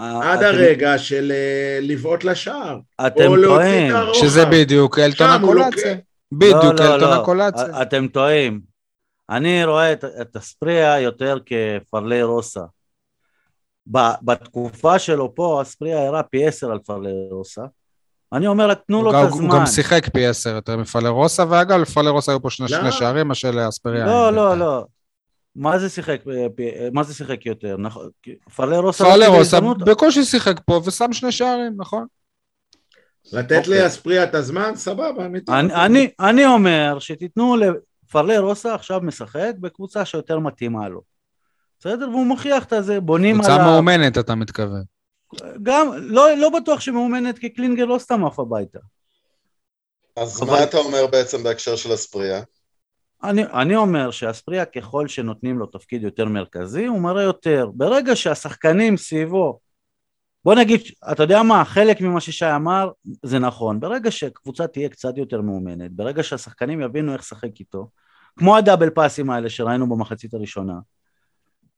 [0.00, 2.78] אה, עד הרגע של אה, לבעוט לשער.
[3.06, 3.92] אתם טועים.
[4.14, 5.96] שזה בדיוק אלטון הקולציה.
[6.32, 7.12] בדיוק לא, אלטון.
[7.12, 7.82] הקולציה.
[7.82, 8.60] אתם טועים.
[9.30, 12.60] אני רואה את, את אספריה יותר כפרלי רוסה.
[13.92, 17.62] ב- בתקופה שלו פה, אספריה הראה פי עשר על פרלי רוסה.
[18.32, 19.48] אני אומר רק, תנו לו את גם- הוא הזמן.
[19.60, 22.78] גם שיחק פי עשר יותר מפלרוסה, ואגב, לפלרוסה היו פה שני לא.
[22.80, 24.06] שני שערים, מה שלאספריה.
[24.06, 24.32] לא.
[24.32, 24.84] לא, לא.
[25.56, 27.76] מה זה שיחק, אה, פי- מה זה שיחק יותר?
[27.76, 29.04] נכון, כי פרלי רוסה...
[29.04, 29.78] לא פלרוסה הזדמנות.
[29.78, 32.06] בקושי שיחק פה ושם שני שערים, נכון?
[33.32, 33.82] לתת אוקיי.
[33.84, 35.74] לאספריה את הזמן, סבבה, אני אתן אני.
[35.84, 41.00] אני, אני אומר שתיתנו לפרלי רוסה עכשיו משחק בקבוצה שיותר מתאימה לו.
[41.80, 42.08] בסדר?
[42.10, 43.66] והוא מוכיח את זה, בונים קבוצה עליו.
[43.66, 44.82] מאומנת, אתה מתכוון.
[45.62, 48.78] גם, לא, לא בטוח שמאומנת כי קלינגר לא סתם עף הביתה.
[50.16, 52.42] אז אבל- מה אתה אומר בעצם בהקשר של אספריה?
[53.22, 57.70] אני, אני אומר שאספריה ככל שנותנים לו תפקיד יותר מרכזי הוא מראה יותר.
[57.74, 59.58] ברגע שהשחקנים סביבו,
[60.44, 60.80] בוא נגיד,
[61.12, 62.90] אתה יודע מה, חלק ממה ששי אמר
[63.24, 63.80] זה נכון.
[63.80, 67.88] ברגע שקבוצה תהיה קצת יותר מאומנת, ברגע שהשחקנים יבינו איך לשחק איתו,
[68.38, 70.74] כמו הדאבל פאסים האלה שראינו במחצית הראשונה,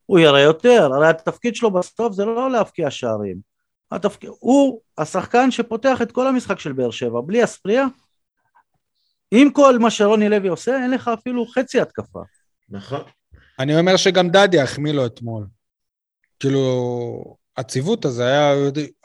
[0.06, 3.36] הוא יראה יותר, הרי התפקיד שלו בסוף זה לא להבקיע שערים.
[3.90, 7.86] התפקיד, הוא השחקן שפותח את כל המשחק של באר שבע, בלי אספריה,
[9.30, 12.20] עם כל מה שרוני לוי עושה, אין לך אפילו חצי התקפה.
[12.68, 13.02] נכון.
[13.58, 15.46] אני אומר שגם דדיה החמיא לו אתמול.
[16.40, 18.54] כאילו, הציוות הזה היה,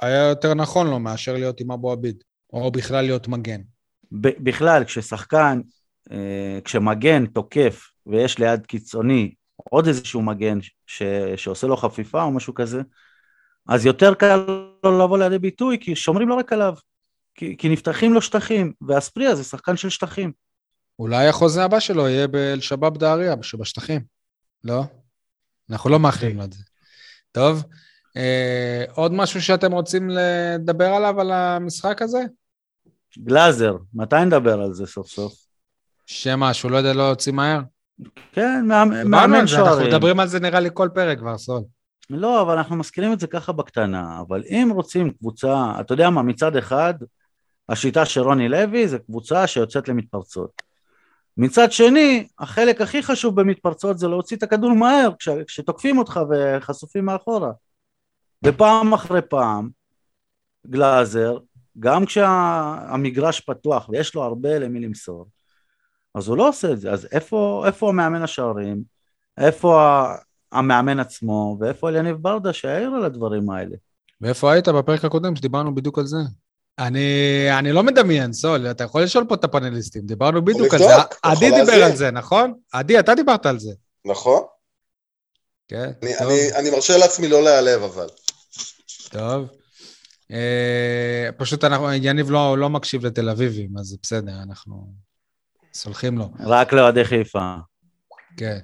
[0.01, 2.23] היה יותר נכון לו מאשר להיות עם אבו עביד,
[2.53, 3.61] או בכלל להיות מגן.
[4.11, 5.61] ב- בכלל, כששחקן
[6.11, 11.03] אה, כשמגן תוקף ויש ליד קיצוני עוד איזשהו מגן ש,
[11.35, 12.81] שעושה לו חפיפה או משהו כזה,
[13.69, 14.35] אז יותר קל
[14.83, 16.73] לו לבוא לידי ביטוי כי שומרים לא רק עליו,
[17.35, 20.31] כי, כי נפתחים לו שטחים, ואספריה זה שחקן של שטחים.
[20.99, 24.01] אולי החוזה הבא שלו יהיה באל-שבאב דאריה, שבשטחים.
[24.63, 24.83] לא?
[25.69, 26.63] אנחנו לא מאחלים לו את זה.
[27.31, 27.63] טוב,
[28.17, 32.19] אה, עוד משהו שאתם רוצים לדבר עליו, על המשחק הזה?
[33.17, 35.33] גלאזר, מתי נדבר על זה סוף סוף?
[36.05, 37.61] שמה, שהוא לא יודע להוציא מהר?
[38.31, 38.65] כן,
[39.05, 39.67] מאמן שוערים.
[39.67, 41.61] אנחנו מדברים על זה נראה לי כל פרק כבר, סול.
[42.09, 44.21] לא, אבל אנחנו מזכירים את זה ככה בקטנה.
[44.27, 46.93] אבל אם רוצים קבוצה, אתה יודע מה, מצד אחד,
[47.69, 50.61] השיטה של רוני לוי זה קבוצה שיוצאת למתפרצות.
[51.37, 57.05] מצד שני, החלק הכי חשוב במתפרצות זה להוציא את הכדור מהר כש, כשתוקפים אותך וחשופים
[57.05, 57.51] מאחורה.
[58.45, 59.69] ופעם אחרי פעם,
[60.67, 61.37] גלאזר,
[61.79, 65.27] גם כשהמגרש פתוח ויש לו הרבה למי למסור,
[66.15, 66.91] אז הוא לא עושה את זה.
[66.91, 68.83] אז איפה, איפה המאמן השערים?
[69.37, 70.03] איפה
[70.51, 71.57] המאמן עצמו?
[71.59, 73.75] ואיפה אליניב ברדה שהעיר על הדברים האלה?
[74.21, 76.17] ואיפה היית בפרק הקודם שדיברנו בדיוק על זה?
[76.79, 77.09] אני,
[77.59, 80.93] אני לא מדמיין, סול, אתה יכול לשאול פה את הפאנליסטים, דיברנו בדיוק על זה.
[81.23, 82.53] עדי דיבר על זה, נכון?
[82.71, 83.71] עדי, אתה דיברת על זה.
[84.05, 84.41] נכון.
[85.67, 86.27] כן, אני, טוב.
[86.27, 88.07] אני, אני מרשה לעצמי לא להיעלב, אבל.
[89.09, 89.47] טוב.
[90.31, 94.87] אה, פשוט אנחנו, יניב לא, לא מקשיב לתל אביבים, אז בסדר, אנחנו
[95.75, 96.29] סולחים לו.
[96.39, 97.53] רק לאוהדי חיפה.
[98.37, 98.57] כן.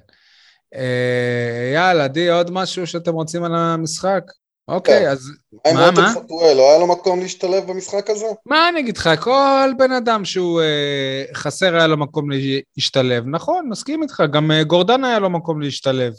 [0.74, 4.22] אה, יאללה, עדי, עוד משהו שאתם רוצים על המשחק?
[4.68, 5.30] אוקיי, אז...
[5.74, 6.12] מה, מה?
[6.56, 8.26] לא היה לו מקום להשתלב במשחק הזה?
[8.46, 12.28] מה אני אגיד לך, כל בן אדם שהוא אה, חסר היה לו מקום
[12.76, 13.24] להשתלב.
[13.26, 16.12] נכון, מסכים איתך, גם אה, גורדן היה לו מקום להשתלב.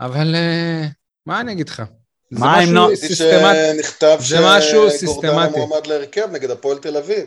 [0.00, 0.86] אבל אה,
[1.26, 1.82] מה אני אגיד לך?
[2.30, 2.90] מה אם לא...
[2.96, 7.24] שנכתב שגורדן מועמד להרכב נגד הפועל תל אביב.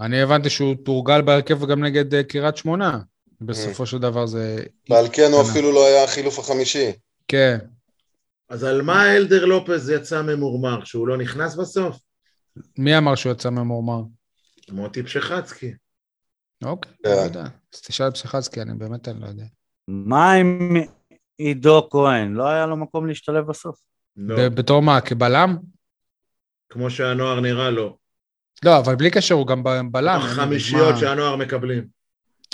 [0.00, 2.98] אני הבנתי שהוא תורגל בהרכב גם נגד אה, קריית שמונה.
[3.40, 4.64] בסופו של דבר זה...
[4.90, 6.92] ועל כן הוא אפילו לא היה החילוף החמישי.
[7.28, 7.58] כן.
[8.48, 10.84] אז על מה אלדר לופז יצא ממורמר?
[10.84, 11.96] שהוא לא נכנס בסוף?
[12.78, 14.02] מי אמר שהוא יצא ממורמר?
[14.70, 15.72] מוטי פשחצקי.
[16.64, 17.42] אוקיי, לא יודע.
[17.74, 19.44] אז תשאל פשחצקי, אני באמת אני לא יודע.
[19.88, 20.76] מה עם
[21.38, 22.32] עידו כהן?
[22.32, 23.80] לא היה לו מקום להשתלב בסוף?
[24.16, 24.48] לא.
[24.48, 25.56] בתור מה, כבלם?
[26.68, 27.97] כמו שהנוער נראה לו.
[28.64, 30.20] לא, אבל בלי קשר, הוא גם בלם.
[30.20, 31.84] חמישיות שהנוער מקבלים.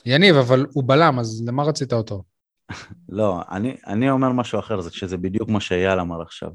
[0.06, 2.22] יניב, אבל הוא בלם, אז למה רצית אותו?
[3.08, 6.50] לא, אני, אני אומר משהו אחר, זה שזה בדיוק מה שאייל אמר עכשיו.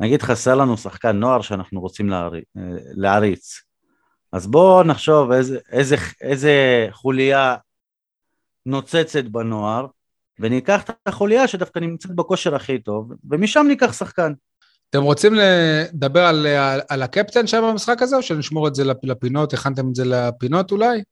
[0.00, 2.10] נגיד חסר לנו שחקן נוער שאנחנו רוצים
[2.96, 3.60] להריץ.
[4.32, 7.56] אז בואו נחשוב איזה, איזה, איזה חוליה
[8.66, 9.86] נוצצת בנוער,
[10.38, 14.32] וניקח את החוליה שדווקא נמצאת בכושר הכי טוב, ומשם ניקח שחקן.
[14.90, 19.52] אתם רוצים לדבר על, על, על הקפטן שם במשחק הזה, או שנשמור את זה לפינות?
[19.52, 21.02] הכנתם את זה לפינות אולי?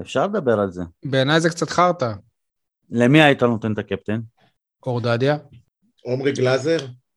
[0.00, 0.82] אפשר לדבר על זה.
[1.04, 2.12] בעיניי זה קצת חרטא.
[2.90, 4.20] למי היית נותן את הקפטן?
[4.86, 5.36] אורדדיה.
[6.04, 6.76] עומרי גלאזר?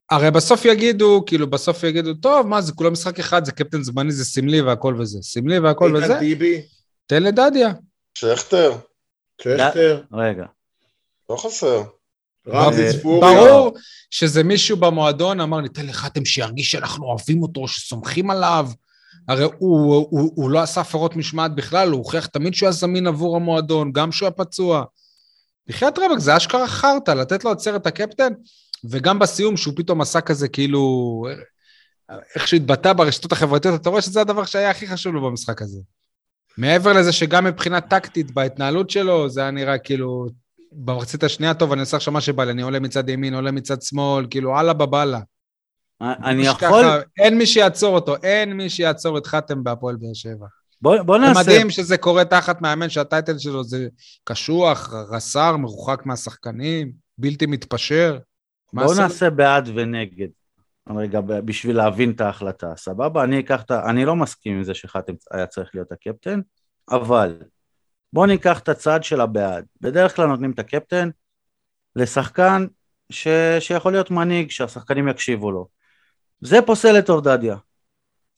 [0.09, 4.11] הרי בסוף יגידו, כאילו בסוף יגידו, טוב, מה זה כולו משחק אחד, זה קפטן זמני,
[4.11, 5.19] זה סמלי והכל וזה.
[5.21, 6.19] סמלי והכל וזה.
[6.19, 6.61] טיבי.
[7.05, 7.73] תן לדדיה.
[8.13, 8.71] שכטר.
[9.41, 10.03] שכטר.
[10.13, 10.45] רגע.
[11.29, 11.83] לא חסר.
[12.47, 12.69] אה.
[13.03, 13.73] ברור
[14.11, 18.67] שזה מישהו במועדון אמר, ניתן לחתם שירגיש שאנחנו אוהבים אותו, שסומכים עליו.
[19.27, 22.73] הרי הוא, הוא, הוא, הוא לא עשה הפרות משמעת בכלל, הוא הוכיח תמיד שהוא היה
[22.73, 24.83] זמין עבור המועדון, גם שהוא היה פצוע.
[25.67, 28.33] בחייאת רבק, זה אשכרה חרטא, לתת לו את סרט הקפטן,
[28.89, 31.23] וגם בסיום שהוא פתאום עשה כזה כאילו,
[32.35, 35.79] איך שהוא התבטא ברשתות החברתיות, אתה רואה שזה הדבר שהיה הכי חשוב לו במשחק הזה.
[36.57, 40.27] מעבר לזה שגם מבחינה טקטית בהתנהלות שלו, זה היה נראה כאילו,
[40.71, 43.81] במחצית השנייה, טוב, אני עושה עכשיו מה שבא לי, אני עולה מצד ימין, עולה מצד
[43.81, 45.19] שמאל, כאילו, אללה בבאללה.
[46.01, 46.83] אני יכול...
[46.83, 50.45] ככה, אין מי שיעצור אותו, אין מי שיעצור את חתם בהפועל באר שבע.
[50.81, 51.39] בוא, בוא נעשה...
[51.39, 53.87] מדהים שזה קורה תחת מאמן שהטייטל שלו זה
[54.23, 58.17] קשוח, רס"ר, מרוחק מהשחקנים, בלתי מתפשר.
[58.73, 60.27] בוא נעשה בעד ונגד.
[60.95, 63.23] רגע, בשביל להבין את ההחלטה, סבבה?
[63.23, 63.89] אני אקח את ה...
[63.89, 66.39] אני לא מסכים עם זה שחתם היה צריך להיות הקפטן,
[66.89, 67.37] אבל
[68.13, 69.65] בוא ניקח את הצד של הבעד.
[69.81, 71.09] בדרך כלל נותנים את הקפטן
[71.95, 72.65] לשחקן
[73.09, 73.27] ש...
[73.59, 75.67] שיכול להיות מנהיג, שהשחקנים יקשיבו לו.
[76.41, 77.55] זה פוסל את אורדדיה.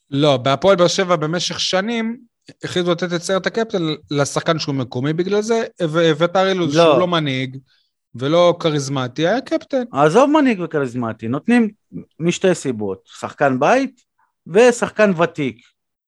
[0.10, 2.18] לא, בהפועל באר שבע במשך שנים
[2.64, 6.84] החליטו לתת את סרט הקפטן לשחקן שהוא מקומי בגלל זה, והבאת אילוז לא.
[6.84, 7.58] שהוא לא מנהיג
[8.16, 9.84] ולא כריזמטי, היה קפטן.
[9.92, 11.70] עזוב מנהיג וכריזמטי, נותנים
[12.20, 14.02] משתי סיבות, שחקן בית
[14.48, 15.62] ושחקן ותיק,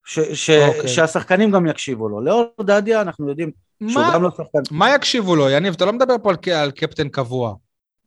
[0.05, 0.87] ש- ש- אוקיי.
[0.87, 2.21] שהשחקנים גם יקשיבו לו.
[2.21, 3.51] לאור דדיה אנחנו יודעים
[3.87, 4.59] שהוא גם לא שחקן.
[4.71, 5.73] מה יקשיבו לו, יניב?
[5.73, 7.53] אתה לא מדבר פה על, על קפטן קבוע.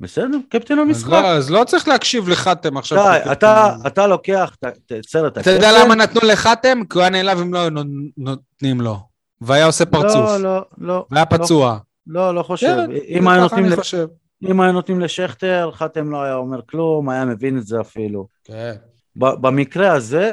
[0.00, 1.12] בסדר, קפטן המשחק.
[1.12, 2.98] אז לא, אז לא צריך להקשיב לחתם עכשיו.
[2.98, 5.40] די, אתה, אתה לוקח את סרט הקפטן.
[5.40, 6.78] אתה יודע למה נתנו לחתם?
[6.90, 7.68] כי הוא היה נעלב אם לא
[8.16, 8.96] נותנים לו.
[9.40, 10.14] והיה עושה פרצוף.
[10.30, 11.06] לא, לא, לא.
[11.10, 11.78] והיה לא, פצוע.
[12.06, 12.66] לא, לא חושב.
[12.66, 14.06] כן, אם היו ככה נותנים אני ל- חושב.
[14.50, 18.26] אם היו נותנים לשכטר, חתם לא היה אומר כלום, היה מבין את זה אפילו.
[18.44, 18.74] כן.
[19.16, 20.32] ב- במקרה הזה,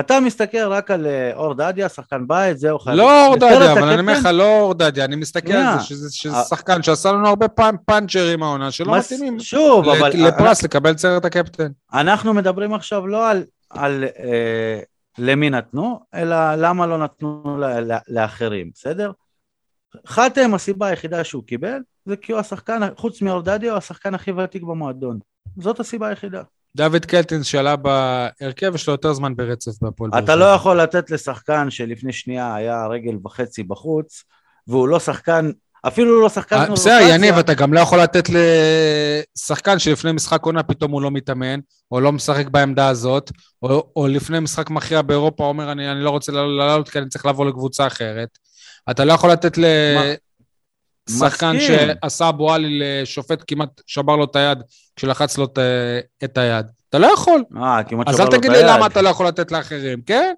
[0.00, 2.96] אתה מסתכל רק על אה, אור דדיה, שחקן בית, זהו חייב.
[2.96, 3.04] לא
[3.36, 5.78] בסרט אורדדיה, אבל אני אומר לך, לא אורדדיה, אני מסתכל על.
[5.78, 6.42] זה שזה- אה.
[6.44, 11.68] שחקן שעשה לנו הרבה פעם פאנצ'רים העונה, שלא מתאימים שוב, אבל לפרס לקבל סרט הקפטן.
[11.92, 13.44] אנחנו מדברים עכשיו לא על,
[14.18, 14.80] אה,
[15.18, 17.58] למי נתנו, אלא למה לא נתנו
[18.08, 19.10] לאחרים, בסדר?
[20.06, 24.62] חתם, הסיבה היחידה שהוא קיבל, זה כי הוא השחקן, חוץ מאורדדיה, הוא השחקן הכי ותיק
[24.62, 25.18] במועדון.
[25.58, 26.42] זאת הסיבה היחידה.
[26.76, 30.36] דוד קלטינס שעלה בהרכב, יש לו יותר זמן ברצף בהפועל באר אתה שבע.
[30.36, 34.24] לא יכול לתת לשחקן שלפני שנייה היה רגל וחצי בחוץ,
[34.66, 35.50] והוא לא שחקן,
[35.86, 38.28] אפילו לא שחקן אה, בסדר, יניב, אתה גם לא יכול לתת
[39.36, 41.60] לשחקן שלפני משחק עונה פתאום הוא לא מתאמן,
[41.90, 43.30] או לא משחק בעמדה הזאת,
[43.62, 47.26] או, או לפני משחק מכריע באירופה אומר, אני, אני לא רוצה לעלות כי אני צריך
[47.26, 48.38] לעבור לקבוצה אחרת.
[48.90, 49.58] אתה לא יכול לתת
[51.08, 51.56] לשחקן.
[51.60, 54.58] שעשה אבו עלי לשופט, כמעט שבר לו את היד
[54.96, 55.44] כשלחץ לו
[56.24, 56.66] את, היד.
[56.88, 57.44] אתה לא יכול.
[57.56, 58.66] אה, כמעט אז שבר אל לו את תגיד לי היד.
[58.66, 60.34] למה אתה לא יכול לתת לאחרים, כן?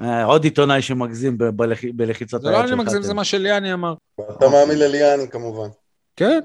[0.00, 1.78] אה, עוד עיתונאי שמגזים ב- בלח...
[1.94, 3.06] בלחיצת זה היד לא אני מגזים, חתם.
[3.06, 3.94] זה מה שליאני אמר.
[4.36, 5.68] אתה מאמין לליאני כמובן.
[6.16, 6.40] כן.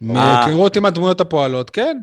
[0.00, 1.98] מהיכרות עם הדמויות הפועלות, כן.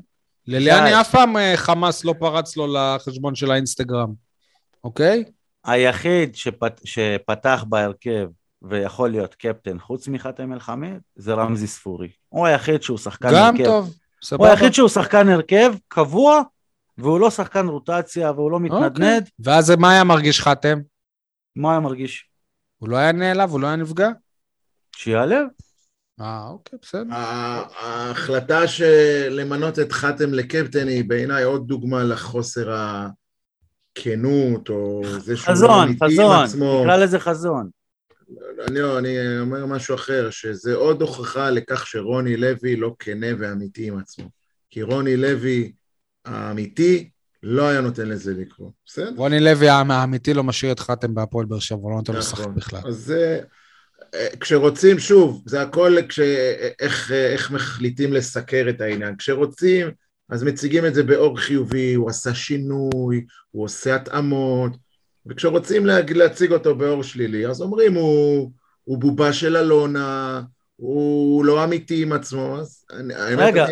[0.47, 1.01] לליאני.
[1.01, 4.13] אף פעם אה, חמאס לא פרץ לו לחשבון של האינסטגרם,
[4.83, 5.23] אוקיי?
[5.65, 6.81] היחיד שפת...
[6.83, 8.27] שפתח בהרכב
[8.61, 12.09] ויכול להיות קפטן חוץ מחתם אל-חמיד זה רמזי ספורי.
[12.29, 13.85] הוא היחיד שהוא שחקן גם הרכב.
[14.29, 14.51] טוב, הוא סבבה.
[14.51, 16.41] היחיד שהוא שחקן הרכב קבוע
[16.97, 18.69] והוא לא שחקן רוטציה והוא לא אוקיי.
[18.69, 19.29] מתנדנד.
[19.39, 20.79] ואז מה היה מרגיש חתם?
[21.55, 22.29] מה היה מרגיש?
[22.77, 23.49] הוא לא היה נעלב?
[23.49, 24.09] הוא לא היה נפגע?
[24.95, 25.41] שיעלה?
[26.21, 27.09] אה, אוקיי, בסדר.
[27.11, 32.75] ההחלטה של למנות את חתם לקפטן היא בעיניי עוד דוגמה לחוסר
[33.95, 36.81] הכנות, או זה שהוא לא חזון, אמיתי עם חזון, עצמו.
[36.83, 37.69] נקרא לזה חזון.
[38.67, 43.87] אני, לא, אני אומר משהו אחר, שזה עוד הוכחה לכך שרוני לוי לא כנה ואמיתי
[43.87, 44.29] עם עצמו.
[44.69, 45.71] כי רוני לוי
[46.25, 47.09] האמיתי
[47.43, 49.11] לא היה נותן לזה לקרות, בסדר?
[49.15, 52.39] רוני לוי האמיתי לא משאיר את חתם בהפועל באר שבע, הוא לא נותן לו לשחק
[52.39, 52.55] נכון.
[52.55, 52.81] בכלל.
[52.85, 53.39] אז זה,
[54.15, 56.19] אה, כשרוצים, שוב, זה הכל כש,
[56.79, 59.15] איך, איך מחליטים לסקר את העניין.
[59.17, 59.91] כשרוצים,
[60.29, 64.71] אז מציגים את זה באור חיובי, הוא עשה שינוי, הוא עושה התאמות,
[65.27, 68.51] וכשרוצים לה, להציג אותו באור שלילי, אז אומרים, הוא,
[68.83, 70.41] הוא בובה של אלונה,
[70.75, 72.85] הוא לא אמיתי עם עצמו, אז
[73.37, 73.65] רגע.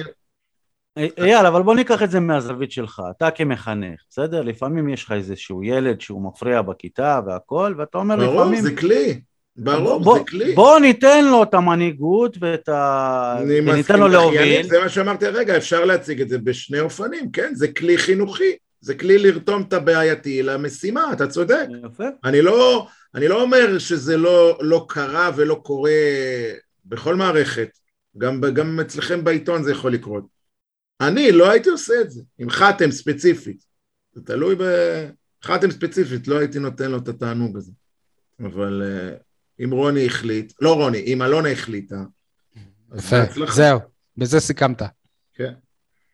[0.97, 4.41] אני, אייל, אבל בוא ניקח את זה מהזווית שלך, אתה כמחנך, בסדר?
[4.41, 8.61] לפעמים יש לך איזשהו ילד שהוא מפריע בכיתה והכל, ואתה אומר ברור, לפעמים...
[8.61, 9.21] זה כלי,
[9.55, 10.53] ברור, בוא, זה כלי.
[10.55, 13.35] בוא ניתן לו את המנהיגות ואת ה...
[13.63, 14.63] מסכים לו להוביל.
[14.63, 17.55] זה מה שאמרתי הרגע, אפשר להציג את זה בשני אופנים, כן?
[17.55, 21.65] זה כלי חינוכי, זה כלי לרתום את הבעייתי למשימה, אתה צודק.
[21.85, 22.03] יפה.
[22.23, 25.91] אני לא, אני לא אומר שזה לא, לא קרה ולא קורה
[26.85, 27.77] בכל מערכת,
[28.17, 30.23] גם, ב- גם אצלכם בעיתון זה יכול לקרות.
[31.01, 33.63] אני לא הייתי עושה את זה, עם חתם ספציפית.
[34.13, 37.71] זה תלוי בחתם ספציפית, לא הייתי נותן לו את התענוג הזה.
[38.39, 39.15] אבל אה,
[39.63, 41.95] אם רוני החליט, לא רוני, אם אלונה החליטה,
[42.91, 43.53] אז יפה, בהצלחה.
[43.53, 43.79] זהו,
[44.17, 44.81] בזה סיכמת.
[45.33, 45.53] כן.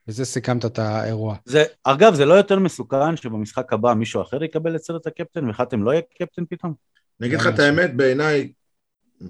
[0.08, 1.36] בזה סיכמת את האירוע.
[1.45, 5.84] זה, אגב, זה לא יותר מסוכן שבמשחק הבא מישהו אחר יקבל את סרט הקפטן וחתם
[5.84, 6.74] לא יהיה קפטן פתאום?
[7.22, 7.60] אני אגיד לך גם את.
[7.60, 8.51] האמת, בעיניי,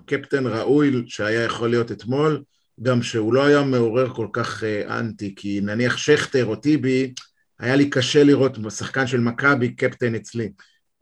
[0.05, 2.43] קפטן ראוי שהיה יכול להיות אתמול,
[2.81, 7.13] גם שהוא לא היה מעורר כל כך אה, אנטי, כי נניח שכטר או טיבי,
[7.59, 10.51] היה לי קשה לראות בשחקן של מכבי קפטן אצלי.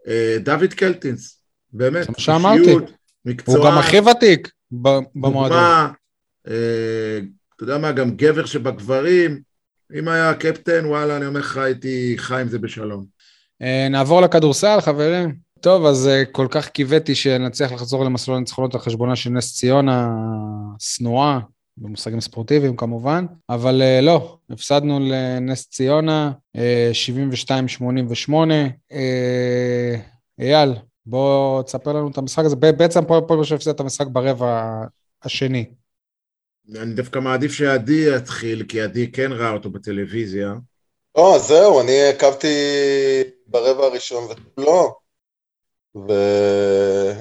[0.08, 1.42] אה, דוד קלטינס,
[1.74, 2.60] באמת, זה מה שאמרתי.
[2.60, 2.92] אישיות,
[3.26, 5.58] מקצוען, הוא גם הכי ותיק במועדון.
[5.58, 5.92] דוגמה,
[6.48, 7.20] אה,
[7.56, 9.42] אתה יודע מה, גם גבר שבגברים,
[10.00, 13.06] אם היה קפטן, וואלה, אני אומר לך, הייתי חי עם זה בשלום.
[13.62, 15.36] אה, נעבור לכדורסל, חברים.
[15.60, 20.10] טוב, אז אה, כל כך קיוויתי שנצליח לחזור למסלול הניצחונות על חשבונה של נס ציונה
[20.80, 21.40] שנואה,
[21.78, 26.92] במושגים ספורטיביים כמובן, אבל אה, לא, הפסדנו לנס ציונה, אה,
[28.30, 28.34] 72-88.
[28.92, 29.96] אה,
[30.40, 30.74] אייל,
[31.06, 32.56] בוא תספר לנו את המשחק הזה.
[32.56, 34.82] בעצם פה פה בשביל הפסיד את המשחק ברבע
[35.24, 35.66] השני.
[36.74, 40.54] אני דווקא מעדיף שעדי יתחיל, כי עדי כן ראה אותו בטלוויזיה.
[41.18, 42.48] לא, זהו, אני עקבתי
[43.48, 44.96] ברבע הראשון ותו לא.
[45.96, 46.14] ו...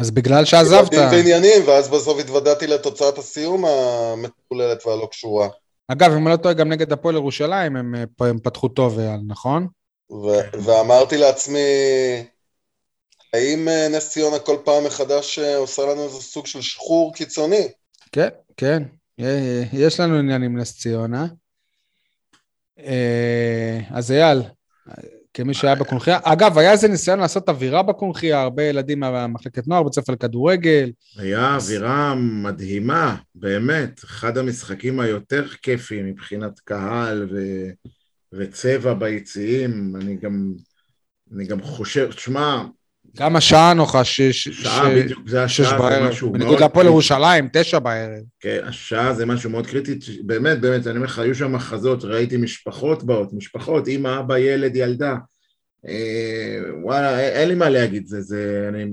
[0.01, 5.49] אז בגלל שעזבת, דין ועניינים, ואז בסוף התוודעתי לתוצאת הסיום המטוללת והלא קשורה.
[5.89, 9.21] אגב, אם אני לא טועה, גם נגד הפועל ירושלים הם, אה, הם פתחו טוב, אייל,
[9.27, 9.67] נכון?
[10.13, 11.59] ו- ואמרתי לעצמי,
[13.35, 17.69] האם אה, נס ציונה כל פעם מחדש אה, עושה לנו איזה סוג של שחרור קיצוני?
[18.13, 18.83] כן, כן.
[19.21, 21.27] אה, יש לנו עניין עם נס ציונה.
[22.79, 24.43] אה, אז אייל,
[25.35, 26.19] כמי שהיה בקונחייה.
[26.23, 30.91] אגב, היה איזה ניסיון לעשות אווירה בקונחייה, הרבה ילדים מהמחלקת נוער, בית ספר לכדורגל.
[31.19, 34.05] היה אווירה מדהימה, באמת.
[34.05, 37.39] אחד המשחקים היותר כיפיים מבחינת קהל ו...
[38.33, 39.97] וצבע ביציעים.
[39.97, 40.53] אני גם,
[41.35, 42.65] אני גם חושב, שמע,
[43.17, 44.21] גם השעה נוחה, ש...
[44.21, 46.09] שעה ש- בדיוק, זה שש השעה, זה בערב.
[46.09, 46.93] משהו בניגוד מאוד להפועל קריטי.
[46.93, 48.23] ירושלים, תשע בערב.
[48.41, 52.37] כן, השעה זה משהו מאוד קריטי, באמת, באמת, אני אומר לך, היו שם מחזות, ראיתי
[52.37, 55.15] משפחות באות, משפחות, אמא, אבא, ילד, ילדה.
[55.89, 58.85] אה, וואלה, אין- אין לי מה להגיד, זה, זה, אני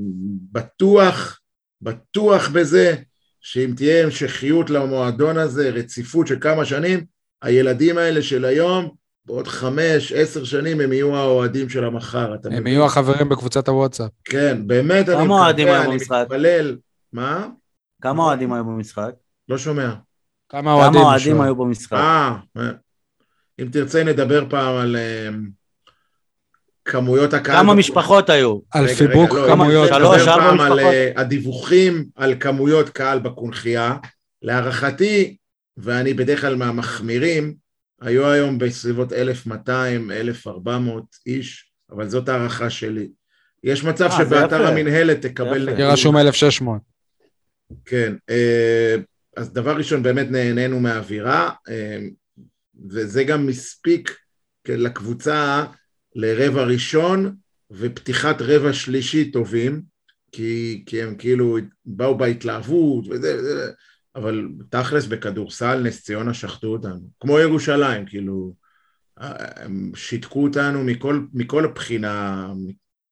[0.51, 1.39] בטוח,
[1.81, 2.95] בטוח בזה,
[3.41, 7.05] שאם תהיה המשכיות למועדון הזה, רציפות של כמה שנים,
[7.41, 12.67] הילדים האלה של היום, בעוד חמש, עשר שנים הם יהיו האוהדים של המחר, הם מבין?
[12.67, 14.09] יהיו החברים בקבוצת הוואטסאפ.
[14.23, 16.21] כן, באמת, אני כמה אוהדים מקווה, היו אני במשחק?
[16.21, 16.77] מתפלל.
[17.13, 17.47] מה?
[18.01, 19.11] כמה אוהדים היו במשחק?
[19.49, 19.93] לא שומע.
[20.49, 21.41] כמה אוהדים?
[21.41, 21.93] היו במשחק?
[21.93, 22.37] אה,
[23.59, 25.29] אם תרצה נדבר פעם על אה,
[26.85, 27.55] כמויות הקהל.
[27.55, 27.73] כמה.
[27.73, 28.59] משפחות היו?
[28.71, 29.89] על פיבוק לא, כמויות.
[29.89, 30.93] שלוש, נדבר ארבע פעם על משפחות.
[30.93, 33.97] אה, הדיווחים על כמויות קהל בקונכייה.
[34.41, 35.37] להערכתי,
[35.77, 37.53] ואני בדרך כלל מהמחמירים,
[38.01, 43.09] היו היום בסביבות 1,200, 1,400 איש, אבל זאת הערכה שלי.
[43.63, 44.67] יש מצב אה, שבאתר.
[44.67, 45.67] המינהלת תקבל...
[45.67, 45.75] יפה.
[45.75, 46.81] כי רשום 1,600.
[47.85, 48.95] כן, אה,
[49.37, 51.99] אז דבר ראשון, באמת נהנינו מהאווירה, אה,
[52.89, 54.15] וזה גם מספיק
[54.67, 55.65] לקבוצה
[56.15, 57.35] לרבע ראשון
[57.71, 59.81] ופתיחת רבע שלישי טובים,
[60.31, 63.71] כי, כי הם כאילו באו בהתלהבות וזה, וזה,
[64.15, 68.53] אבל תכלס בכדורסל נס ציונה שחטו אותנו, כמו ירושלים, כאילו,
[69.17, 72.47] הם שיתקו אותנו מכל, מכל בחינה,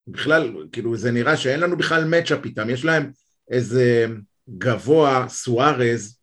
[0.07, 3.11] בכלל, כאילו זה נראה שאין לנו בכלל מצ'אפ איתם, יש להם
[3.51, 4.07] איזה
[4.57, 6.19] גבוה, סוארז,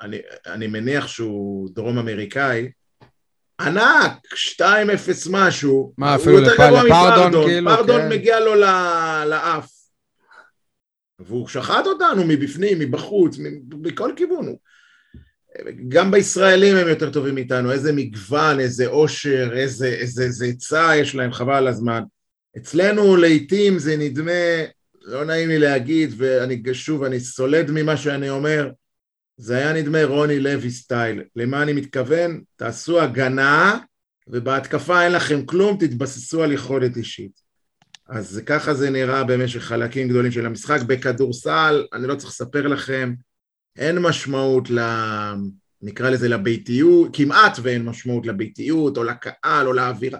[0.00, 2.70] אני, אני מניח שהוא דרום אמריקאי,
[3.60, 4.12] ענק,
[4.60, 4.62] 2-0
[5.30, 5.92] משהו.
[5.98, 8.08] מה, אפילו לפרדון, כאילו, פרדון כן.
[8.08, 8.54] מגיע לו
[9.26, 9.79] לאף.
[11.26, 13.36] והוא שחט אותנו מבפנים, מבחוץ,
[13.82, 14.54] מכל כיוון.
[15.88, 21.14] גם בישראלים הם יותר טובים מאיתנו, איזה מגוון, איזה עושר, איזה, איזה, איזה היצע יש
[21.14, 22.02] להם, חבל על הזמן.
[22.56, 24.64] אצלנו לעיתים זה נדמה,
[25.02, 28.70] לא נעים לי להגיד, ואני שוב, אני סולד ממה שאני אומר,
[29.36, 31.22] זה היה נדמה רוני לוי סטייל.
[31.36, 32.42] למה אני מתכוון?
[32.56, 33.78] תעשו הגנה,
[34.28, 37.49] ובהתקפה אין לכם כלום, תתבססו על יכולת אישית.
[38.10, 40.82] אז ככה זה נראה במשך חלקים גדולים של המשחק.
[40.82, 43.14] בכדורסל, אני לא צריך לספר לכם,
[43.76, 44.80] אין משמעות ל...
[45.82, 50.18] נקרא לזה לביתיות, כמעט ואין משמעות לביתיות, או לקהל, או לאווירה.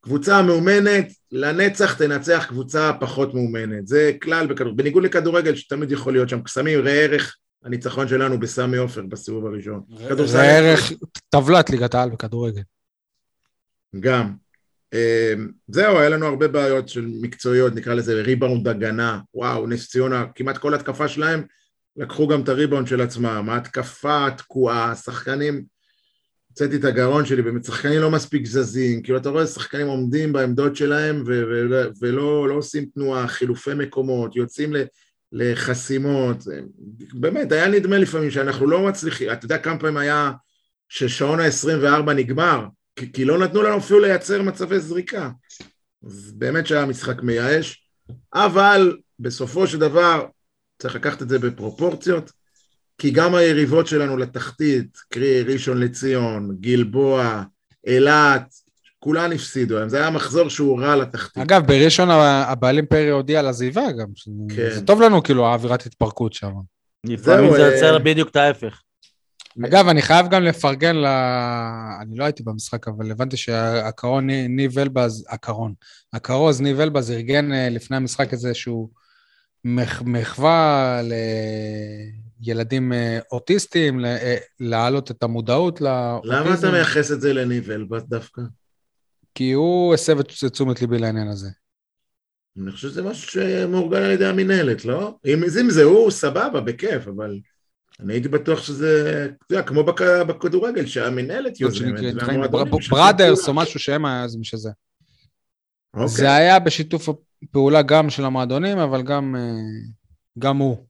[0.00, 3.86] קבוצה מאומנת, לנצח תנצח קבוצה פחות מאומנת.
[3.86, 4.76] זה כלל בכדורגל.
[4.76, 9.80] בניגוד לכדורגל, שתמיד יכול להיות שם קסמים, ראה ערך הניצחון שלנו בסמי עופר בסיבוב הראשון.
[10.24, 10.92] זה ערך
[11.28, 12.62] טבלת ליגת העל בכדורגל.
[14.00, 14.45] גם.
[14.94, 15.34] אה,
[15.68, 19.20] זהו, היה לנו הרבה בעיות של מקצועיות, נקרא לזה ריבאונד הגנה.
[19.34, 21.42] וואו, נס ציונה, כמעט כל התקפה שלהם,
[21.96, 23.46] לקחו גם את הריבאונד של עצמם.
[23.50, 25.64] ההתקפה תקועה, שחקנים,
[26.48, 30.76] הוצאתי את הגרון שלי, באמת שחקנים לא מספיק זזים, כאילו אתה רואה שחקנים עומדים בעמדות
[30.76, 34.84] שלהם ו- ו- ולא לא עושים תנועה, חילופי מקומות, יוצאים ל-
[35.32, 36.36] לחסימות,
[37.14, 40.32] באמת, היה נדמה לפעמים שאנחנו לא מצליחים, אתה יודע כמה פעמים היה
[40.88, 42.66] ששעון ה-24 נגמר,
[42.96, 45.30] כי, כי לא נתנו לנו אפילו לייצר מצבי זריקה.
[46.06, 47.88] אז באמת שהיה משחק מייאש,
[48.34, 50.26] אבל בסופו של דבר
[50.78, 52.32] צריך לקחת את זה בפרופורציות,
[52.98, 57.42] כי גם היריבות שלנו לתחתית, קרי ראשון לציון, גלבוע,
[57.86, 58.54] אילת,
[58.98, 61.42] כולן הפסידו היום, זה היה מחזור שהוא רע לתחתית.
[61.42, 64.06] אגב, בראשון הבעלים פרי הודיע על עזיבה גם.
[64.56, 64.70] כן.
[64.70, 66.52] זה טוב לנו, כאילו, האווירת התפרקות שם.
[67.04, 68.80] לפעמים זה אה, יוצר בדיוק את ההפך.
[69.64, 71.06] אגב, אני חייב גם לפרגן ל...
[72.02, 75.74] אני לא הייתי במשחק, אבל הבנתי שהקרון ניב אלבז, הקרון,
[76.12, 78.90] הכרוז ניב אלבז ארגן אה, לפני המשחק איזשהו
[79.64, 81.00] מח- מחווה
[82.40, 86.34] לילדים אה, אוטיסטים, אה, להעלות את המודעות לאוטיזם.
[86.34, 88.42] למה אתה מייחס את זה לניב אלבט דווקא?
[89.34, 91.48] כי הוא הסב את תשומת ליבי לעניין הזה.
[92.62, 95.16] אני חושב שזה משהו שמאורגן על ידי המינהלת, לא?
[95.26, 97.38] אם, אם זה הוא, סבבה, בכיף, אבל
[98.00, 99.84] אני הייתי בטוח שזה, אתה יודע, כמו
[100.28, 103.54] בכדורגל, שהמינהלת יוזמת, והמועדונים משתפים בראדרס או.
[103.54, 104.70] משהו שהם היה זה משזה.
[105.94, 106.08] אוקיי.
[106.08, 107.08] זה היה בשיתוף
[107.50, 109.40] פעולה גם של המועדונים, אבל גם, אה,
[110.38, 110.86] גם הוא.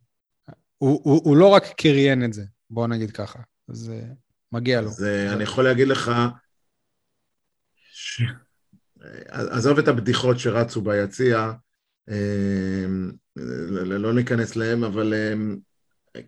[0.78, 1.20] הוא, הוא.
[1.24, 3.38] הוא לא רק קריין את זה, בואו נגיד ככה.
[3.68, 4.08] אז אה,
[4.52, 4.88] מגיע לו.
[4.88, 6.12] אז אה, אני יכול להגיד לך,
[7.92, 8.22] ש...
[9.28, 11.52] עזוב את הבדיחות שרצו ביציע,
[12.10, 12.84] אה,
[13.84, 15.34] לא ניכנס להם, אבל אה,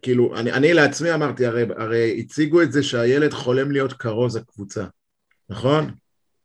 [0.03, 4.85] כאילו, אני, אני לעצמי אמרתי, הרי, הרי הציגו את זה שהילד חולם להיות כרוז הקבוצה,
[5.51, 5.91] נכון?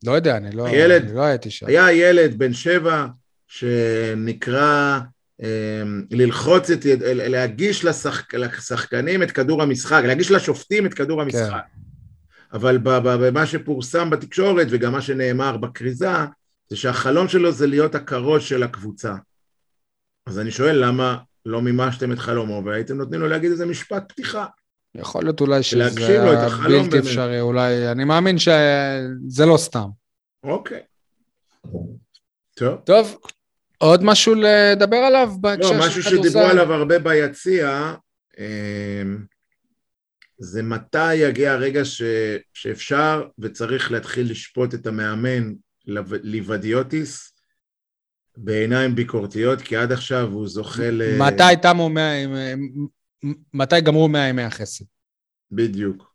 [0.05, 1.65] לא יודע, אני לא, הילד- אני לא הייתי שם.
[1.67, 3.05] היה ילד בן שבע
[3.47, 4.99] שנקרא
[5.43, 5.81] אה,
[6.11, 6.79] ללחוץ את.
[7.05, 8.33] להגיש לשחק...
[8.35, 11.49] לשחקנים את כדור המשחק, להגיש לשופטים את כדור המשחק.
[11.49, 11.79] כן.
[12.53, 16.09] אבל במה שפורסם בתקשורת וגם מה שנאמר בכריזה,
[16.69, 19.13] זה שהחלום שלו זה להיות הכרוז של הקבוצה.
[20.25, 24.45] אז אני שואל, למה לא מימשתם את חלומו והייתם נותנים לו להגיד איזה משפט פתיחה?
[24.95, 26.99] יכול להיות אולי שזה היה בלתי.
[26.99, 29.87] אפשרי, אולי, אני מאמין שזה לא סתם.
[30.43, 30.81] אוקיי.
[32.55, 32.81] טוב.
[32.85, 33.17] טוב,
[33.77, 36.29] עוד משהו לדבר עליו בהקשר לא, של משהו כדורסל?
[36.29, 37.93] שדיברו עליו הרבה ביציע,
[38.39, 39.25] אמ,
[40.37, 42.01] זה מתי יגיע הרגע ש,
[42.53, 45.53] שאפשר וצריך להתחיל לשפוט את המאמן
[46.23, 47.32] ליבדיוטיס
[48.37, 51.17] בעיניים ביקורתיות, כי עד עכשיו הוא זוכה ל...
[51.17, 52.69] מתי תמו 100 ימי...
[53.53, 54.85] מתי גמרו 100 ימי החסד?
[55.51, 56.13] בדיוק.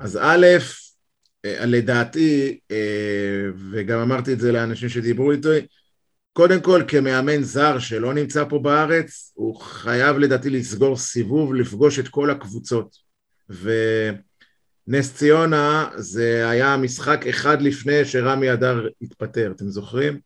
[0.00, 0.46] אז א',
[1.44, 5.66] אה, לדעתי, אה, וגם אמרתי את זה לאנשים שדיברו איתי,
[6.32, 12.08] קודם כל כמאמן זר שלא נמצא פה בארץ, הוא חייב לדעתי לסגור סיבוב, לפגוש את
[12.08, 12.96] כל הקבוצות.
[13.50, 20.20] ונס ציונה זה היה משחק אחד לפני שרמי אדר התפטר, אתם זוכרים?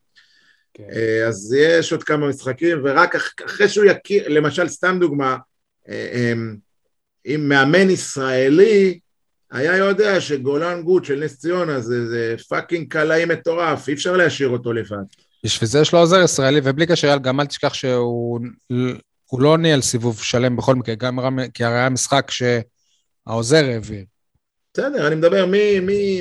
[0.75, 0.85] כן.
[0.93, 5.37] אה, אז יש עוד כמה משחקים, ורק אח- אחרי שהוא יכיר, למשל, סתם דוגמה,
[5.89, 6.57] אה, אמ,
[7.27, 8.99] אם מאמן ישראלי
[9.53, 14.49] היה יודע שגולן גוט של נס ציונה זה, זה fucking קלעי מטורף, אי אפשר להשאיר
[14.49, 14.97] אותו לבד.
[15.45, 18.41] בשביל זה יש לו עוזר ישראלי, ובלי קשר, גם אל תשכח שהוא
[19.27, 24.05] הוא לא ניהל סיבוב שלם בכל מקרה, גם רמי, כי הרי היה משחק שהעוזר העביר.
[24.75, 25.47] בסדר, אני מדבר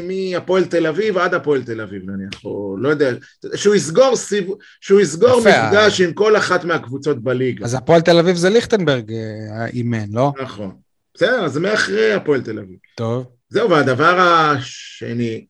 [0.03, 3.09] מהפועל תל אביב עד הפועל תל אביב נניח, או לא יודע,
[3.55, 5.39] שהוא יסגור סיבוב, שהוא יסגור.
[5.39, 7.65] מפגש עם כל אחת מהקבוצות בליגה.
[7.65, 10.31] אז הפועל תל אביב זה ליכטנברג אה, אימן, לא?
[10.41, 10.75] נכון.
[11.15, 12.77] בסדר, אז מאחרי הפועל תל אביב.
[12.95, 13.25] טוב.
[13.49, 15.45] זהו, והדבר השני,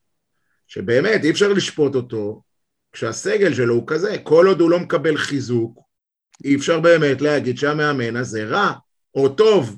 [0.67, 2.41] שבאמת אי אפשר לשפוט אותו,
[2.91, 5.79] כשהסגל שלו הוא כזה, כל עוד הוא לא מקבל חיזוק,
[6.43, 8.73] אי אפשר באמת להגיד שהמאמן הזה רע
[9.15, 9.77] או טוב.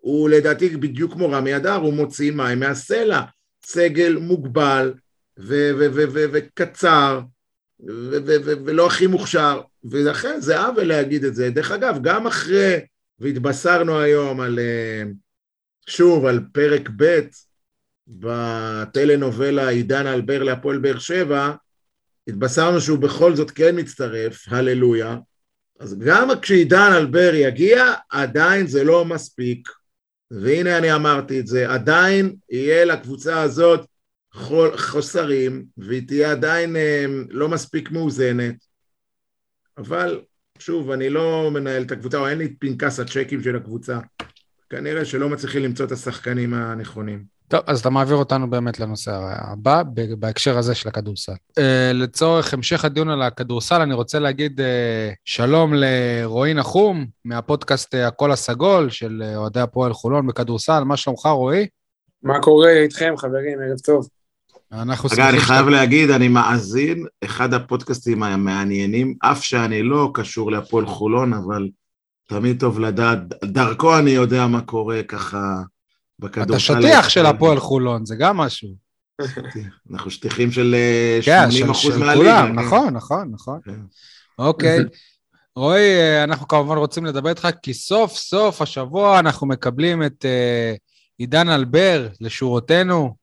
[0.00, 3.22] הוא לדעתי בדיוק כמו רמי אדר, הוא מוציא מים מהסלע.
[3.64, 4.94] סגל מוגבל
[6.32, 7.20] וקצר
[8.64, 11.50] ולא הכי מוכשר, ולכן זה עוול להגיד את זה.
[11.50, 12.76] דרך אגב, גם אחרי,
[13.18, 15.02] והתבשרנו היום על, אה,
[15.86, 17.20] שוב, על פרק ב'
[18.08, 21.52] בטלנובלה עידן אלבר להפועל באר שבע,
[22.28, 25.16] התבשרנו שהוא בכל זאת כן מצטרף, הללויה.
[25.80, 29.68] אז גם כשעידן אלבר יגיע, עדיין זה לא מספיק.
[30.30, 33.86] והנה אני אמרתי את זה, עדיין יהיה לקבוצה הזאת
[34.76, 38.54] חוסרים, והיא תהיה עדיין אה, לא מספיק מאוזנת.
[39.78, 40.20] אבל
[40.58, 43.98] שוב, אני לא מנהל את הקבוצה, או אין לי את פנקס הצ'קים של הקבוצה.
[44.70, 47.37] כנראה שלא מצליחים למצוא את השחקנים הנכונים.
[47.48, 51.32] טוב, אז אתה מעביר אותנו באמת לנושא הבא, ב- בהקשר הזה של הכדורסל.
[51.32, 51.62] Uh,
[51.94, 54.62] לצורך המשך הדיון על הכדורסל, אני רוצה להגיד uh,
[55.24, 60.84] שלום לרועי נחום, מהפודקאסט uh, הקול הסגול של אוהדי הפועל חולון בכדורסל.
[60.84, 61.66] מה שלומך, רועי?
[62.22, 63.58] מה קורה איתכם, חברים?
[63.62, 64.08] ערב טוב.
[64.72, 70.86] אנחנו אגב, אני חייב להגיד, אני מאזין, אחד הפודקאסטים המעניינים, אף שאני לא קשור להפועל
[70.86, 71.68] חולון, אבל
[72.28, 75.62] תמיד טוב לדעת, דרכו אני יודע מה קורה ככה
[76.18, 76.72] בכדורסל.
[76.72, 77.26] אתה שטיח של.
[77.26, 78.68] הפועל חולון, זה גם משהו.
[79.92, 82.14] אנחנו שטיחים של אה, כן, 80 של, אחוז של מהליגה.
[82.14, 82.64] כולם, כן.
[82.64, 83.60] נכון, נכון, נכון.
[83.64, 83.80] כן.
[84.38, 84.78] אוקיי.
[85.56, 90.74] רועי, אה, אנחנו כמובן רוצים לדבר איתך, כי סוף סוף השבוע אנחנו מקבלים את אה,
[91.18, 93.14] עידן אלבר לשורותינו.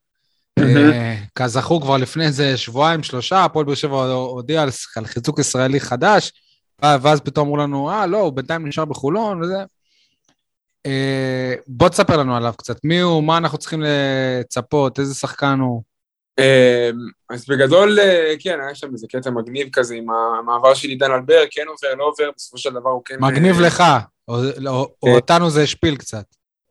[0.59, 4.65] אה, כזכור, כבר לפני איזה שבועיים, שלושה, הפועל באר שבע הודיע
[4.95, 6.31] על חיזוק ישראלי חדש,
[6.83, 9.63] אה, ואז פתאום אמרו לנו, אה, לא, הוא בינתיים נשאר בחולון וזה.
[10.85, 15.83] אה, בוא תספר לנו עליו קצת, מי הוא, מה אנחנו צריכים לצפות, איזה שחקן הוא.
[16.39, 16.97] אמ,
[17.29, 21.43] אז בגדול, אה, כן, היה שם איזה קטע מגניב כזה עם המעבר של עידן אלבר,
[21.51, 23.15] כן עובר, לא עובר, בסופו של דבר הוא כן...
[23.19, 23.83] מגניב אה, לך,
[24.27, 24.35] או,
[25.03, 26.25] או אותנו זה השפיל קצת.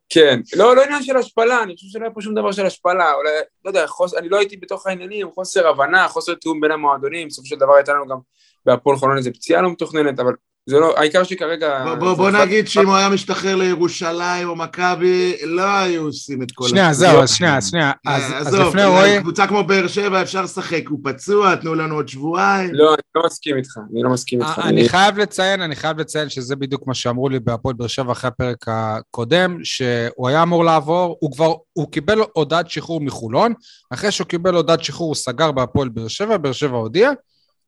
[0.08, 3.12] כן, לא, לא עניין של השפלה, אני חושב שלא היה פה שום דבר של השפלה,
[3.12, 3.30] אולי,
[3.64, 7.46] לא יודע, חוס, אני לא הייתי בתוך העניינים, חוסר הבנה, חוסר תיאום בין המועדונים, בסופו
[7.46, 8.18] של דבר הייתה לנו גם
[8.66, 10.32] בהפועל חולון איזה פציעה לא מתוכננת, אבל
[10.66, 11.84] זה לא, העיקר שכרגע...
[11.84, 16.42] בוא- בוא- זה בוא נגיד שאם הוא היה משתחרר לירושלים או מכבי, לא היו עושים
[16.42, 16.68] את כל...
[16.68, 16.92] שנייה.
[16.92, 17.92] זהו, אז שנייה, שנייה.
[18.06, 21.94] אז, אה, אז לפני רועי, קבוצה כמו באר שבע אפשר לשחק, הוא פצוע, תנו לנו
[21.94, 22.70] עוד שבועיים.
[22.74, 24.58] לא, אני לא מסכים איתך, אני לא מסכים איתך.
[24.64, 28.28] אני חייב לציין, אני חייב לציין שזה בדיוק מה שאמרו לי בהפועל באר שבע אחרי
[28.28, 33.52] הפרק הקודם, שהוא היה אמור לעבור, הוא כבר, הוא קיבל הודעת שחרור מחולון,
[33.90, 37.10] אחרי שהוא קיבל הודעת שחרור הוא סגר בהפועל באר שבע, באר שבע הודיע,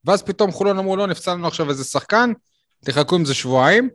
[0.04, 2.32] ואז פתאום חולון אמרו, לא, נפצע לנו עכשיו איזה שחקן,
[2.86, 3.88] תחכו עם זה שבועיים,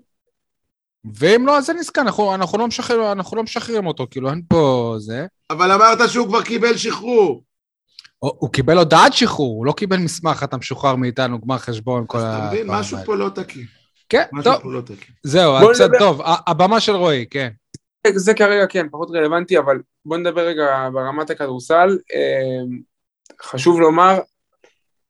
[1.16, 4.42] ואם לא, אז זה נזכר, אנחנו, אנחנו, לא משחרר, אנחנו לא משחררים אותו, כאילו, אין
[4.50, 5.26] פה זה.
[5.50, 7.44] אבל אמרת שהוא כבר קיבל שחרור.
[8.20, 12.18] הוא הוא קיבל הודעת שחרור, הוא לא קיבל מסמך, אתה משוחרר מאיתנו, גמר חשבון, כל
[12.18, 12.38] אז ה...
[12.38, 12.98] אתה מבין, משהו.
[13.06, 13.66] פה לא תקין.
[14.10, 15.16] כן, משהו טוב, פה לא תקין.
[15.24, 17.50] זהו, נדבר- טוב, הבמה של רועי, כן.
[18.16, 21.98] זה כרגע כן, פחות רלוונטי, אבל בוא נדבר רגע ברמת הכדורסל.
[22.14, 22.78] אה,
[23.44, 24.20] חשוב לומר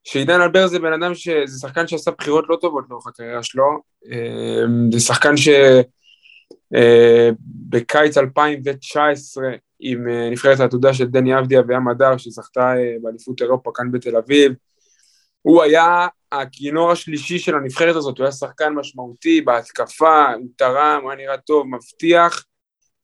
[0.04, 1.30] שעידן אלבר זה בן אדם, ש...
[1.46, 3.80] זה שחקן שעשה בחירות לא טובות לאורך הקריירה שלו.
[4.12, 5.34] אה, זה שחקן
[6.72, 9.44] שבקיץ 2019
[9.80, 14.18] עם אה, נבחרת העתודה של דני אבדיה וים הדר, שזכתה אה, באליפות אירופה כאן בתל
[14.18, 14.54] אביב.
[15.42, 21.12] הוא היה הכינור השלישי של הנבחרת הזאת, הוא היה שחקן משמעותי בהתקפה, הוא תרם, הוא
[21.12, 22.46] היה נראה טוב, מבטיח.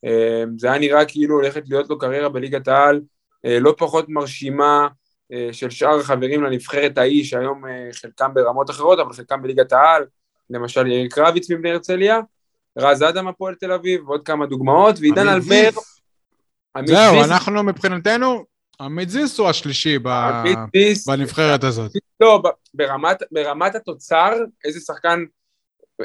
[0.06, 3.02] אה, זה היה נראה כאילו הולכת להיות לו קריירה בליגת העל
[3.46, 4.88] אה, לא פחות מרשימה אה,
[5.52, 10.04] של שאר החברים לנבחרת ההיא, שהיום אה, חלקם ברמות אחרות, אבל חלקם בליגת העל,
[10.50, 12.20] למשל יאיר קרביץ מבני הרצליה,
[12.78, 15.70] רז אדם הפועל תל אביב, ועוד כמה דוגמאות, ועידן אלבר,
[16.86, 18.46] זהו, אנחנו מבחינתנו,
[18.82, 20.00] עמית זיס הוא השלישי
[21.08, 21.92] בנבחרת הזאת.
[22.20, 22.42] לא,
[22.74, 24.34] ברמת, ברמת התוצר,
[24.66, 25.24] איזה שחקן,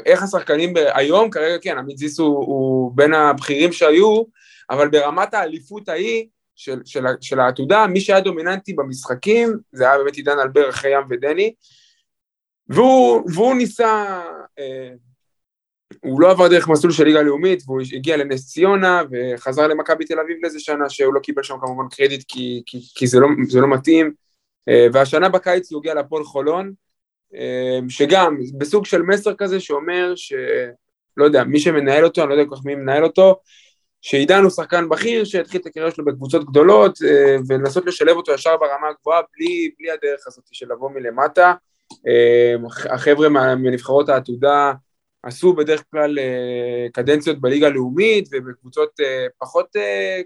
[0.05, 4.23] איך השחקנים היום, כרגע כן, עמית זיס הוא, הוא בין הבכירים שהיו,
[4.69, 10.15] אבל ברמת האליפות ההיא של, של, של העתודה, מי שהיה דומיננטי במשחקים, זה היה באמת
[10.15, 11.53] עידן אלבר אחרי ים ודני,
[12.67, 14.21] והוא, והוא ניסה,
[14.59, 14.89] אה,
[16.03, 20.19] הוא לא עבר דרך מסלול של ליגה לאומית, והוא הגיע לנס ציונה, וחזר למכבי תל
[20.19, 23.59] אביב לאיזה שנה, שהוא לא קיבל שם כמובן קרדיט, כי, כי, כי זה, לא, זה
[23.59, 24.13] לא מתאים,
[24.69, 26.73] אה, והשנה בקיץ הוא הגיע להפועל חולון,
[27.35, 30.33] אה, שגם בסוג של מסר כזה שאומר ש...
[31.17, 33.39] לא יודע, מי שמנהל אותו, אני לא יודע כל כך מי מנהל אותו,
[34.05, 38.57] שעידן הוא שחקן בכיר שהתחיל את הקריירה שלו בקבוצות גדולות אה, ולנסות לשלב אותו ישר
[38.57, 41.53] ברמה הגבוהה בלי, בלי הדרך הזאת של לבוא מלמטה.
[42.07, 42.55] אה,
[42.89, 44.73] החבר'ה מנבחרות העתודה
[45.23, 48.89] עשו בדרך כלל אה, קדנציות בליגה הלאומית ובקבוצות
[49.39, 49.67] פחות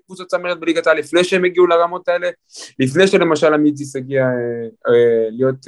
[0.06, 2.30] קבוצות צמרת בליגת העל לפני שהם הגיעו לרמות האלה,
[2.80, 4.26] לפני שלמשל עמיתיס הגיע
[5.32, 5.66] להיות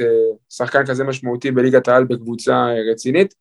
[0.50, 3.34] שחקן כזה משמעותי בליגת העל בקבוצה רצינית.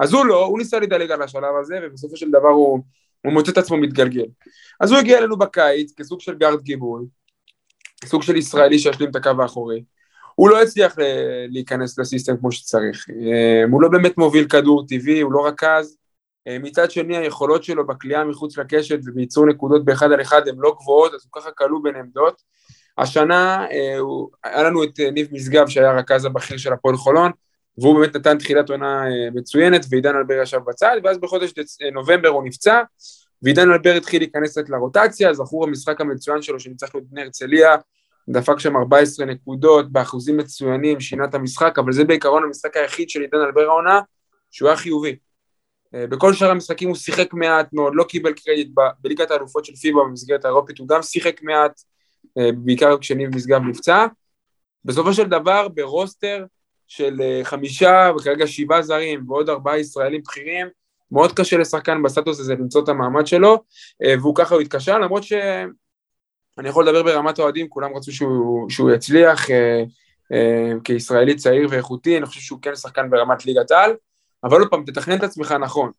[0.00, 2.80] אז הוא לא, הוא ניסה לדלג על השלב הזה ובסופו של דבר הוא,
[3.24, 4.26] הוא מוצא את עצמו מתגלגל.
[4.80, 7.04] אז הוא הגיע אלינו בקיץ כסוג של גארד גיבוי,
[8.04, 9.84] סוג של ישראלי שישלים את הקו האחורי.
[10.34, 13.06] הוא לא הצליח ל- להיכנס לסיסטם כמו שצריך.
[13.10, 15.96] אה, הוא לא באמת מוביל כדור טבעי, הוא לא רכז.
[16.48, 20.76] אה, מצד שני, היכולות שלו בקליעה מחוץ לקשת ובייצור נקודות באחד על אחד הן לא
[20.80, 22.42] גבוהות, אז הוא ככה כלוא בין עמדות.
[22.98, 23.98] השנה אה,
[24.44, 27.30] היה לנו את אה, ניב משגב שהיה הרכז הבכיר של הפועל חולון,
[27.78, 31.82] והוא באמת נתן תחילת עונה אה, מצוינת, ועידן אלבר ישב בצד, ואז בחודש דצ...
[31.82, 32.82] אה, נובמבר הוא נפצע,
[33.42, 37.76] ועידן אלבר התחיל להיכנס קצת לרוטציה, זכור המשחק המצוין שלו שניצחנו את בני הרצליה,
[38.28, 43.20] דפק שם 14 נקודות באחוזים מצוינים, שינה את המשחק, אבל זה בעיקרון המשחק היחיד של
[43.20, 44.00] עידן אלבר העונה,
[44.50, 45.16] שהוא היה חיובי.
[45.94, 49.76] אה, בכל שאר המשחקים הוא שיחק מעט מאוד, לא קיבל קרדיט ב- בליגת האלופות של
[49.76, 51.80] פיבה במסגרת האירופית, הוא גם שיחק מעט,
[52.64, 54.06] בעיקר כשניב משגב נפצע.
[54.84, 56.44] בסופו של דבר, ברוסטר
[56.90, 60.66] של אה, חמישה, וכרגע שבעה זרים, ועוד ארבעה ישראלים בכירים,
[61.12, 63.62] מאוד קשה לשחקן בסטטוס הזה למצוא את המעמד שלו,
[64.04, 65.32] אה, והוא ככה הוא התקשה, למרות ש...
[66.58, 69.82] אני יכול לדבר ברמת האוהדים, כולם רצו שהוא, שהוא יצליח אה,
[70.84, 73.92] כישראלי צעיר ואיכותי, אני חושב שהוא כן שחקן ברמת ליגת העל,
[74.44, 75.90] אבל עוד פעם, תתכנן את עצמך נכון.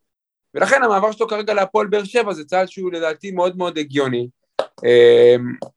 [0.53, 4.29] ולכן המעבר שלו כרגע להפועל באר שבע זה צעד שהוא לדעתי מאוד מאוד הגיוני.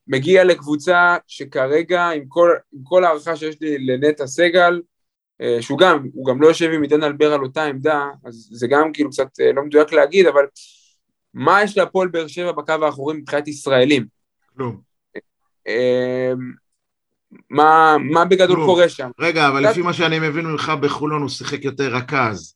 [0.08, 4.80] מגיע לקבוצה שכרגע, עם כל, עם כל הערכה שיש לי לנטע סגל,
[5.60, 8.92] שהוא גם, הוא גם לא יושב עם עידן אלבר על אותה עמדה, אז זה גם
[8.92, 10.44] כאילו קצת אה, לא מדויק להגיד, אבל
[11.34, 14.06] מה יש להפועל באר שבע בקו האחורי מבחינת ישראלים?
[14.56, 14.80] כלום.
[15.68, 16.32] אה,
[17.50, 18.66] מה, מה בגדול כלום.
[18.66, 19.10] קורה שם?
[19.20, 22.54] רגע, אבל קצת- לפי מה שאני מבין ממך, בחולון הוא שיחק יותר רכז.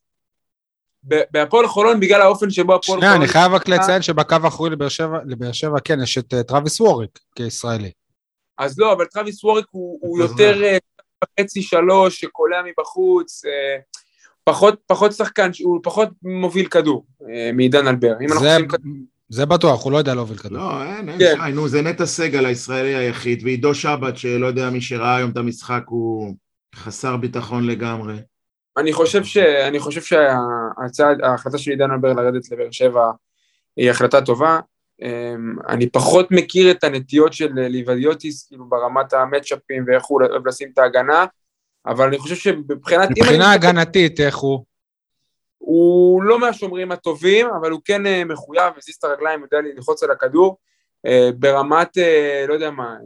[1.09, 3.23] ב- בהפועל חולון, בגלל האופן שבו הפועל שנייה, חולון...
[3.24, 6.81] אני חייב רק לציין שבקו האחורי לבאר שבע, לבאר שבע, כן, יש את אה, טרוויס
[6.81, 7.90] ווריק כישראלי.
[8.59, 10.65] אז לא, אבל טרוויס ווריק הוא, יותר?
[10.65, 10.78] אה,
[11.24, 13.77] וחצי שלוש, שקולע מבחוץ, אה,
[14.45, 18.12] פחות, פחות שחקן, הוא פחות מוביל כדור אה, מעידן אלבר.
[18.28, 18.93] זה- עושים כדור...
[19.31, 20.59] זה בטוח, הוא לא יודע להוביל כדור.
[20.59, 21.35] לא, אין, אין כן.
[21.47, 25.36] שי, נו, זה נטע סגל הישראלי היחיד, ועידו שבת, שלא יודע, מי שראה היום את
[25.36, 26.35] המשחק, הוא
[26.74, 28.15] חסר ביטחון לגמרי.
[28.77, 33.11] אני חושב, ש, אני חושב שהצעד, ההחלטה של עידן אלבר לרדת לבאר שבע
[33.77, 34.61] היא החלטה טובה.
[35.03, 40.23] אמ, אני פחות מכיר את הנטיות של ליבדיוטיס, כאילו ברמת ה matchup ים ואיך הוא
[40.23, 41.27] אוהב לשים את ההגנה,
[41.87, 43.09] אבל אני חושב שמבחינת...
[43.11, 44.65] מבחינה הגנתית, איך הוא?
[45.59, 50.11] הוא לא מהשומרים הטובים, אבל הוא כן אה, מחויב, מזיז את הרגליים, יודע ללחוץ על
[50.11, 50.57] הכדור.
[51.07, 52.97] אה, ברמת, אה, לא יודע מה,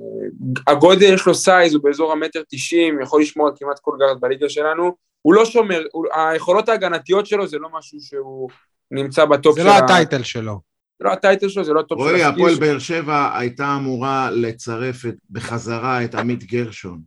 [0.66, 4.48] הגודל יש לו size, הוא באזור המטר תשעים, יכול לשמור על כמעט כל גארד בליגה
[4.48, 4.97] שלנו.
[5.23, 8.51] הוא לא שומר, הוא, היכולות ההגנתיות שלו זה לא משהו שהוא
[8.90, 9.78] נמצא ב top זה של לא ה...
[9.78, 10.71] ה title שלו.
[11.02, 12.60] זה לא ה title שלו, זה לא ה top של רועי, ה skill הפועל שלו.
[12.66, 17.00] באר שבע הייתה אמורה לצרף את- בחזרה את עמית גרשון.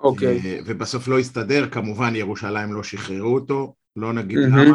[0.00, 0.40] אוקיי.
[0.44, 4.64] אה, ובסוף לא הסתדר, כמובן ירושלים לא שחררו אותו, לא נגיד מהמם.
[4.64, 4.74] למה.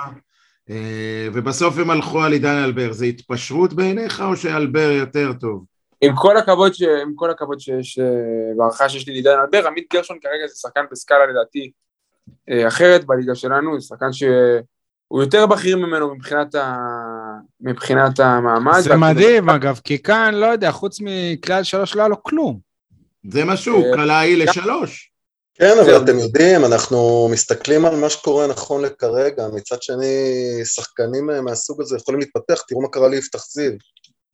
[0.70, 5.66] אה, ובסוף הם הלכו על עידן אלבר, זה התפשרות בעיניך או שאלבר יותר טוב?
[6.02, 6.82] עם כל הכבוד, ש...
[6.82, 8.00] עם כל הכבוד שיש,
[8.60, 11.72] והערכה שיש לי לעידן אלבר, עמית גרשון כרגע זה שחקן בסקאלה לדעתי
[12.50, 16.76] אה, אחרת בליגה שלנו, זה שחקן שהוא יותר בכיר ממנו מבחינת, ה...
[17.62, 18.80] מבחינת המעמד.
[18.80, 22.60] זה מדהים, אגב, כי כאן, לא יודע, חוץ מכלל שלוש לא היה לו כלום.
[23.32, 25.12] זה מה שהוא, אה, קלעי לשלוש.
[25.56, 26.04] כן, אבל.
[26.04, 30.06] אתם יודעים, אנחנו מסתכלים על מה שקורה נכון לכרגע, מצד שני,
[30.64, 33.72] שחקנים אה, מהסוג הזה יכולים להתפתח, תראו מה קרה ליפתח זיו,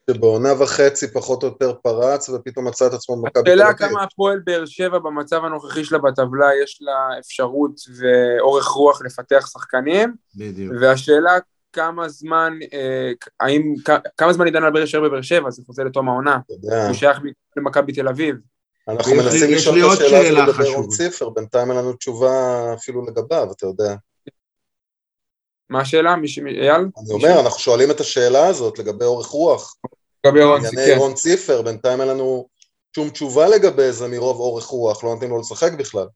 [0.10, 3.78] שבעונה וחצי פחות או יותר פרץ, ופתאום מצא את עצמו במכבי תל השאלה אביב.
[3.78, 10.14] כמה הפועל באר שבע במצב הנוכחי שלה בטבלה, יש לה אפשרות ואורך רוח לפתח שחקנים,
[10.36, 10.74] בדיוק.
[10.82, 11.32] והשאלה
[11.74, 16.10] כמה זמן, אה, האם, כ- כמה זמן עידן אלבר יישאר בבאר שבע, זה חוזר לתום
[16.10, 16.38] העונה,
[16.88, 17.20] הוא שייך
[17.58, 18.36] למכבי תל אביב.
[18.88, 20.98] אנחנו מנסים לשאול את השאלה שאלה הזו לגבי רון חשובה.
[20.98, 22.34] ציפר, בינתיים אין לנו תשובה
[22.74, 23.96] אפילו לגביו, אתה יודע.
[25.70, 26.16] מה השאלה?
[26.16, 26.72] מישהו, אייל?
[26.72, 29.76] אני אומר, אנחנו שואלים את השאלה הזאת לגבי אורך רוח.
[30.26, 30.98] לגבי רון, ענייני כן.
[30.98, 32.48] רון ציפר, בינתיים אין לנו
[32.96, 36.08] שום תשובה לגבי זה מרוב אורך רוח, לא נותנים לו לשחק בכלל.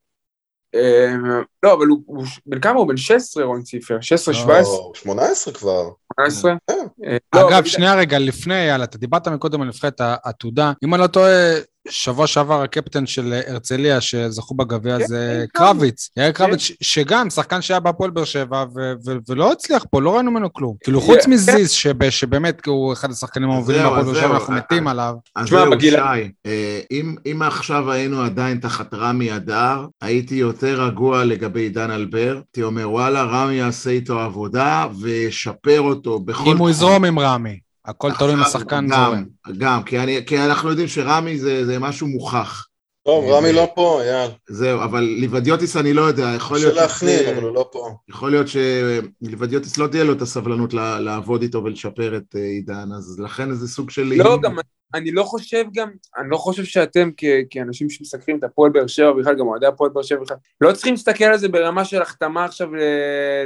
[0.75, 1.15] אה,
[1.63, 2.87] לא, אבל הוא, בן כמה הוא?
[2.87, 4.39] בן 16 רון ציפר, 16, לא.
[4.39, 5.89] 17, לא, 18 כבר.
[6.15, 6.55] 18?
[6.69, 6.73] כן.
[7.05, 10.73] אה, לא, אגב, שנייה רגע, לפני, יאללה, אתה דיברת מקודם על נבחרת העתודה.
[10.83, 11.53] אם אני לא טועה,
[11.89, 15.59] שבוע שעבר הקפטן של הרצליה שזכו בגביע כן, זה כן.
[15.59, 16.09] קרביץ.
[16.17, 20.15] יאיר קרביץ, ש- שגם שחקן שהיה בהפועל באר שבע ו- ו- ולא הצליח פה, לא
[20.15, 20.75] ראינו ממנו כלום.
[20.83, 21.31] כאילו, חוץ כן.
[21.31, 24.35] מזיז, שב- שבאמת הוא אחד השחקנים המובילים בהפועל באר שבע.
[24.35, 25.13] אנחנו מתים עליו.
[25.35, 30.81] אז זהו, בגיל- שי, אה, אם, אם עכשיו היינו עדיין תחת רמי אדר, הייתי יותר
[30.85, 32.33] רגוע לגבי עידן אלבר.
[32.35, 36.69] הייתי אומר, וואלה, רמי יעשה איתו עבודה וישפר אותו בכל אם הוא.
[36.69, 37.59] יזרום עם רמי.
[37.85, 39.25] הכל תלוי אם השחקן גם, זורם.
[39.57, 42.67] גם, כי, אני, כי אנחנו יודעים שרמי זה, זה משהו מוכח.
[43.05, 44.33] טוב, אה, רמי לא פה, יאללה.
[44.49, 47.89] זהו, אבל ליבדיוטיס אני לא יודע, יכול קשה להיות, להפנים, שזה- אבל הוא לא פה.
[48.09, 53.19] יכול להיות שליבדיוטיס לא תהיה לו את הסבלנות לעבוד איתו ולשפר את אה, עידן, אז
[53.19, 54.13] לכן זה סוג של...
[54.17, 54.37] לא.
[54.41, 54.55] גם
[54.93, 57.09] אני לא חושב גם, אני לא חושב שאתם
[57.49, 60.93] כאנשים שמסקרים את הפועל באר שבע בכלל, גם אוהדי הפועל באר שבע בכלל, לא צריכים
[60.93, 62.79] להסתכל על זה ברמה של החתמה עכשיו ל-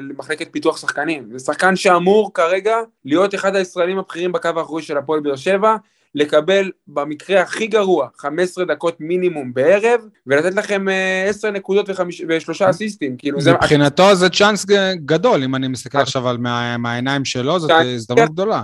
[0.10, 1.28] למחלקת פיתוח שחקנים.
[1.38, 2.76] זה שחקן שאמור כרגע
[3.06, 5.76] להיות אחד הישראלים הבכירים בקו האחורי של הפועל באר שבע,
[6.16, 12.70] לקבל במקרה הכי גרוע 15 דקות מינימום בערב, ולתת לכם אה, 10 נקודות וחמיש- ושלושה
[12.70, 13.16] אסיסטים.
[13.18, 13.54] כאילו זה...
[13.54, 14.66] מבחינתו זה צ'אנס
[15.06, 17.72] גדול, אם אני מסתכל עכשיו על מה- מהעיניים שלו, זאת.
[17.86, 18.62] הזדמנות גדולה.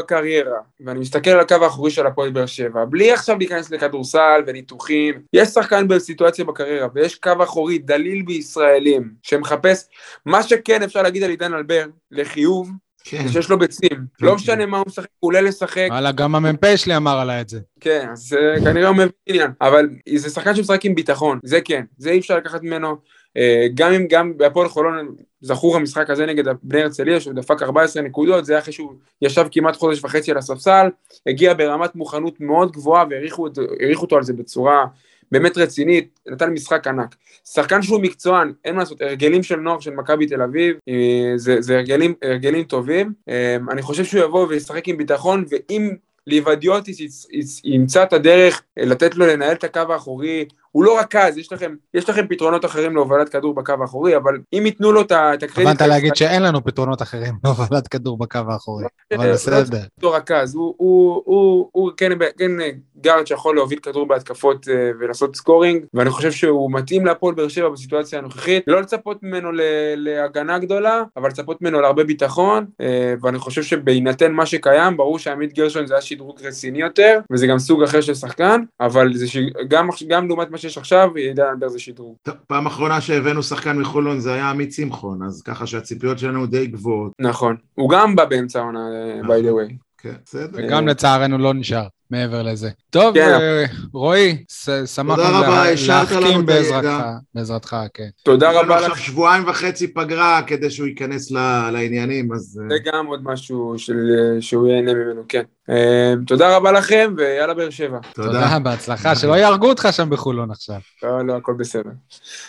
[0.00, 5.14] בקריירה, ואני מסתכל על הקו האחורי של הפועל באר שבע, בלי עכשיו להיכנס לכדורסל וניתוחים,
[5.32, 9.84] יש שחקן בסיטואציה בקריירה, ויש קו אחורי דליל בישראלים, שמחפש,
[10.26, 12.70] מה שכן אפשר להגיד על עידן אלבר, לחיוב,
[13.04, 13.28] כן.
[13.28, 16.96] שיש לו ביצים, לא משנה מה הוא משחק, הוא עולה לשחק, וואלה, גם המ"פ שלי
[16.96, 17.60] אמר עליי את זה.
[17.80, 21.84] כן, אז אה, כנראה הוא מבין עניין, אבל זה שחקן שמשחק עם ביטחון, זה כן,
[21.98, 22.96] זה אי אפשר לקחת ממנו,
[23.36, 28.02] אה, גם אם גם בהפועל חולון זכור המשחק הזה נגד בני הרצליה, שהוא דפק 14
[28.02, 30.86] נקודות, זה היה אחרי שהוא ישב כמעט חודש וחצי על הספסל,
[31.26, 34.84] הגיע ברמת מוכנות מאוד גבוהה והעריכו אותו- העריכו אותו על זה בצורה
[35.32, 37.14] באמת רצינית, נתן משחק ענק.
[37.44, 41.60] שחקן שהוא מקצוען, אין מה לעשות, הרגלים של נוער של מכבי תל אביב, אה, זה,
[41.60, 45.90] זה הרגלים, הרגלים טובים, אה, אני חושב שהוא יבוא וישחק עם ביטחון, ואם
[46.26, 47.26] ליבדיוטיס
[47.64, 50.44] ימצא את הדרך אה, לתת לו לנהל את הקו האחורי,
[50.74, 54.62] הוא לא רכז, יש לכם, יש לכם פתרונות אחרים להובלת כדור בקו האחורי, אבל אם
[54.66, 55.42] ייתנו לו את הקרדיט...
[55.42, 58.84] התכוונת להגיד שאין לנו פתרונות אחרים להובלת כדור בקו האחורי,
[59.16, 59.78] אבל אה, בסדר.
[59.96, 62.70] אותו רכז, הוא, הוא, הוא, כן, כן אה,
[63.00, 67.68] גארד שיכול להוביל כדור בהתקפות אה, ולעשות scoring, ואני חושב שהוא מתאים להפועל באר שבע
[67.68, 69.48] בסיטואציה הנוכחית, לא לצפות ממנו
[69.96, 75.52] להגנה גדולה, אבל לצפות ממנו להרבה ביטחון, אה, ואני חושב שבהינתן מה שקיים, ברור שעמית
[75.52, 79.26] גרשון זה היה שדרוג רציני יותר, וזה גם סוג אחר של שחקן, אבל זה.
[79.68, 82.16] גם, גם לעומת מה שיש עכשיו, עידן אלבר זה שדרוג.
[82.46, 87.12] פעם אחרונה שהבאנו שחקן מחולון זה היה עמית שמחון, אז ככה שהציפיות שלנו די גבוהות.
[87.18, 87.56] נכון.
[87.74, 89.74] הוא גם בא באמצע העונה, אה, by the way.
[90.04, 90.58] כן, בסדר.
[90.66, 92.70] וגם לצערנו לא נשאר מעבר לזה.
[92.90, 93.38] טוב, כן.
[93.40, 94.44] אה, רועי,
[94.86, 97.04] שמחנו רבה, להחכים בעזרתך.
[97.34, 98.08] בעזרתך, כן.
[98.22, 98.96] תודה יש לנו רבה עכשיו.
[98.96, 102.60] שבועיים וחצי פגרה כדי שהוא ייכנס ל- לעניינים, אז...
[102.62, 103.96] אה, זה גם עוד משהו של,
[104.40, 105.42] שהוא ייהנה ממנו, כן.
[105.70, 107.98] אה, תודה רבה לכם, ויאללה באר שבע.
[108.14, 108.28] תודה.
[108.28, 110.78] תודה, בהצלחה, שלא יהרגו אותך שם בחולון עכשיו.
[111.02, 111.90] לא, לא, הכל בסדר.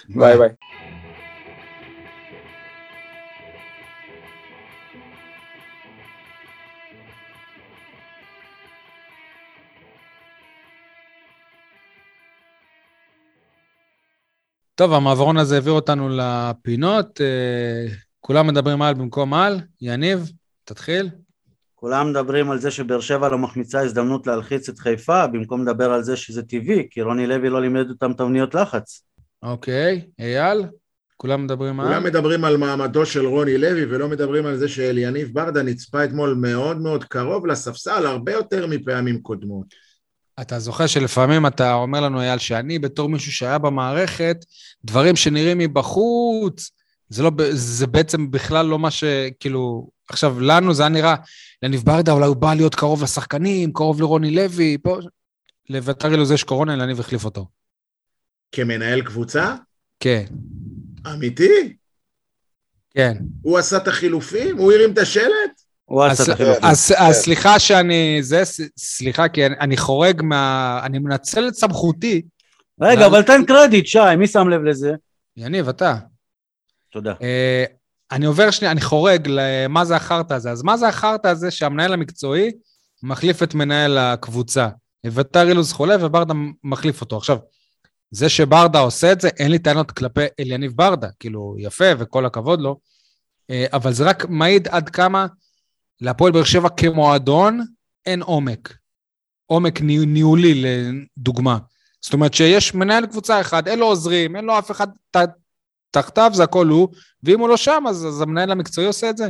[0.10, 0.50] ביי ביי.
[14.76, 17.22] טוב, המעברון הזה העביר אותנו לפינות.
[17.22, 17.86] אה,
[18.20, 19.60] כולם מדברים על במקום על.
[19.82, 20.32] יניב,
[20.64, 21.10] תתחיל.
[21.76, 26.04] כולם מדברים על זה שבאר שבע לא מחמיצה הזדמנות להלחיץ את חיפה, במקום לדבר על
[26.04, 29.04] זה שזה טבעי, כי רוני לוי לא לימד אותם תבניות לחץ.
[29.44, 30.66] אוקיי, אייל?
[31.18, 31.88] כולם מדברים על...
[31.88, 36.34] כולם מדברים על מעמדו של רוני לוי ולא מדברים על זה שאליניב ברדה נצפה אתמול
[36.34, 39.85] מאוד מאוד קרוב לספסל, הרבה יותר מפעמים קודמות.
[40.42, 44.38] אתה זוכר שלפעמים אתה אומר לנו, אייל, שאני בתור מישהו שהיה במערכת,
[44.84, 46.72] דברים שנראים מבחוץ,
[47.10, 49.04] זה, לא, זה בעצם בכלל לא מה ש...
[49.40, 51.16] כאילו, עכשיו, לנו זה היה נראה,
[51.64, 54.98] לניב ברדה אולי הוא בא להיות קרוב לשחקנים, קרוב לרוני לוי, פה...
[55.70, 57.48] לביתר אילוז יש קורונה, לניב החליף אותו.
[58.52, 59.56] כמנהל קבוצה?
[60.00, 60.26] כן.
[61.14, 61.76] אמיתי?
[62.90, 63.18] כן.
[63.42, 64.58] הוא עשה את החילופים?
[64.58, 65.45] הוא הרים את השלט?
[65.92, 66.64] החילופים.
[66.98, 68.44] אז, סליחה שאני, זה,
[68.78, 70.80] סליחה, כי אני, חורג מה...
[70.84, 72.22] אני מנצל את סמכותי.
[72.82, 74.92] רגע, אבל תן קרדיט, שי, מי שם לב לזה?
[75.38, 75.96] יניב, אתה.
[76.92, 77.14] תודה.
[77.22, 77.64] אה,
[78.12, 80.52] אני עובר שנייה, אני חורג למה זה החרטא הזה.
[80.52, 82.52] אז מה זה החרטא הזה שהמנהל המקצועי
[83.04, 84.68] מחליף את מנהל הקבוצה?
[85.16, 86.34] ביתר אילוז חולה וברדה
[86.64, 87.18] מחליף אותו.
[87.18, 87.38] עכשיו,
[88.12, 92.62] זה שברדה עושה את זה, אין לי טענות כלפי אליניב ברדה, כאילו, יפה וכל הכבוד
[92.62, 92.80] לו,
[93.50, 95.28] אה, אבל זה רק מעיד עד כמה
[96.02, 97.62] להפועל באר שבע כמועדון
[98.06, 98.78] אין עומק.
[99.46, 101.58] עומק ניהולי לדוגמה.
[102.02, 104.88] זאת אומרת שיש מנהל קבוצה אחד, אין לו עוזרים, אין לו אף אחד
[105.92, 106.88] תחתיו, זה הכל הוא,
[107.24, 109.30] ואם הוא לא שם, אז, אז המנהל המקצועי עושה את זה.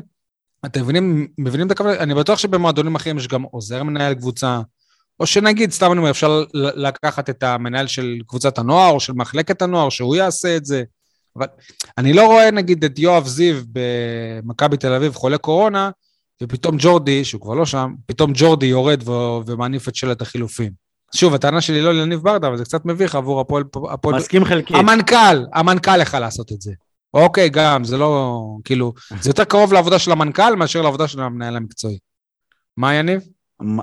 [0.65, 1.97] אתם מבינים, מבינים את הכוונה?
[1.99, 4.61] אני בטוח שבמועדונים אחרים יש גם עוזר מנהל קבוצה,
[5.19, 9.61] או שנגיד, סתם אני אומר, אפשר לקחת את המנהל של קבוצת הנוער, או של מחלקת
[9.61, 10.83] הנוער, שהוא יעשה את זה.
[11.35, 11.47] אבל
[11.97, 15.89] אני לא רואה, נגיד, את יואב זיו במכבי תל אביב חולה קורונה,
[16.43, 20.71] ופתאום ג'ורדי, שהוא כבר לא שם, פתאום ג'ורדי יורד ו- ומניף את שלט החילופים.
[21.15, 23.63] שוב, הטענה שלי לא לניב ברדה, אבל זה קצת מביך עבור הפועל...
[23.91, 24.15] הפועל...
[24.15, 24.77] מסכים חלקית.
[24.77, 26.73] המנכ"ל, המנכ"ל יכל לעשות את זה.
[27.13, 28.41] אוקיי, גם, זה לא...
[28.63, 31.97] כאילו, זה יותר קרוב לעבודה של המנכ"ל מאשר לעבודה של המנהל המקצועי.
[32.77, 33.21] מה, יניב?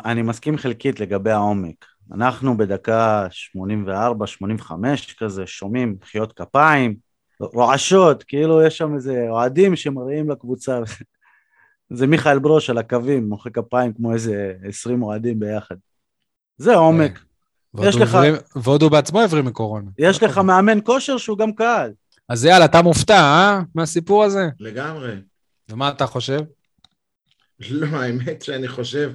[0.05, 1.85] אני מסכים חלקית לגבי העומק.
[2.13, 3.27] אנחנו בדקה
[3.57, 4.73] 84-85
[5.19, 6.97] כזה, שומעים מחיאות כפיים,
[7.41, 10.81] רועשות, כאילו יש שם איזה אוהדים שמראים לקבוצה.
[11.95, 15.77] זה מיכאל ברוש על הקווים, מוחא כפיים כמו איזה 20 אוהדים ביחד.
[16.57, 17.25] זה עומק.
[17.81, 18.19] יש לך...
[18.57, 19.91] ועוד הוא בעצמו הבריא מקורונה.
[19.99, 21.93] יש לך מאמן כושר שהוא גם קהל.
[22.29, 23.61] אז יאללה, אתה מופתע, אה?
[23.75, 24.49] מהסיפור הזה?
[24.61, 25.15] לגמרי.
[25.69, 26.41] ומה אתה חושב?
[27.71, 29.13] לא, האמת שאני חושב,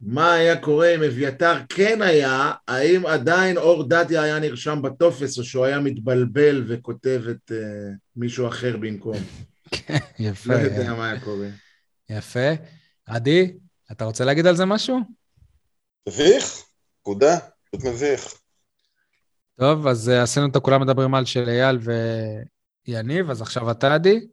[0.00, 5.44] מה היה קורה אם אביתר כן היה, האם עדיין אור דדיה היה נרשם בטופס, או
[5.44, 7.54] שהוא היה מתבלבל וכותב את uh,
[8.16, 9.16] מישהו אחר במקום.
[9.70, 10.52] כן, יפה.
[10.52, 11.48] לא יודע מה היה קורה.
[12.10, 12.48] יפה.
[13.06, 13.52] עדי,
[13.92, 14.98] אתה רוצה להגיד על זה משהו?
[16.08, 16.64] מביך,
[17.00, 18.34] נקודה, פשוט מביך.
[19.60, 21.78] טוב, אז uh, עשינו את כולם מדברים על של אייל
[22.88, 24.26] ויניב, אז עכשיו אתה, עדי?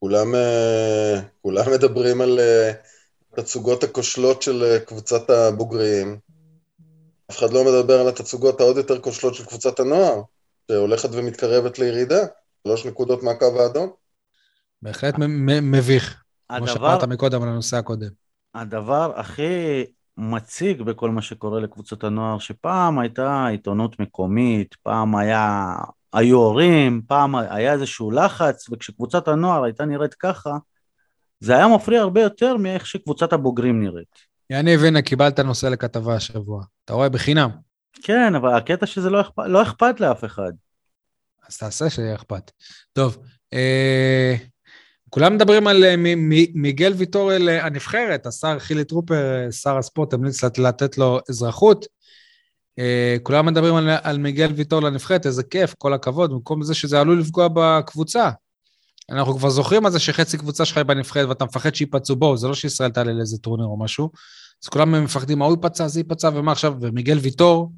[0.00, 6.18] כולם, uh, כולם מדברים על uh, תצוגות הכושלות של קבוצת הבוגרים.
[7.30, 10.22] אף אחד לא מדבר על התצוגות העוד יותר כושלות של קבוצת הנוער,
[10.70, 12.26] שהולכת ומתקרבת לירידה,
[12.62, 13.92] שלוש נקודות מהקו האדום.
[14.82, 15.14] בהחלט
[15.62, 16.22] מביך.
[16.50, 18.10] הדבר, כמו שאמרת מקודם על הנושא הקודם.
[18.54, 19.84] הדבר הכי
[20.16, 25.74] מציג בכל מה שקורה לקבוצות הנוער, שפעם הייתה עיתונות מקומית, פעם היה,
[26.12, 30.50] היו הורים, פעם היה איזשהו לחץ, וכשקבוצת הנוער הייתה נראית ככה,
[31.40, 34.28] זה היה מפריע הרבה יותר מאיך שקבוצת הבוגרים נראית.
[34.50, 36.64] יניב, הנה, קיבלת נושא לכתבה השבוע.
[36.84, 37.08] אתה רואה?
[37.08, 37.50] בחינם.
[38.02, 40.52] כן, אבל הקטע שזה לא אכפת, לא אכפת לאף אחד.
[41.48, 42.50] אז תעשה שיהיה אכפת.
[42.92, 43.18] טוב,
[43.52, 44.34] אה,
[45.10, 45.94] כולם מדברים על אה,
[46.54, 51.86] מיגל ויטורל הנבחרת, השר חילי טרופר, שר הספורט, המליץ לתת לו אזרחות.
[52.78, 57.00] אה, כולם מדברים על, על מיגל ויטורל הנבחרת, איזה כיף, כל הכבוד, במקום זה שזה
[57.00, 58.30] עלול לפגוע בקבוצה.
[59.10, 62.48] אנחנו כבר זוכרים על זה שחצי קבוצה שלך היא בנבחרת ואתה מפחד שיפצעו בו, זה
[62.48, 64.10] לא שישראל תעלה לאיזה טורניר או משהו.
[64.64, 66.74] אז כולם מפחדים, ההוא ייפצע, זה ייפצע, ומה עכשיו?
[66.80, 67.72] ומיגל ויטור,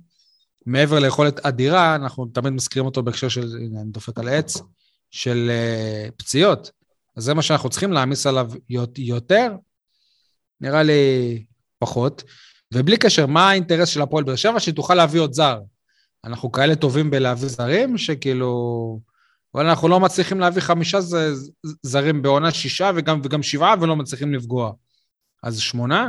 [0.66, 4.62] מעבר ליכולת אדירה, אנחנו תמיד מזכירים אותו בהקשר של, הנה, אני דופק על העץ,
[5.10, 6.70] של uh, פציעות.
[7.20, 8.50] אז זה מה שאנחנו צריכים להעמיס עליו
[8.98, 9.54] יותר?
[10.60, 11.44] נראה לי
[11.78, 12.24] פחות.
[12.74, 14.60] ובלי קשר, מה האינטרס של הפועל באר שבע?
[14.60, 15.58] שתוכל להביא עוד זר.
[16.24, 19.00] אנחנו כאלה טובים בלהביא זרים, שכאילו...
[19.54, 20.98] אבל אנחנו לא מצליחים להביא חמישה
[21.82, 24.72] זרים בעונה שישה וגם, וגם שבעה ולא מצליחים לפגוע.
[25.42, 26.08] אז שמונה?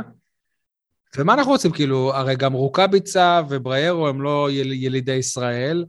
[1.16, 1.72] ומה אנחנו רוצים?
[1.72, 5.84] כאילו, הרי גם רוקאביצה ובריירו הם לא יל, ילידי ישראל,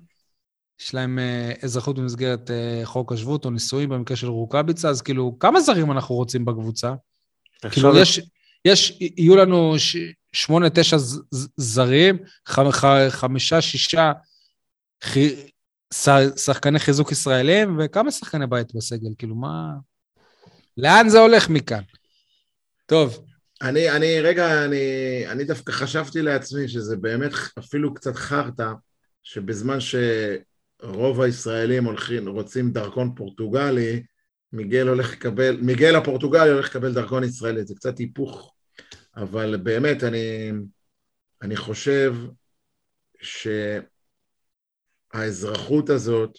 [0.84, 5.38] יש להם אה, אזרחות במסגרת אה, חוק השבות או נישואים במקרה של רוקאביצה, אז כאילו,
[5.40, 6.94] כמה זרים אנחנו רוצים בקבוצה?
[7.72, 8.22] כאילו, יש,
[8.66, 9.98] יש, יהיו לנו ש,
[10.34, 10.98] שמונה, תשע
[11.58, 14.12] זרים, ח, ח, חמישה, שישה
[15.04, 15.18] ח,
[16.36, 19.10] שחקני חיזוק ישראלים, וכמה שחקני בית בסגל?
[19.18, 19.72] כאילו, מה...
[20.78, 21.82] לאן זה הולך מכאן?
[22.86, 23.26] טוב.
[23.62, 24.78] אני, אני, רגע, אני,
[25.28, 28.72] אני דווקא חשבתי לעצמי שזה באמת אפילו קצת חרטא,
[29.24, 29.80] שבזמן
[30.84, 34.04] שרוב הישראלים הולכים, רוצים דרכון פורטוגלי,
[34.54, 38.54] מיגל הולך לקבל, מיגל הפורטוגלי הולך לקבל דרכון ישראלי, זה קצת היפוך,
[39.16, 40.52] אבל באמת, אני,
[41.42, 42.16] אני חושב
[45.14, 46.38] שהאזרחות הזאת,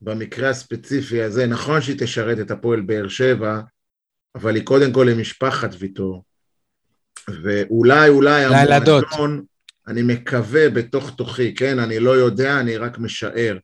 [0.00, 3.60] במקרה הספציפי הזה, נכון שהיא תשרת את הפועל באר שבע,
[4.34, 6.24] אבל היא קודם כל למשפחת ויטור.
[7.42, 8.44] ואולי, אולי.
[8.44, 9.44] המועדון,
[9.88, 11.78] אני מקווה בתוך תוכי, כן?
[11.78, 13.58] אני לא יודע, אני רק משער.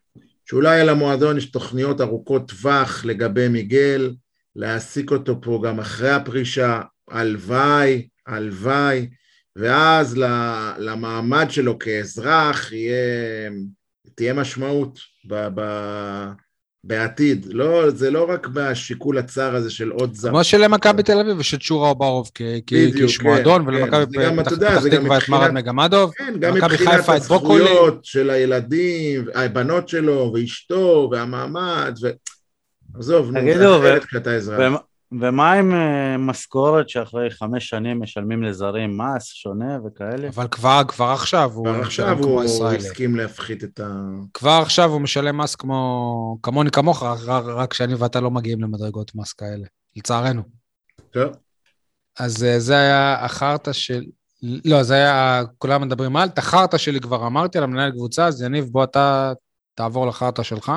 [0.46, 4.14] שאולי על המועדון יש תוכניות ארוכות טווח לגבי מיגל,
[4.56, 6.80] להעסיק אותו פה גם אחרי הפרישה,
[7.10, 9.08] הלוואי, הלוואי,
[9.56, 10.16] ואז
[10.78, 13.50] למעמד שלו כאזרח יהיה,
[14.14, 14.98] תהיה משמעות
[15.28, 15.60] ב, ב,
[16.86, 17.46] בעתיד.
[17.50, 20.30] לא, זה לא רק בשיקול הצר הזה של עוד זר.
[20.30, 22.30] כמו שלמכבי תל אביב יש את שורה אוברוב
[22.66, 23.68] כאיש כן, מועדון, כן.
[23.68, 26.12] ולמכבי זה גם, פתח תקווה את מרד מגמדוב.
[26.16, 27.64] כן, גם מבחינת חיפה את ברוקולי.
[27.64, 32.10] הזכויות של הילדים, הבנות שלו ואשתו והמעמד, ו...
[32.98, 34.80] עזוב, נו, זה אחרת כשאתה אזרח.
[35.20, 40.28] ומה- עם אה, משכורת שאחרי חמש שנים משלמים לזרים מס שונה וכאלה?
[40.28, 42.42] אבל כבר, כבר עכשיו הוא כבר עכשיו הוא.
[42.68, 44.00] הסכים להפחית את ה...
[44.34, 49.14] כבר עכשיו הוא משלם מס כמו, כמוני כמוך, רק- רק שאני ואתה לא מגיעים למדרגות
[49.14, 49.66] מס כאלה,
[49.96, 50.42] לצערנו.
[51.10, 51.32] טוב,
[52.18, 54.04] אז אה, זה היה החרטא של...
[54.64, 58.42] לא, זה היה, כולם מדברים על, את החרטא שלי כבר אמרתי על המנהל קבוצה, אז
[58.42, 59.32] יניב, בוא אתה
[59.74, 60.72] תעבור לחרטא שלך.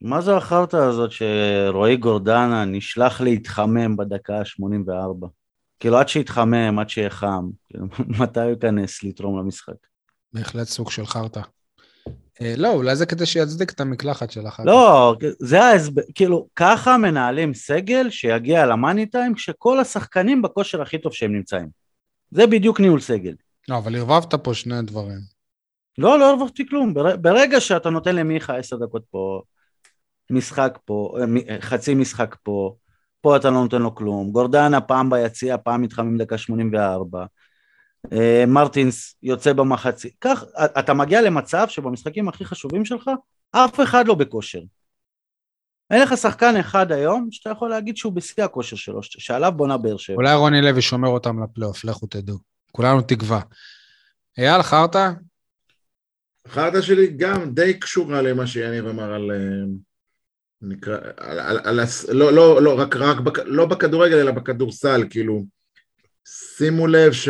[0.00, 5.26] מה זו החרטא הזאת שרועי גורדנה נשלח להתחמם בדקה ה-84?
[5.80, 7.86] כאילו עד שיתחמם, עד שיהיה חם, כאילו,
[8.20, 9.74] מתי הוא ייכנס לתרום למשחק?
[10.32, 11.40] בהחלט סוג של חרטא.
[12.40, 14.68] אה, לא, אולי זה כדי שיצדיק את המקלחת של החרטא.
[14.68, 21.12] לא, זה ההסבר, כאילו, ככה מנהלים סגל שיגיע למאני טיים כשכל השחקנים בכושר הכי טוב
[21.12, 21.68] שהם נמצאים.
[22.30, 23.34] זה בדיוק ניהול סגל.
[23.68, 25.18] לא, אבל ערבבת פה שני דברים.
[25.98, 26.94] לא, לא הרווחתי כלום.
[26.94, 29.42] בר- ברגע שאתה נותן למיכה עשר דקות פה,
[30.30, 32.74] משחק פה, אה, אה, חצי משחק פה,
[33.20, 34.32] פה אתה לא נותן לו כלום.
[34.32, 37.24] גורדנה פעם ביציע, פעם מתחמם דקה 84.
[38.12, 40.14] אה, מרטינס יוצא במחצית.
[40.20, 40.44] כך,
[40.78, 43.10] אתה מגיע למצב שבמשחקים הכי חשובים שלך,
[43.50, 44.60] אף אחד לא בכושר.
[45.90, 49.96] אין לך שחקן אחד היום שאתה יכול להגיד שהוא בשיא הכושר שלו, שעליו בונה באר
[49.96, 50.16] שבע.
[50.16, 52.38] אולי רוני לוי שומר אותם לפלייאוף, לכו תדעו.
[52.72, 53.40] כולנו תקווה.
[54.38, 55.10] אייל, חרטא?
[56.46, 59.30] החרטא שלי גם די קשורה למה שיניב אמר על...
[60.62, 61.80] נקרא, על, על, על,
[62.12, 65.44] לא, לא, לא, רק, רק, לא בכדורגל אלא בכדורסל, כאילו,
[66.56, 67.28] שימו לב ש...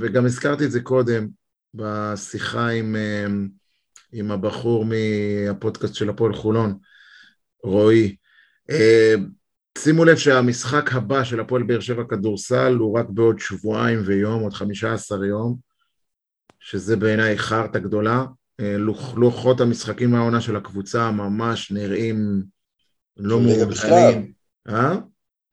[0.00, 1.28] וגם הזכרתי את זה קודם
[1.74, 3.26] בשיחה עם, אה,
[4.12, 6.78] עם הבחור מהפודקאסט של הפועל חולון,
[7.62, 8.16] רועי.
[8.70, 9.14] אה,
[9.78, 14.52] שימו לב שהמשחק הבא של הפועל באר שבע כדורסל הוא רק בעוד שבועיים ויום, עוד
[14.52, 15.56] חמישה עשר יום,
[16.60, 18.24] שזה בעיניי חרטא גדולה.
[18.58, 22.44] לוח- לוחות המשחקים מהעונה של הקבוצה ממש נראים
[23.16, 24.32] לא של ליגה מאורגנים.
[24.68, 24.94] אה?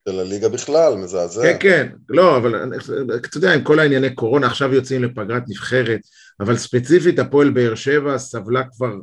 [0.09, 1.41] של הליגה בכלל, מזעזע.
[1.43, 2.77] כן, כן, לא, אבל אני-
[3.15, 5.99] אתה יודע, עם כל הענייני קורונה, עכשיו יוצאים לפגרת נבחרת,
[6.39, 8.93] אבל ספציפית הפועל באר שבע סבלה כבר,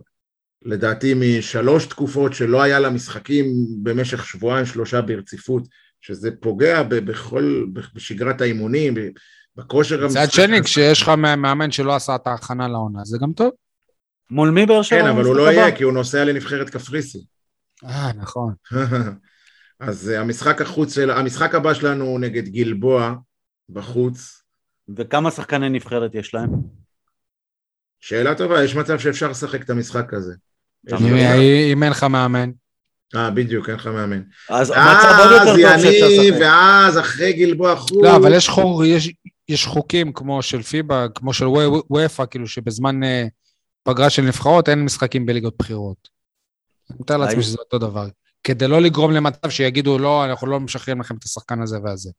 [0.64, 3.47] לדעתי, משלוש תקופות שלא היה לה משחקים
[3.82, 5.62] במשך שבועיים, שלושה ברציפות,
[6.01, 7.64] שזה פוגע בכל,
[7.94, 8.94] בשגרת האימונים,
[9.56, 10.35] בכושר מצד המשחק.
[10.35, 13.51] שני, כשיש לך מאמן שלא עשה את ההכנה לעונה, זה גם טוב.
[14.30, 15.01] מול מי באר שבע?
[15.02, 15.43] כן, אבל הוא לא?
[15.52, 17.20] יהיה, כי הוא נוסע לנבחרת קפריסין.
[17.85, 18.55] אה, נכון.
[19.81, 23.15] אז אה, המשחק החוץ של, המשחק הבא שלנו הוא נגד גלבוע
[23.69, 24.43] בחוץ.
[24.97, 26.51] וכמה שחקני נבחרת יש להם?
[28.01, 30.35] שאלה טובה, יש מצב שאפשר לשחק את המשחק הזה.
[30.87, 30.93] יש
[31.73, 32.51] אם- אין לך מאמן.
[33.17, 34.23] אה, בדיוק, אין לך מאמן.
[34.49, 36.41] אז מצב עוד יותר אז טוב שאפשר לשחק.
[36.41, 38.03] ואז אחרי גלבוע חוץ.
[38.05, 39.13] לא, אבל יש חור, יש,
[39.49, 43.27] יש חוקים כמו של פיבה, כמו של וו- וופא, כאילו שבזמן אה,
[43.83, 46.18] פגרה של נבחרות אין משחקים בליגות בחירות.
[46.90, 48.06] אני מתאר לעצמי שזה אותו דבר.
[48.44, 52.10] כדי לא לגרום למצב שיגידו, לא, אנחנו לא משחררים לכם את השחקן הזה והזה.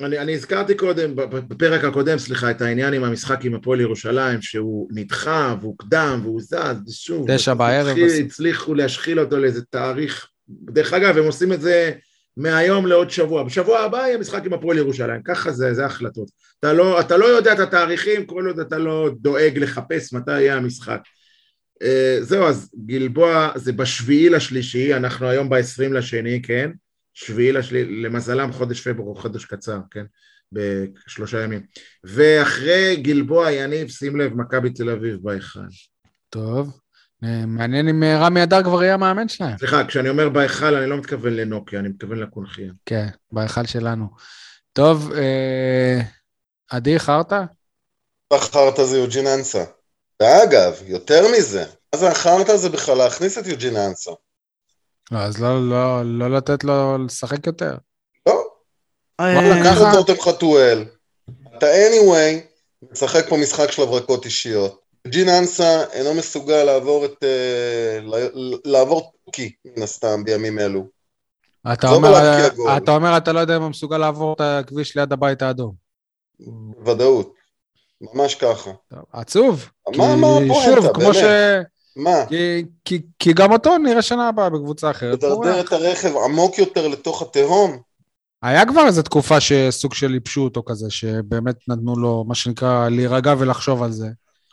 [0.00, 1.10] אני, אני הזכרתי קודם,
[1.48, 6.92] בפרק הקודם, סליחה, את העניין עם המשחק עם הפועל ירושלים, שהוא נדחה והוקדם והוא זז,
[6.92, 7.26] שוב.
[7.34, 7.96] תשע בערב.
[8.24, 10.28] הצליחו להשחיל אותו לאיזה תאריך.
[10.48, 11.92] דרך אגב, הם עושים את זה
[12.36, 13.42] מהיום לעוד שבוע.
[13.42, 15.22] בשבוע הבא יהיה משחק עם הפועל ירושלים.
[15.24, 16.28] ככה זה, זה החלטות.
[16.60, 20.56] אתה לא, אתה לא יודע את התאריכים, כל עוד אתה לא דואג לחפש מתי יהיה
[20.56, 21.00] המשחק.
[21.82, 26.70] Uh, זהו, אז גלבוע זה בשביעי לשלישי, אנחנו היום ב-20 לשני, כן?
[27.14, 30.04] שביעי לשלישי, למזלם חודש פברואר הוא חודש קצר, כן?
[30.52, 31.60] בשלושה ימים.
[32.04, 35.60] ואחרי גלבוע, יניב, שים לב, מכבי תל אביב בהיכל.
[36.30, 36.78] טוב.
[37.24, 39.58] אה, מעניין אם אה, רמי אדר כבר יהיה המאמן שלהם.
[39.58, 42.72] סליחה, כשאני אומר בהיכל, אני לא מתכוון לנוקיה, אני מתכוון לקונחייה.
[42.86, 44.08] כן, בהיכל שלנו.
[44.72, 46.00] טוב, אה,
[46.70, 47.44] עדי, חרטא?
[48.32, 49.64] החרטא זה יוג'ין אנסה.
[50.22, 54.10] ואגב, יותר מזה, מה זה החרטא הזה בכלל להכניס את יוג'ין אנסה?
[55.10, 57.74] לא, אז לא, לא, לא לתת לו לשחק יותר.
[58.28, 58.44] לא,
[59.20, 60.84] אה, לקח את רותם חתואל.
[61.58, 62.40] אתה anyway,
[62.92, 64.80] משחק פה משחק של הברקות אישיות.
[65.06, 67.24] ג'ין אנסה אינו מסוגל לעבור את...
[67.24, 67.98] אה,
[68.64, 70.86] לעבור תוכי, מן הסתם, בימים אלו.
[71.72, 72.08] אתה אומר.
[72.76, 75.74] אתה אומר, אתה לא יודע אם הוא מסוגל לעבור את הכביש ליד הבית האדום.
[76.38, 77.34] בוודאות.
[78.12, 78.70] ממש ככה.
[79.12, 79.68] עצוב.
[79.96, 81.16] מה, מה הפואנטה, שוב, כמו ש...
[81.16, 81.66] באמת?
[81.96, 82.26] מה?
[82.28, 85.14] כי, כי, כי גם אותו נראה שנה הבאה בקבוצה אחרת.
[85.18, 85.60] לדרדר.
[85.60, 87.78] את הרכב עמוק יותר לתוך התהום?
[88.42, 93.34] היה כבר איזו תקופה שסוג של ייבשו אותו כזה, שבאמת נתנו לו, מה שנקרא, להירגע
[93.38, 94.08] ולחשוב על זה.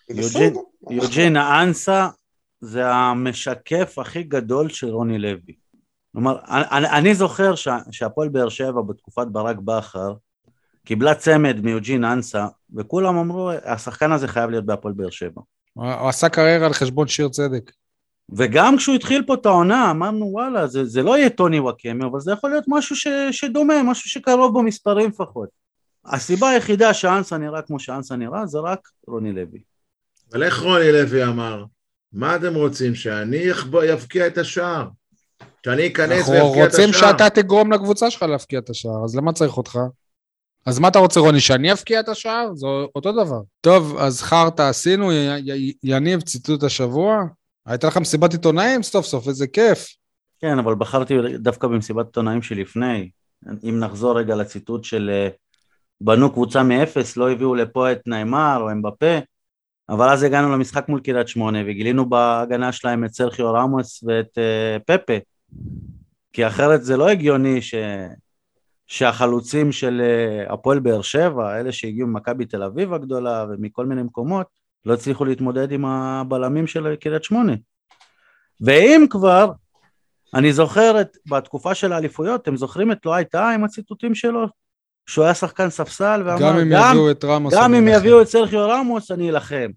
[0.09, 0.57] יוג'ין-.
[0.89, 2.07] יוג'ין אנסה
[2.61, 5.53] זה המשקף הכי גדול של רוני לוי.
[6.13, 10.13] כלומר, אני, אני זוכר שה- שהפועל באר שבע בתקופת ברק בכר
[10.91, 15.41] קיבלה צמד מיוג'ין אנסה, וכולם אמרו, השחקן הזה חייב להיות בהפועל באר שבע.
[15.73, 17.71] הוא, עשה קריירה על חשבון שיר צדק.
[18.29, 22.19] וגם כשהוא התחיל פה את העונה, אמרנו וואלה, זה, זה לא יהיה טוני וואקמי, אבל
[22.19, 25.49] זה יכול להיות משהו ש, שדומה, משהו שקרוב במספרים לפחות.
[26.05, 29.59] הסיבה היחידה שאנסה נראה כמו שאנסה נראה, זה רק רוני לוי.
[30.31, 31.63] אבל איך רוני לוי אמר?
[32.13, 33.43] מה אתם רוצים, שאני
[33.83, 34.87] יבקיע את השער?
[35.65, 36.85] שאני אכנס אנחנו ויבקיע את השער?
[36.85, 39.79] רוצים שאתה תגרום לקבוצה שלך להבקיע את השער, אז למה צריך אותך?
[40.65, 42.55] אז מה אתה רוצה, רוני, שאני אבקיע את השער?
[42.55, 43.41] זה אותו דבר.
[43.61, 47.23] טוב, אז חרטא עשינו, י- י- יניב, ציטוט השבוע.
[47.65, 49.87] הייתה לך מסיבת עיתונאים סוף סוף, איזה כיף.
[50.39, 53.09] כן, אבל בחרתי דווקא במסיבת עיתונאים שלפני.
[53.63, 55.29] אם נחזור רגע לציטוט של אה,
[56.01, 59.17] בנו קבוצה מאפס, לא הביאו לפה את ניימר או אמבפה,
[59.89, 64.77] אבל אז הגענו למשחק מול קריית שמונה וגילינו בהגנה שלהם את סרחיו רמוס ואת אה,
[64.97, 65.13] פפה.
[66.33, 67.75] כי אחרת זה לא הגיוני ש...
[68.91, 74.47] שהחלוצים של אה, הפועל באר שבע, אלה שהגיעו ממכבי תל אביב הגדולה ומכל מיני מקומות,
[74.85, 77.53] לא הצליחו להתמודד עם הבלמים של קריית שמונה.
[78.61, 79.51] ואם כבר,
[80.33, 84.47] אני זוכר את, בתקופה של האליפויות, אתם זוכרים את לא הייתה עם הציטוטים שלו?
[85.05, 87.53] שהוא היה שחקן ספסל ואמר, גם אם יביאו את רמוס.
[87.53, 89.69] גם אם אלחם." יביאו את סרחיו רמוס, אני אלחם.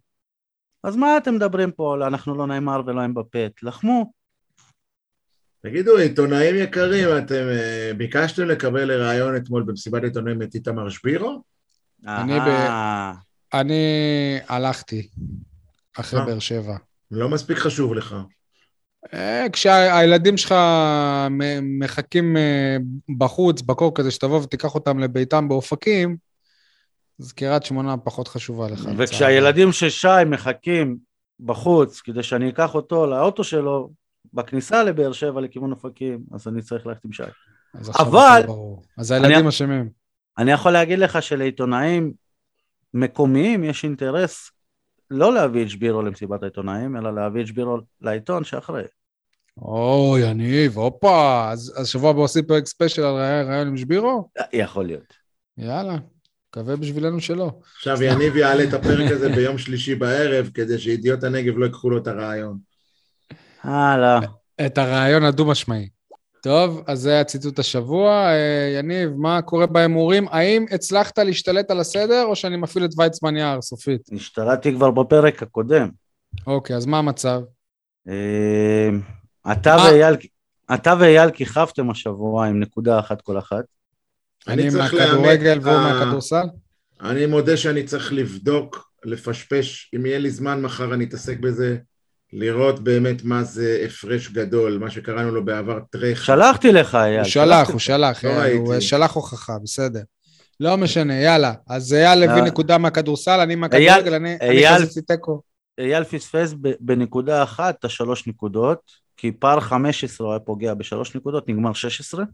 [0.84, 1.96] אז מה אתם מדברים פה?
[2.06, 4.12] אנחנו לא נאמר ולא אמבפה, תלחמו.
[5.64, 11.42] תגידו, עיתונאים יקרים, אתם אה, ביקשתם לקבל לראיון אתמול במסיבת עיתונאים את איתמר שבירו?
[12.06, 13.14] אני ב- אהה.
[13.54, 13.84] אני
[14.48, 15.08] הלכתי
[15.98, 16.20] אחרי?
[16.26, 16.76] באר שבע.
[17.10, 18.16] לא מספיק חשוב לך.
[19.14, 20.54] אה, כשהילדים שלך
[21.62, 22.76] מחכים אה,
[23.18, 26.16] בחוץ, בקור כזה, שתבוא ותיקח אותם לביתם באופקים,
[27.20, 28.88] אז קריית שמונה פחות חשובה לך.
[28.98, 30.96] וכשהילדים של שי מחכים
[31.40, 34.03] בחוץ כדי שאני אקח אותו לאוטו שלו
[34.34, 37.22] בכניסה לבאר שבע לכיוון אופקים, אז אני צריך ללכת עם שי.
[37.74, 38.46] אז עכשיו אבל-.
[38.98, 39.88] אז הילדים אשמים.
[40.38, 42.12] אני יכול להגיד לך שלעיתונאים
[42.94, 44.50] מקומיים יש אינטרס
[45.10, 48.82] לא להביא את שבירו למסיבת העיתונאים, אלא להביא את שבירו לעיתון שאחרי.
[49.58, 51.50] אוי, יניב, הופה.
[51.50, 54.28] אז אז שבוע הבא עושים פרק ספיישל על ראיון ראיון עם שבירו?
[54.52, 55.14] יכול להיות.
[55.58, 55.96] יאללה,
[56.48, 57.50] מקווה בשבילנו שלא.
[57.76, 61.98] עכשיו יניב יעלה את הפרק הזה ביום שלישי בערב, כדי שידיעות הנגב לא ייקחו לו
[61.98, 62.58] את הרעיון.
[63.64, 64.20] הלאה.
[64.66, 65.88] את הרעיון הדו-משמעי.
[66.42, 68.10] טוב, אז זה היה ציטוט השבוע.
[68.10, 70.28] אה, יניב, מה קורה בהימורים?
[70.28, 74.00] האם הצלחת להשתלט על הסדר, או שאני מפעיל את ויצמן יער סופית?
[74.12, 75.88] השתלטתי כבר בפרק הקודם.
[76.46, 77.40] אוקיי, אז מה המצב?
[78.08, 78.88] אה,
[79.52, 79.76] אתה?
[80.98, 83.64] ואייל, כיכבתם השבוע עם נקודה אחת כל אחת.
[84.48, 86.46] אני מהכדורגל והוא מהכדורסל?
[87.00, 91.76] אני מודה שאני צריך לבדוק, לפשפש, אם יהיה לי זמן מחר אני אתעסק בזה,
[92.36, 96.22] לראות באמת מה זה הפרש גדול, מה שקראנו לו בעבר טרח.
[96.24, 97.20] שלחתי לך אייל.
[97.20, 98.80] הוא שלח, הוא שלח, לא אה, הוא.
[98.80, 100.00] שלח הוכחה, בסדר.
[100.60, 101.52] לא משנה, יאללה.
[101.68, 102.46] אז אייל הביא אה.
[102.46, 104.38] נקודה מהכדורסל, אני מהכדורגל, אני
[104.74, 105.40] חזיתי תיקו.
[105.78, 108.78] אייל פספס ב- בנקודה אחת את השלוש נקודות,
[109.16, 112.24] כי פער 15 הוא היה פוגע בשלוש נקודות, נגמר 16,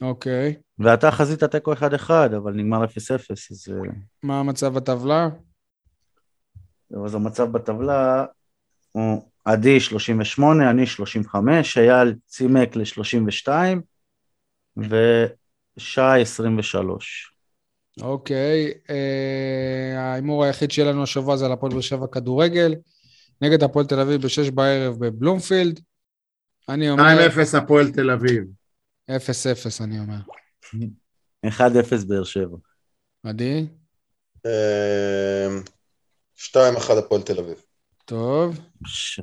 [0.00, 0.54] אוקיי.
[0.78, 2.88] ואתה חזית תיקו 1-1, אבל נגמר 0-0,
[3.30, 3.90] אז, אה,
[4.22, 5.28] מה המצב בטבלה?
[7.04, 8.24] אז המצב בטבלה
[8.92, 13.48] הוא עדי 38, אני 35, אייל צימק ל-32,
[14.76, 17.34] ושי 23.
[18.00, 18.72] אוקיי.
[18.90, 22.74] אה, ההימור היחיד שיהיה לנו השבוע זה על הפועל באר שבע כדורגל,
[23.40, 25.80] נגד הפועל תל אביב בשש בערב בבלומפילד.
[26.68, 28.44] אני אומר 2-0 הפועל תל אביב.
[29.10, 29.14] 0-0,
[29.80, 30.18] אני אומר.
[31.46, 32.56] 1-0 באר שבע.
[33.22, 33.66] עדי?
[34.46, 35.62] אמ,
[36.36, 37.62] 2-1 הפועל תל אביב.
[38.10, 38.60] טוב.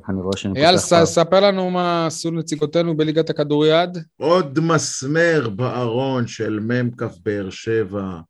[0.08, 3.98] אני רואה שאני אייל, ספר לנו מה עשו נציגותינו בליגת הכדוריד.
[4.16, 8.20] עוד מסמר בארון של מ"כ באר שבע.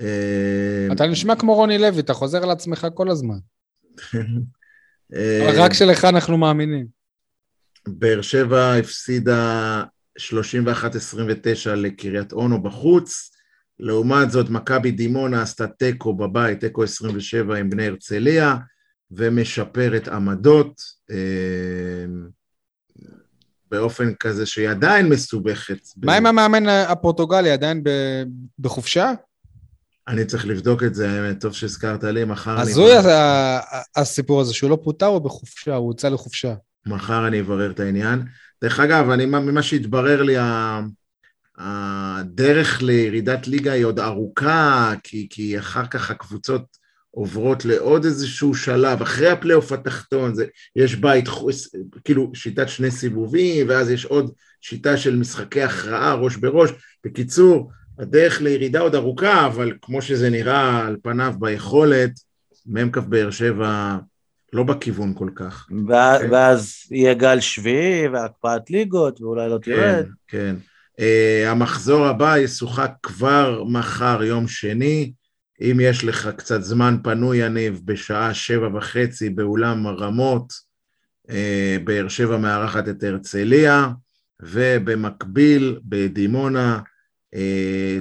[0.00, 3.38] אה, אתה נשמע כמו רוני לוי, אתה חוזר על עצמך כל הזמן.
[5.14, 6.86] אה, רק שלך אנחנו מאמינים.
[7.88, 9.82] באר שבע הפסידה
[10.18, 10.22] 31-29
[11.76, 13.30] לקריית אונו בחוץ,
[13.78, 18.56] לעומת זאת מכבי דימונה עשתה תיקו בבית, תיקו 27 עם בני הרצליה,
[19.10, 20.80] ומשפרת עמדות
[21.10, 21.16] אה,
[23.70, 25.78] באופן כזה שהיא עדיין מסובכת.
[25.96, 27.82] מה עם המאמן הפורטוגלי, עדיין
[28.58, 29.12] בחופשה?
[30.08, 32.62] אני צריך לבדוק את זה, האמת, טוב שהזכרת לי, מחר אני...
[32.62, 32.92] הזוי
[33.96, 36.54] הסיפור הזה, שהוא לא פוטר, הוא בחופשה, הוא הוצא לחופשה.
[36.86, 38.22] מחר אני אברר את העניין.
[38.62, 40.36] דרך אגב, אני, ממה שהתברר לי,
[41.58, 46.79] הדרך לירידת ליגה היא עוד ארוכה, כי, כי אחר כך הקבוצות
[47.10, 50.44] עוברות לעוד איזשהו שלב, אחרי הפלייאוף התחתון, זה,
[50.76, 51.24] יש בית,
[52.04, 54.30] כאילו שיטת שני סיבובים, ואז יש עוד
[54.60, 56.70] שיטה של משחקי הכרעה, ראש בראש.
[57.06, 62.10] בקיצור, הדרך לירידה עוד ארוכה, אבל כמו שזה נראה על פניו ביכולת,
[62.66, 63.96] מ"כ באר שבע
[64.52, 65.66] לא בכיוון כל כך.
[65.88, 66.30] ואז- כן.
[66.32, 70.06] ואז יהיה גל שביעי והקפאת ליגות ואולי לא כן, תרד.
[70.28, 70.56] כן.
[71.00, 71.02] Uh,
[71.48, 75.12] המחזור הבא ישוחק כבר מחר, יום שני.
[75.60, 80.52] אם יש לך קצת זמן פנוי, יניב, בשעה שבע וחצי באולם רמות,
[81.28, 81.32] uh,
[81.84, 83.88] באר שבע מארחת את הרצליה,
[84.42, 86.80] ובמקביל בדימונה
[87.34, 87.38] uh,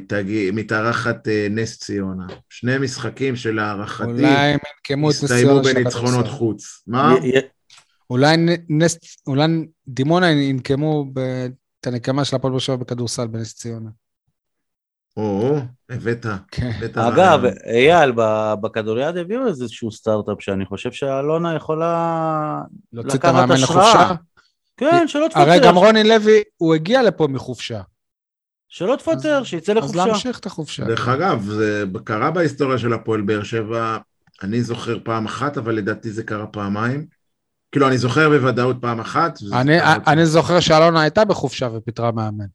[0.07, 2.27] תגיע, מתארחת uh, נס ציונה.
[2.49, 4.25] שני משחקים שלהערכתי
[5.09, 6.27] הסתיימו בניצחונות.
[6.27, 6.83] חוץ.
[6.87, 7.15] מה?
[8.09, 8.37] אולי
[8.69, 9.47] נס, אולי
[9.87, 11.05] דימונה ינקמו
[11.81, 13.89] את הנקמה של הפועל באר שבע בכדורסל בנס ציונה.
[15.19, 15.59] או,
[15.89, 16.71] הבאת, כן.
[16.77, 17.39] הבאת אגב.
[17.65, 18.11] אייל,
[18.61, 22.61] בכדוריד הביאו איזשהו סטארט-אפ שאני חושב שאלונה יכולה
[22.93, 24.15] לקחת השראה.
[24.77, 27.81] כן, שלא הרי גם תפטר, רוני לוי, הוא הגיע לפה מחופשה.
[28.69, 30.05] שלא תפטר, שיצא אז לחופשה.
[30.05, 30.85] להמשיך את החופשה.
[30.85, 33.97] דרך אגב, זה קרה בהיסטוריה של הפועל באר שבע,
[34.43, 37.05] אני זוכר פעם אחת, אבל לדעתי זה קרה פעמיים.
[37.71, 39.39] כאילו, אני זוכר בוודאות פעם אחת.
[40.07, 42.45] אני זוכר שאלונה הייתה בחופשה ופיטרה מאמן.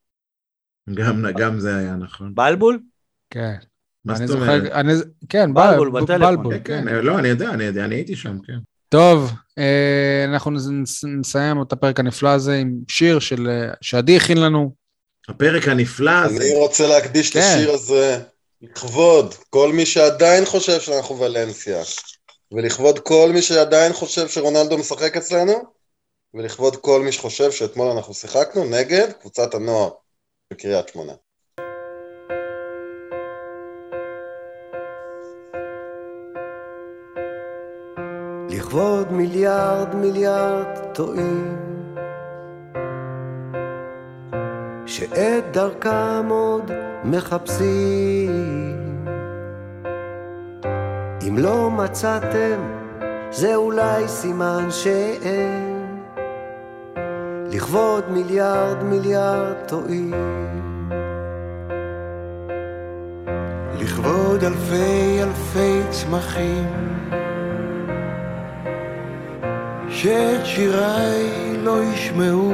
[0.94, 2.34] גם, גם זה היה נכון.
[2.34, 2.78] בלבול?
[3.30, 3.54] כן.
[4.04, 4.72] מה זאת אומרת?
[4.72, 4.92] אני,
[5.28, 6.36] כן, בלבול, בטלפון.
[6.36, 6.84] בלבול, כן, כן.
[6.88, 8.58] כן, לא, אני יודע, אני יודע, אני הייתי שם, כן.
[8.88, 14.16] טוב, אה, אנחנו נס- נס- נסיים את הפרק הנפלא הזה עם שיר של, אה, שעדי
[14.16, 14.74] הכין לנו.
[15.28, 17.40] הפרק הנפלא הזה, אני רוצה להקדיש את כן.
[17.54, 18.20] השיר הזה
[18.62, 21.82] לכבוד כל מי שעדיין חושב שאנחנו ולנסיה,
[22.52, 25.52] ולכבוד כל מי שעדיין חושב שרונלדו משחק אצלנו,
[26.34, 29.90] ולכבוד כל מי שחושב שאתמול אנחנו שיחקנו נגד קבוצת הנוער
[30.50, 31.12] בקריית שמונה.
[38.50, 41.56] לכבוד מיליארד מיליארד טועים
[44.86, 46.70] שאת דרכם עוד
[47.04, 48.64] מחפשים
[51.28, 52.60] אם לא מצאתם
[53.30, 55.63] זה אולי סימן שאין
[57.54, 60.14] לכבוד מיליארד מיליארד טועים
[63.80, 66.68] לכבוד אלפי אלפי צמחים
[69.88, 72.52] שאת שיריי לא ישמעו.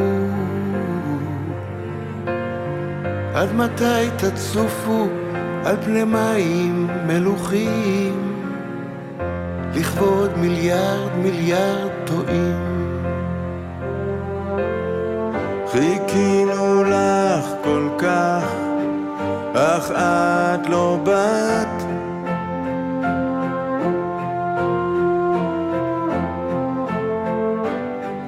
[3.35, 5.07] עד מתי תצופו
[5.65, 8.45] על פני מים מלוכים?
[9.75, 12.80] לכבוד מיליארד מיליארד טועים
[19.97, 21.91] את לא באת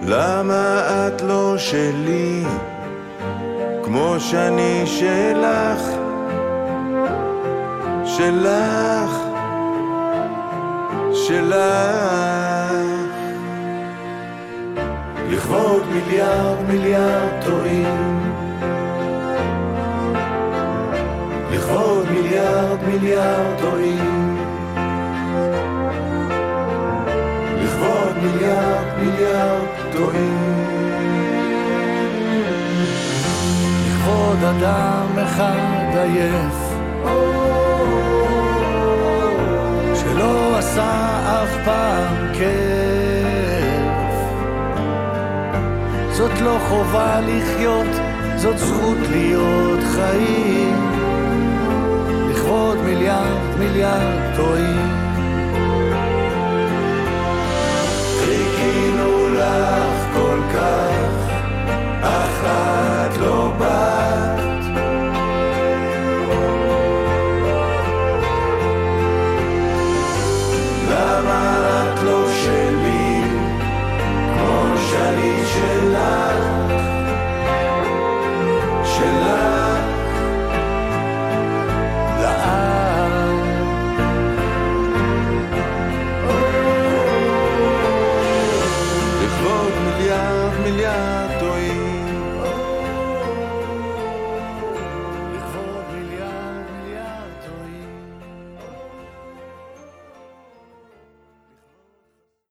[0.06, 2.44] למה את לא שלי?
[3.82, 5.80] כמו שאני שלך.
[8.04, 9.18] שלך.
[11.12, 11.62] שלך.
[15.28, 18.21] לכבוד מיליארד מיליארד טועים
[22.32, 24.36] מיליארד מיליארד טועים.
[27.62, 30.64] לכבוד מיליארד מיליארד טועים.
[33.86, 36.72] לכבוד אדם אחד עייף.
[39.94, 42.52] שלא עשה אף פעם כיף.
[46.12, 48.00] זאת לא חובה לחיות,
[48.36, 50.91] זאת זכות להיות חיים
[52.52, 54.91] לכבוד מיליארד מיליארד טועים